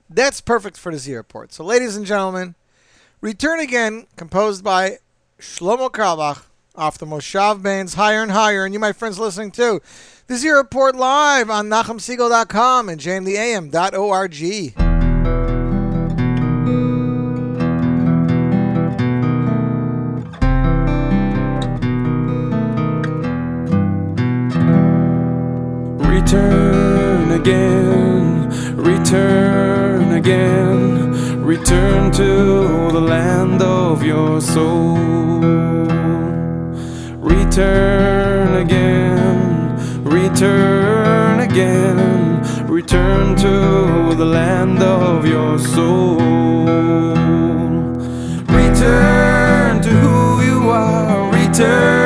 that's 0.10 0.40
perfect 0.40 0.78
for 0.78 0.94
the 0.94 0.98
Z 0.98 1.14
Report. 1.14 1.52
So, 1.52 1.66
ladies 1.66 1.98
and 1.98 2.06
gentlemen, 2.06 2.56
Return 3.20 3.60
Again, 3.60 4.08
composed 4.16 4.64
by 4.64 5.00
Shlomo 5.40 5.92
Carlebach, 5.92 6.44
off 6.74 7.00
the 7.00 7.06
Moshav 7.06 7.62
Band's 7.62 7.96
Higher 7.96 8.24
and 8.24 8.32
Higher, 8.32 8.64
and 8.64 8.74
you, 8.74 8.80
my 8.80 8.94
friends, 8.94 9.20
listening 9.20 9.52
too. 9.52 9.82
The 10.28 10.38
Z 10.38 10.52
Report 10.52 10.96
live 10.96 11.50
on 11.50 11.68
NachumSegal.com 11.68 12.88
and 12.88 13.02
jmintheam.org. 13.02 14.91
Return 26.32 27.32
again, 27.32 28.78
return 28.78 30.14
again, 30.14 31.44
return 31.44 32.10
to 32.14 32.90
the 32.90 33.02
land 33.02 33.62
of 33.62 34.02
your 34.02 34.40
soul. 34.40 34.96
Return 37.18 38.56
again, 38.56 40.04
return 40.06 41.42
again, 41.42 42.66
return 42.66 43.36
to 43.36 44.16
the 44.16 44.24
land 44.24 44.82
of 44.82 45.26
your 45.28 45.60
soul. 45.60 46.16
Return 48.48 49.82
to 49.82 49.90
who 49.90 50.42
you 50.44 50.70
are, 50.70 51.30
return 51.34 52.01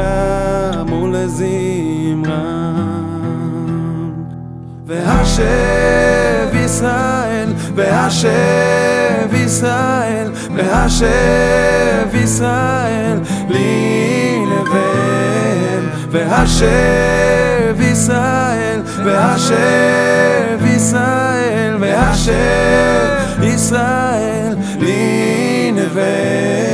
ולזמרם 0.00 0.92
ולזמרם 1.02 2.70
והשב 4.86 6.54
ישראל 6.64 7.52
והשב 7.74 9.34
ישראל 9.34 10.30
והשב 10.56 12.14
ישראל 12.14 13.18
לי 13.48 14.38
נבל 14.46 15.84
והשב 16.10 17.80
ישראל 17.80 18.80
והשב 19.04 20.66
ישראל 20.76 21.76
והשב 21.80 23.42
ישראל 23.42 24.54
לי 24.80 25.72
נבל 25.72 26.69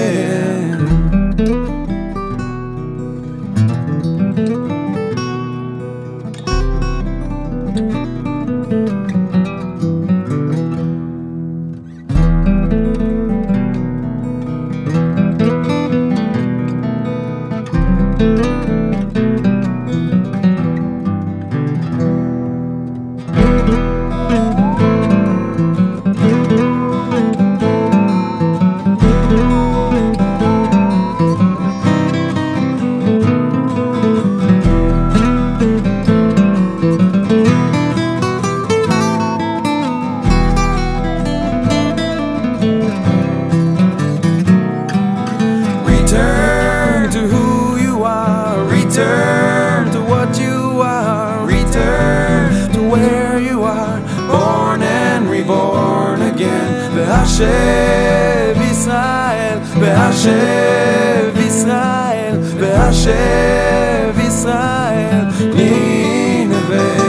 מגן, 56.36 56.90
והשב 56.94 58.60
ישראל, 58.70 59.58
והשב 59.80 61.40
ישראל, 61.46 62.38
והשב 62.58 64.20
ישראל, 64.26 65.24
נינווה. 65.54 67.06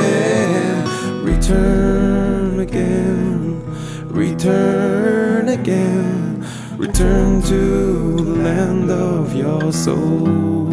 Return 1.25 2.59
again, 2.67 3.39
return 4.11 5.47
again, 5.57 6.43
return 6.77 7.41
to 7.51 7.61
the 8.27 8.35
land 8.45 8.89
of 8.91 9.35
your 9.35 9.71
soul. 9.71 10.66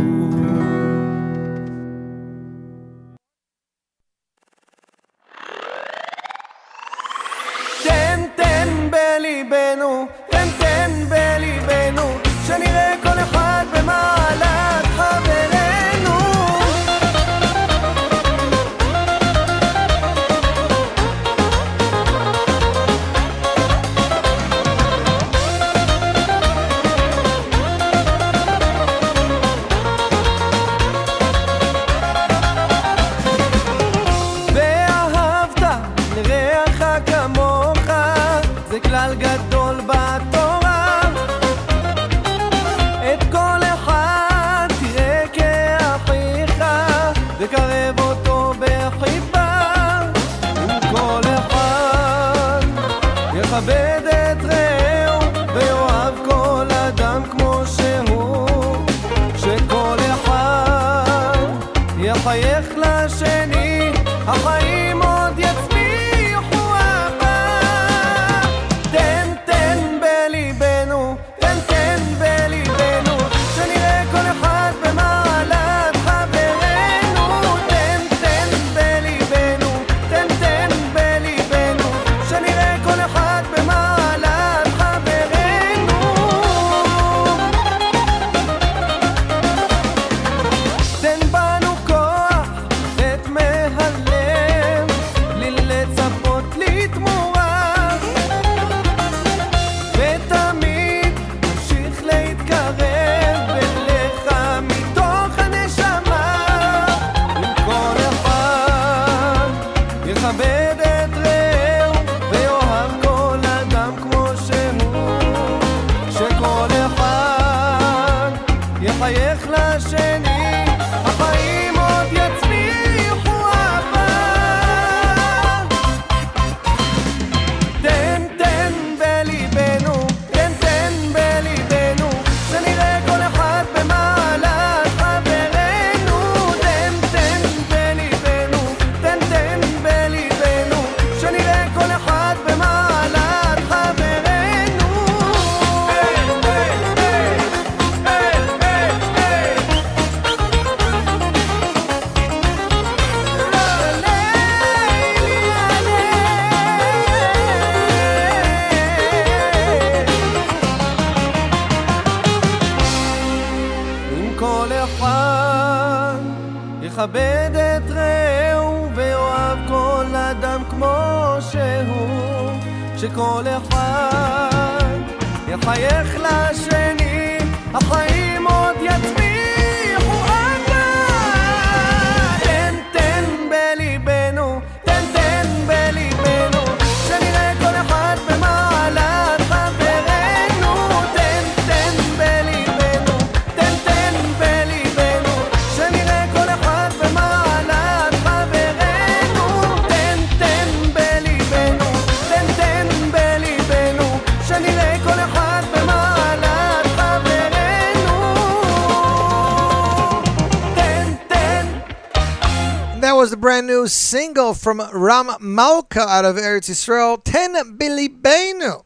Was 213.24 213.30
the 213.30 213.38
brand 213.38 213.66
new 213.66 213.88
single 213.88 214.52
from 214.52 214.82
Ram 214.92 215.30
Malka 215.40 216.02
out 216.02 216.26
of 216.26 216.36
Eretz 216.36 216.68
Yisrael, 216.68 217.18
10 217.24 217.78
Billy 217.78 218.06
Benu. 218.06 218.84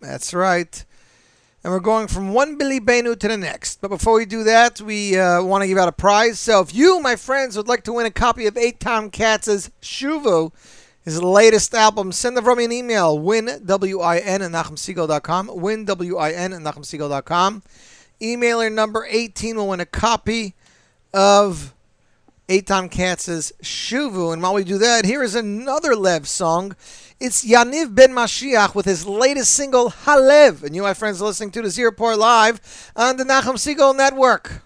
That's 0.00 0.34
right. 0.34 0.84
And 1.64 1.72
we're 1.72 1.80
going 1.80 2.06
from 2.06 2.34
one 2.34 2.58
Billy 2.58 2.78
Benu 2.78 3.18
to 3.18 3.26
the 3.26 3.38
next. 3.38 3.80
But 3.80 3.88
before 3.88 4.16
we 4.16 4.26
do 4.26 4.44
that, 4.44 4.82
we 4.82 5.18
uh, 5.18 5.42
want 5.42 5.62
to 5.62 5.66
give 5.66 5.78
out 5.78 5.88
a 5.88 5.92
prize. 5.92 6.38
So 6.38 6.60
if 6.60 6.74
you, 6.74 7.00
my 7.00 7.16
friends, 7.16 7.56
would 7.56 7.68
like 7.68 7.82
to 7.84 7.94
win 7.94 8.04
a 8.04 8.10
copy 8.10 8.46
of 8.46 8.52
Eitan 8.52 9.10
Katz's 9.10 9.70
Shuvu, 9.80 10.52
his 11.02 11.22
latest 11.22 11.72
album, 11.72 12.12
send 12.12 12.36
them 12.36 12.44
me 12.58 12.66
an 12.66 12.72
email, 12.72 13.18
win, 13.18 13.62
W-I-N, 13.64 14.42
at 14.42 14.50
NachumSegal.com, 14.50 15.52
win, 15.54 15.86
W-I-N, 15.86 16.52
at 16.52 16.60
NachumSegal.com. 16.60 17.62
Emailer 18.20 18.70
number 18.70 19.06
18 19.08 19.56
will 19.56 19.68
win 19.68 19.80
a 19.80 19.86
copy 19.86 20.54
of 21.14 21.72
Eitan 22.50 22.90
Katz's 22.90 23.52
Shuvu. 23.62 24.32
And 24.32 24.42
while 24.42 24.54
we 24.54 24.64
do 24.64 24.76
that, 24.78 25.04
here 25.04 25.22
is 25.22 25.36
another 25.36 25.94
Lev 25.94 26.26
song. 26.26 26.74
It's 27.20 27.46
Yaniv 27.46 27.94
Ben 27.94 28.10
Mashiach 28.10 28.74
with 28.74 28.86
his 28.86 29.06
latest 29.06 29.52
single, 29.52 29.90
Halev. 29.90 30.64
And 30.64 30.74
you, 30.74 30.82
my 30.82 30.92
friends, 30.92 31.22
are 31.22 31.26
listening 31.26 31.52
to 31.52 31.62
the 31.62 31.70
Zero 31.70 31.92
live 32.16 32.60
on 32.96 33.18
the 33.18 33.24
Nachum 33.24 33.54
Segal 33.54 33.96
Network. 33.96 34.62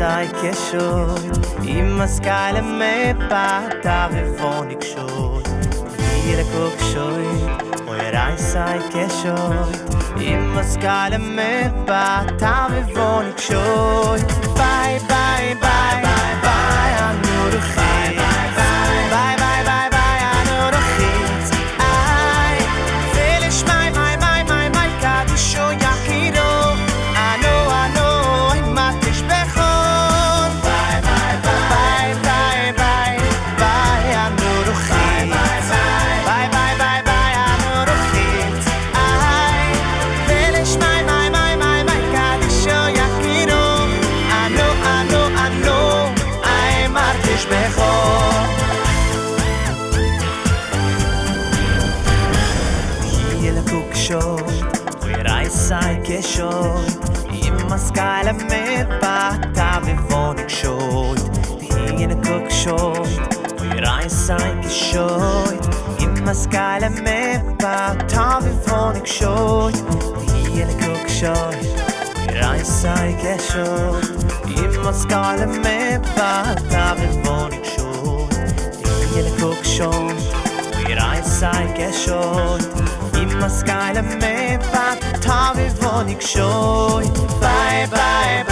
sai 0.00 0.30
che 0.40 0.50
sho 0.54 1.14
im 1.60 1.88
maskale 1.98 2.62
me 2.62 3.14
pata 3.28 4.08
ve 4.12 4.22
voni 4.38 4.76
sho 4.90 5.42
ira 6.30 6.44
kok 6.52 6.78
sho 6.90 7.08
moy 7.84 8.04
rai 8.14 8.38
sai 8.38 8.78
che 8.94 9.04
sho 9.18 9.36
im 10.30 10.42
maskale 10.54 11.18
me 11.36 11.52
pata 11.90 12.54
ve 12.70 12.82
voni 12.94 13.32
ksho 13.40 13.64
bye 14.60 15.09
مسكع 66.30 66.78
لما 66.78 67.56
بعد 67.62 68.06
تعبي 68.06 68.50
فونك 68.66 69.06
شوي 69.06 69.72
هي 70.28 70.64
لكوك 70.64 71.08
شوي 71.08 71.56
راي 72.40 72.64
سايك 72.64 73.24
يا 73.24 73.36
شوي 73.36 74.00
يما 74.46 74.90
مسكع 74.90 75.34
لما 75.34 76.02
بعد 76.16 76.68
تعبي 76.70 77.22
فونك 77.24 77.64
شوي 77.64 78.28
هي 79.14 79.22
لكوك 79.22 79.64
شوي 79.64 80.14
راي 80.94 81.22
سايك 81.22 81.78
يا 81.78 81.90
شوي 81.90 82.60
يما 83.14 83.46
مسكع 83.46 83.90
لما 83.90 84.56
بعد 84.74 85.20
تعبي 85.22 85.70
فونك 85.70 86.20
شوي 86.22 87.04
باي 87.40 87.86
باي 87.86 88.44
باي 88.44 88.49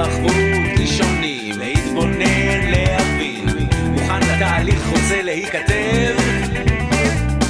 התרחבות 0.00 0.34
ראשונים, 0.80 1.58
להתבונן, 1.58 2.70
להבין, 2.70 3.46
מוכן 3.90 4.20
לתהליך, 4.20 4.88
רוצה 4.88 5.22
להיכתב, 5.22 6.14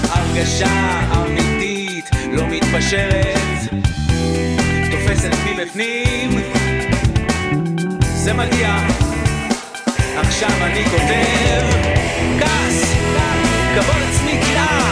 הרגשה 0.09 1.01
אמיתית, 1.17 2.11
לא 2.33 2.47
מתפשרת, 2.47 3.39
תופסת 4.91 5.33
מבפנים, 5.51 6.31
זה 8.01 8.33
מגיע, 8.33 8.77
עכשיו 10.17 10.51
אני 10.61 10.85
כותב, 10.85 11.65
כעס, 12.41 12.95
כבוד 13.75 14.03
עצמי 14.11 14.41
קנאה, 14.45 14.88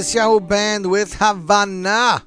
is 0.00 0.12
the 0.14 0.18
Matisyahu 0.18 0.48
Band 0.48 0.90
with 0.90 1.14
Havana. 1.18 2.24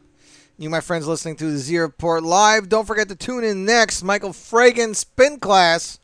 You, 0.58 0.70
my 0.70 0.80
friends, 0.80 1.08
listening 1.08 1.36
to 1.38 1.50
the 1.50 1.58
Z 1.58 1.76
Report 1.80 2.22
live. 2.22 2.70
Don't 2.70 2.86
forget 2.86 3.10
to 3.10 3.16
tune 3.16 3.44
in 3.44 3.66
next. 3.66 4.04
Michael 4.04 4.30
Fragan 4.30 4.96
Spin 4.96 5.40
Class 5.40 6.00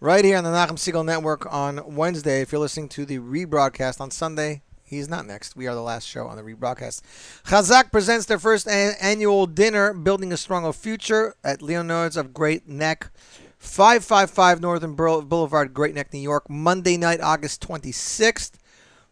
right 0.00 0.24
here 0.24 0.36
on 0.36 0.44
the 0.44 0.50
Nachum 0.50 0.76
Segal 0.76 1.04
Network 1.04 1.52
on 1.52 1.96
Wednesday. 1.96 2.40
If 2.40 2.52
you're 2.52 2.60
listening 2.60 2.88
to 2.90 3.04
the 3.04 3.18
rebroadcast 3.18 4.00
on 4.00 4.12
Sunday, 4.12 4.62
he's 4.84 5.08
not 5.08 5.26
next. 5.26 5.56
We 5.56 5.66
are 5.66 5.74
the 5.74 5.82
last 5.82 6.06
show 6.06 6.28
on 6.28 6.36
the 6.36 6.42
rebroadcast. 6.42 7.02
Chazak 7.46 7.90
presents 7.90 8.26
their 8.26 8.38
first 8.38 8.68
an- 8.68 8.94
annual 9.00 9.46
dinner, 9.46 9.92
Building 9.92 10.32
a 10.32 10.36
Stronger 10.36 10.72
Future, 10.72 11.34
at 11.42 11.62
Leonard's 11.62 12.16
of 12.16 12.32
Great 12.32 12.68
Neck. 12.68 13.10
555 13.58 14.60
Northern 14.60 14.94
Boulevard, 14.94 15.74
Great 15.74 15.94
Neck, 15.94 16.12
New 16.12 16.20
York. 16.20 16.48
Monday 16.48 16.96
night, 16.96 17.20
August 17.20 17.60
26th. 17.66 18.52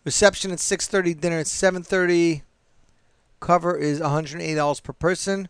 Reception 0.05 0.51
at 0.51 0.59
6:30, 0.59 1.14
dinner 1.20 1.39
at 1.39 1.47
7:30. 1.47 2.43
Cover 3.40 3.77
is 3.77 4.01
$108 4.01 4.82
per 4.82 4.93
person. 4.93 5.48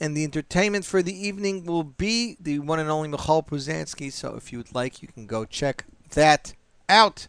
And 0.00 0.16
the 0.16 0.24
entertainment 0.24 0.84
for 0.84 1.02
the 1.02 1.14
evening 1.14 1.64
will 1.64 1.84
be 1.84 2.36
the 2.40 2.58
one 2.58 2.80
and 2.80 2.90
only 2.90 3.08
Michoel 3.08 3.46
Pruzansky. 3.46 4.12
So 4.12 4.34
if 4.34 4.50
you 4.50 4.58
would 4.58 4.74
like, 4.74 5.00
you 5.00 5.08
can 5.08 5.26
go 5.26 5.44
check 5.44 5.84
that 6.10 6.54
out. 6.88 7.28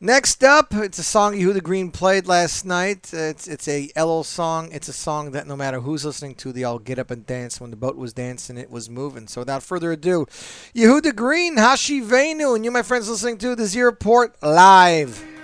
Next 0.00 0.44
up, 0.44 0.72
it's 0.74 1.00
a 1.00 1.02
song 1.02 1.34
Yehuda 1.34 1.60
Green 1.64 1.90
played 1.90 2.28
last 2.28 2.64
night. 2.64 3.12
It's 3.12 3.48
it's 3.48 3.66
a 3.66 3.88
Elul 3.96 4.24
song. 4.24 4.70
It's 4.70 4.86
a 4.86 4.92
song 4.92 5.32
that 5.32 5.48
no 5.48 5.56
matter 5.56 5.80
who's 5.80 6.04
listening 6.04 6.36
to, 6.36 6.52
they 6.52 6.62
all 6.62 6.78
get 6.78 7.00
up 7.00 7.10
and 7.10 7.26
dance. 7.26 7.60
When 7.60 7.72
the 7.72 7.76
boat 7.76 7.96
was 7.96 8.12
dancing, 8.12 8.58
it 8.58 8.70
was 8.70 8.88
moving. 8.88 9.26
So 9.26 9.40
without 9.40 9.64
further 9.64 9.90
ado, 9.90 10.26
Yehuda 10.72 11.16
Green, 11.16 11.56
Hashivenu, 11.56 12.54
and 12.54 12.64
you, 12.64 12.70
my 12.70 12.82
friends, 12.82 13.08
listening 13.08 13.38
to 13.38 13.56
the 13.56 13.66
Z 13.66 13.80
Report 13.80 14.40
live. 14.40 15.37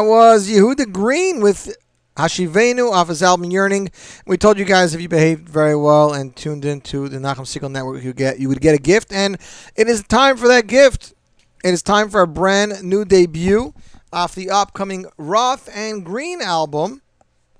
That 0.00 0.06
was 0.06 0.48
Yehuda 0.48 0.92
Green 0.92 1.42
with 1.42 1.76
Hashivenu 2.16 2.90
off 2.90 3.08
his 3.08 3.22
album 3.22 3.50
Yearning. 3.50 3.90
We 4.26 4.38
told 4.38 4.58
you 4.58 4.64
guys 4.64 4.94
if 4.94 5.00
you 5.02 5.10
behaved 5.10 5.46
very 5.46 5.76
well 5.76 6.14
and 6.14 6.34
tuned 6.34 6.64
into 6.64 7.06
the 7.10 7.18
Nachum 7.18 7.40
Segal 7.40 7.70
Network, 7.70 8.02
you 8.02 8.14
get 8.14 8.40
you 8.40 8.48
would 8.48 8.62
get 8.62 8.74
a 8.74 8.78
gift, 8.78 9.12
and 9.12 9.36
it 9.76 9.88
is 9.88 10.02
time 10.04 10.38
for 10.38 10.48
that 10.48 10.66
gift. 10.66 11.12
It 11.62 11.74
is 11.74 11.82
time 11.82 12.08
for 12.08 12.22
a 12.22 12.26
brand 12.26 12.82
new 12.82 13.04
debut 13.04 13.74
off 14.10 14.34
the 14.34 14.48
upcoming 14.48 15.04
Roth 15.18 15.68
and 15.76 16.02
Green 16.02 16.40
album. 16.40 17.02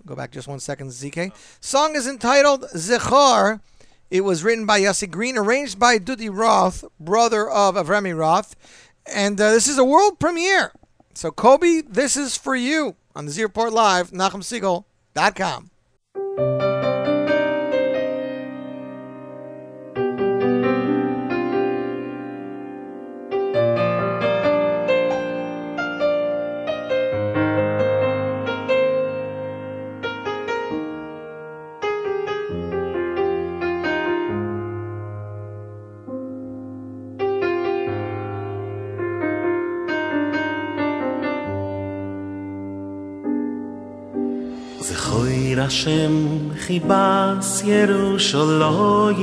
Go 0.07 0.17
back 0.17 0.31
just 0.31 0.49
one 0.49 0.61
second, 0.61 0.89
ZK. 0.93 1.33
Song 1.61 1.95
is 1.95 2.07
entitled 2.07 2.63
Zechar. 2.75 3.61
It 4.11 4.23
was 4.23 4.43
written 4.43 4.65
by 4.65 4.81
Yossi 4.81 5.11
Green, 5.11 5.37
arranged 5.37 5.79
by 5.79 5.99
Dudi 5.99 6.31
Roth, 6.35 6.87
brother 6.99 7.51
of 7.51 7.75
Avrami 7.75 8.17
Roth, 8.17 8.57
and 9.05 9.39
uh, 9.39 9.51
this 9.51 9.69
is 9.69 9.77
a 9.77 9.85
world 9.85 10.19
premiere. 10.19 10.73
So, 11.21 11.31
Kobe, 11.31 11.83
this 11.87 12.17
is 12.17 12.39
for 12.39 12.57
you 12.57 12.97
on 13.15 13.27
the 13.27 13.31
Z 13.31 13.43
Report 13.43 13.75
Live, 13.75 14.11
NachumSegal.com. 14.11 16.70
זכוי 45.70 45.70
השם 45.70 46.28
חיבס 46.60 47.64
ירושלים 47.66 49.16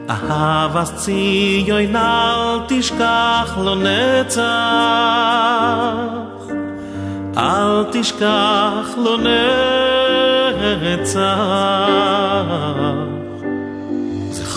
אהבס 0.09 0.91
ציון 0.95 1.95
אל 1.95 2.59
תשכח 2.67 3.57
לו 3.63 3.75
נצח 3.75 4.41
אל 7.37 7.83
תשכח 7.91 8.87
לו 8.97 9.17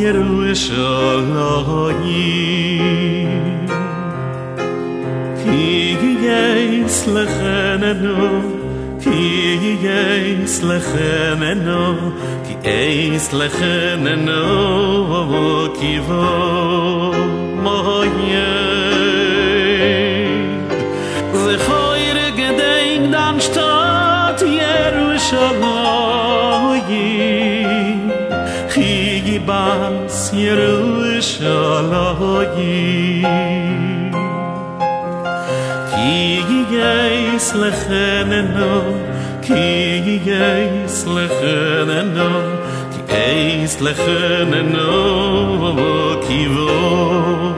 ירושלים 0.01 0.41
lüsche 0.41 0.89
lohni 1.33 2.79
Kiege 5.41 6.43
jes 6.81 6.97
lachen 7.15 7.83
no 8.03 8.17
Kiege 9.03 9.73
jes 9.85 10.55
lachen 10.69 11.41
no 11.65 11.83
Kiege 12.45 12.79
jes 13.11 13.27
lachen 13.39 14.05
no 14.25 14.41
gedeng 22.41 23.11
dan 23.11 23.35
shalagi 31.21 33.21
ki 35.91 36.17
geis 36.73 37.47
lecheneno 37.61 38.73
ki 39.45 39.65
geis 40.25 40.97
lecheneno 41.15 42.29
ki 42.93 43.01
geis 43.13 43.73
lecheneno 43.85 44.89
ki 46.25 46.41
vo 46.55 47.50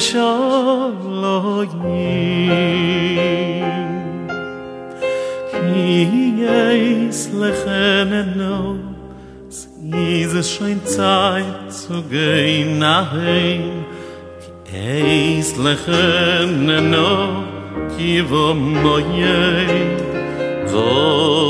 shalom 0.00 1.68
ki 5.50 6.42
yes 6.42 7.28
lechem 7.40 8.10
no 8.36 8.78
iz 9.92 10.34
a 10.34 10.42
shoyn 10.42 10.80
zu 11.78 12.02
gein 12.10 12.80
nachheim 12.82 13.84
ki 14.68 15.42
lechem 15.66 16.66
no 16.90 17.10
ki 17.96 18.20
vo 18.30 18.46
moye 18.54 19.42
vo 20.72 21.43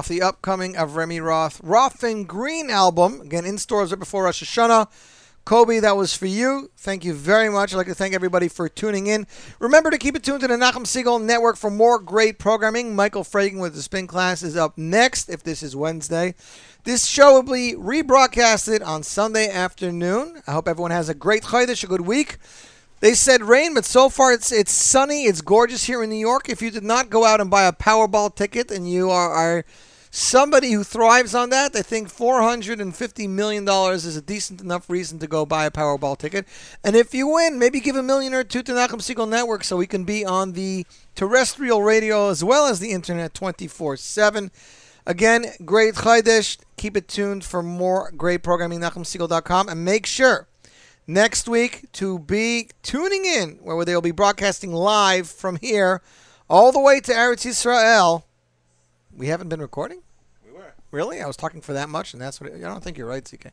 off 0.00 0.08
the 0.08 0.22
upcoming 0.22 0.72
Avremi 0.72 1.22
Roth 1.22 1.60
Roth 1.62 2.02
and 2.02 2.26
Green 2.26 2.70
album. 2.70 3.20
Again, 3.20 3.44
in 3.44 3.58
stores 3.58 3.90
right 3.90 3.98
before 3.98 4.24
Rosh 4.24 4.42
Hashanah. 4.42 4.88
Kobe, 5.44 5.78
that 5.78 5.94
was 5.94 6.16
for 6.16 6.24
you. 6.24 6.70
Thank 6.78 7.04
you 7.04 7.12
very 7.12 7.50
much. 7.50 7.74
I'd 7.74 7.76
like 7.76 7.86
to 7.88 7.94
thank 7.94 8.14
everybody 8.14 8.48
for 8.48 8.66
tuning 8.66 9.08
in. 9.08 9.26
Remember 9.58 9.90
to 9.90 9.98
keep 9.98 10.16
it 10.16 10.22
tuned 10.22 10.40
to 10.40 10.48
the 10.48 10.54
Nachum 10.54 10.86
Segal 10.86 11.22
Network 11.22 11.58
for 11.58 11.70
more 11.70 11.98
great 11.98 12.38
programming. 12.38 12.96
Michael 12.96 13.24
Fragan 13.24 13.60
with 13.60 13.74
the 13.74 13.82
spin 13.82 14.06
class 14.06 14.42
is 14.42 14.56
up 14.56 14.78
next, 14.78 15.28
if 15.28 15.42
this 15.42 15.62
is 15.62 15.76
Wednesday. 15.76 16.34
This 16.84 17.04
show 17.04 17.34
will 17.34 17.42
be 17.42 17.74
rebroadcasted 17.74 18.82
on 18.82 19.02
Sunday 19.02 19.50
afternoon. 19.50 20.40
I 20.46 20.52
hope 20.52 20.66
everyone 20.66 20.92
has 20.92 21.10
a 21.10 21.14
great 21.14 21.42
Chodesh, 21.42 21.84
a 21.84 21.86
good 21.86 22.00
week. 22.00 22.38
They 23.00 23.14
said 23.14 23.42
rain, 23.42 23.72
but 23.72 23.86
so 23.86 24.10
far 24.10 24.32
it's 24.32 24.52
it's 24.52 24.72
sunny. 24.72 25.24
It's 25.24 25.40
gorgeous 25.40 25.84
here 25.84 26.02
in 26.02 26.10
New 26.10 26.16
York. 26.16 26.50
If 26.50 26.60
you 26.60 26.70
did 26.70 26.84
not 26.84 27.08
go 27.08 27.24
out 27.24 27.40
and 27.40 27.50
buy 27.50 27.64
a 27.64 27.72
Powerball 27.72 28.34
ticket 28.34 28.70
and 28.70 28.88
you 28.88 29.10
are, 29.10 29.30
are 29.30 29.64
somebody 30.10 30.72
who 30.72 30.84
thrives 30.84 31.34
on 31.34 31.50
that, 31.50 31.74
I 31.74 31.82
think 31.82 32.08
$450 32.08 33.28
million 33.28 33.68
is 33.94 34.16
a 34.16 34.22
decent 34.22 34.60
enough 34.60 34.90
reason 34.90 35.18
to 35.20 35.26
go 35.26 35.46
buy 35.46 35.64
a 35.64 35.70
Powerball 35.70 36.18
ticket. 36.18 36.46
And 36.84 36.96
if 36.96 37.14
you 37.14 37.28
win, 37.28 37.58
maybe 37.58 37.80
give 37.80 37.96
a 37.96 38.02
million 38.02 38.34
or 38.34 38.44
two 38.44 38.62
to 38.64 38.72
Nachum 38.72 39.00
Segal 39.00 39.28
Network 39.28 39.64
so 39.64 39.76
we 39.76 39.86
can 39.86 40.04
be 40.04 40.24
on 40.24 40.52
the 40.52 40.86
terrestrial 41.14 41.82
radio 41.82 42.30
as 42.30 42.42
well 42.42 42.66
as 42.66 42.80
the 42.80 42.90
internet 42.90 43.34
24 43.34 43.96
7. 43.96 44.50
Again, 45.06 45.46
great 45.64 45.94
Chodesh. 45.94 46.58
Keep 46.76 46.96
it 46.96 47.08
tuned 47.08 47.44
for 47.44 47.62
more 47.62 48.12
great 48.16 48.42
programming, 48.42 48.80
NachumSegal.com. 48.80 49.68
And 49.68 49.84
make 49.84 50.06
sure 50.06 50.46
next 51.06 51.48
week 51.48 51.90
to 51.92 52.18
be 52.18 52.68
tuning 52.82 53.24
in 53.24 53.58
where 53.62 53.84
they 53.84 53.94
will 53.94 54.02
be 54.02 54.10
broadcasting 54.10 54.72
live 54.72 55.28
from 55.28 55.56
here 55.56 56.02
all 56.48 56.70
the 56.72 56.80
way 56.80 57.00
to 57.00 57.12
Eretz 57.12 57.46
Israel. 57.46 58.26
We 59.16 59.26
haven't 59.26 59.48
been 59.48 59.60
recording? 59.60 60.02
We 60.46 60.52
were. 60.52 60.72
Really? 60.90 61.20
I 61.20 61.26
was 61.26 61.36
talking 61.36 61.60
for 61.60 61.72
that 61.72 61.88
much, 61.88 62.12
and 62.12 62.22
that's 62.22 62.40
what 62.40 62.50
it, 62.50 62.56
I 62.56 62.68
don't 62.68 62.82
think 62.82 62.96
you're 62.98 63.06
right, 63.08 63.24
ZK. 63.24 63.50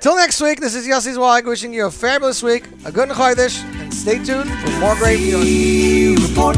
Till 0.00 0.16
next 0.16 0.40
week, 0.40 0.60
this 0.60 0.74
is 0.74 0.86
Yossi 0.86 1.16
Wag 1.18 1.46
wishing 1.46 1.74
you 1.74 1.86
a 1.86 1.90
fabulous 1.90 2.42
week, 2.42 2.64
a 2.86 2.92
good 2.92 3.10
Chodesh, 3.10 3.62
and 3.80 3.92
stay 3.92 4.22
tuned 4.24 4.50
for 4.50 4.70
more 4.78 4.96
great. 4.96 5.20
Report. 6.28 6.56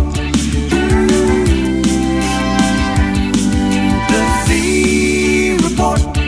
The 4.08 4.44
Z 4.46 5.56
Report. 5.56 6.21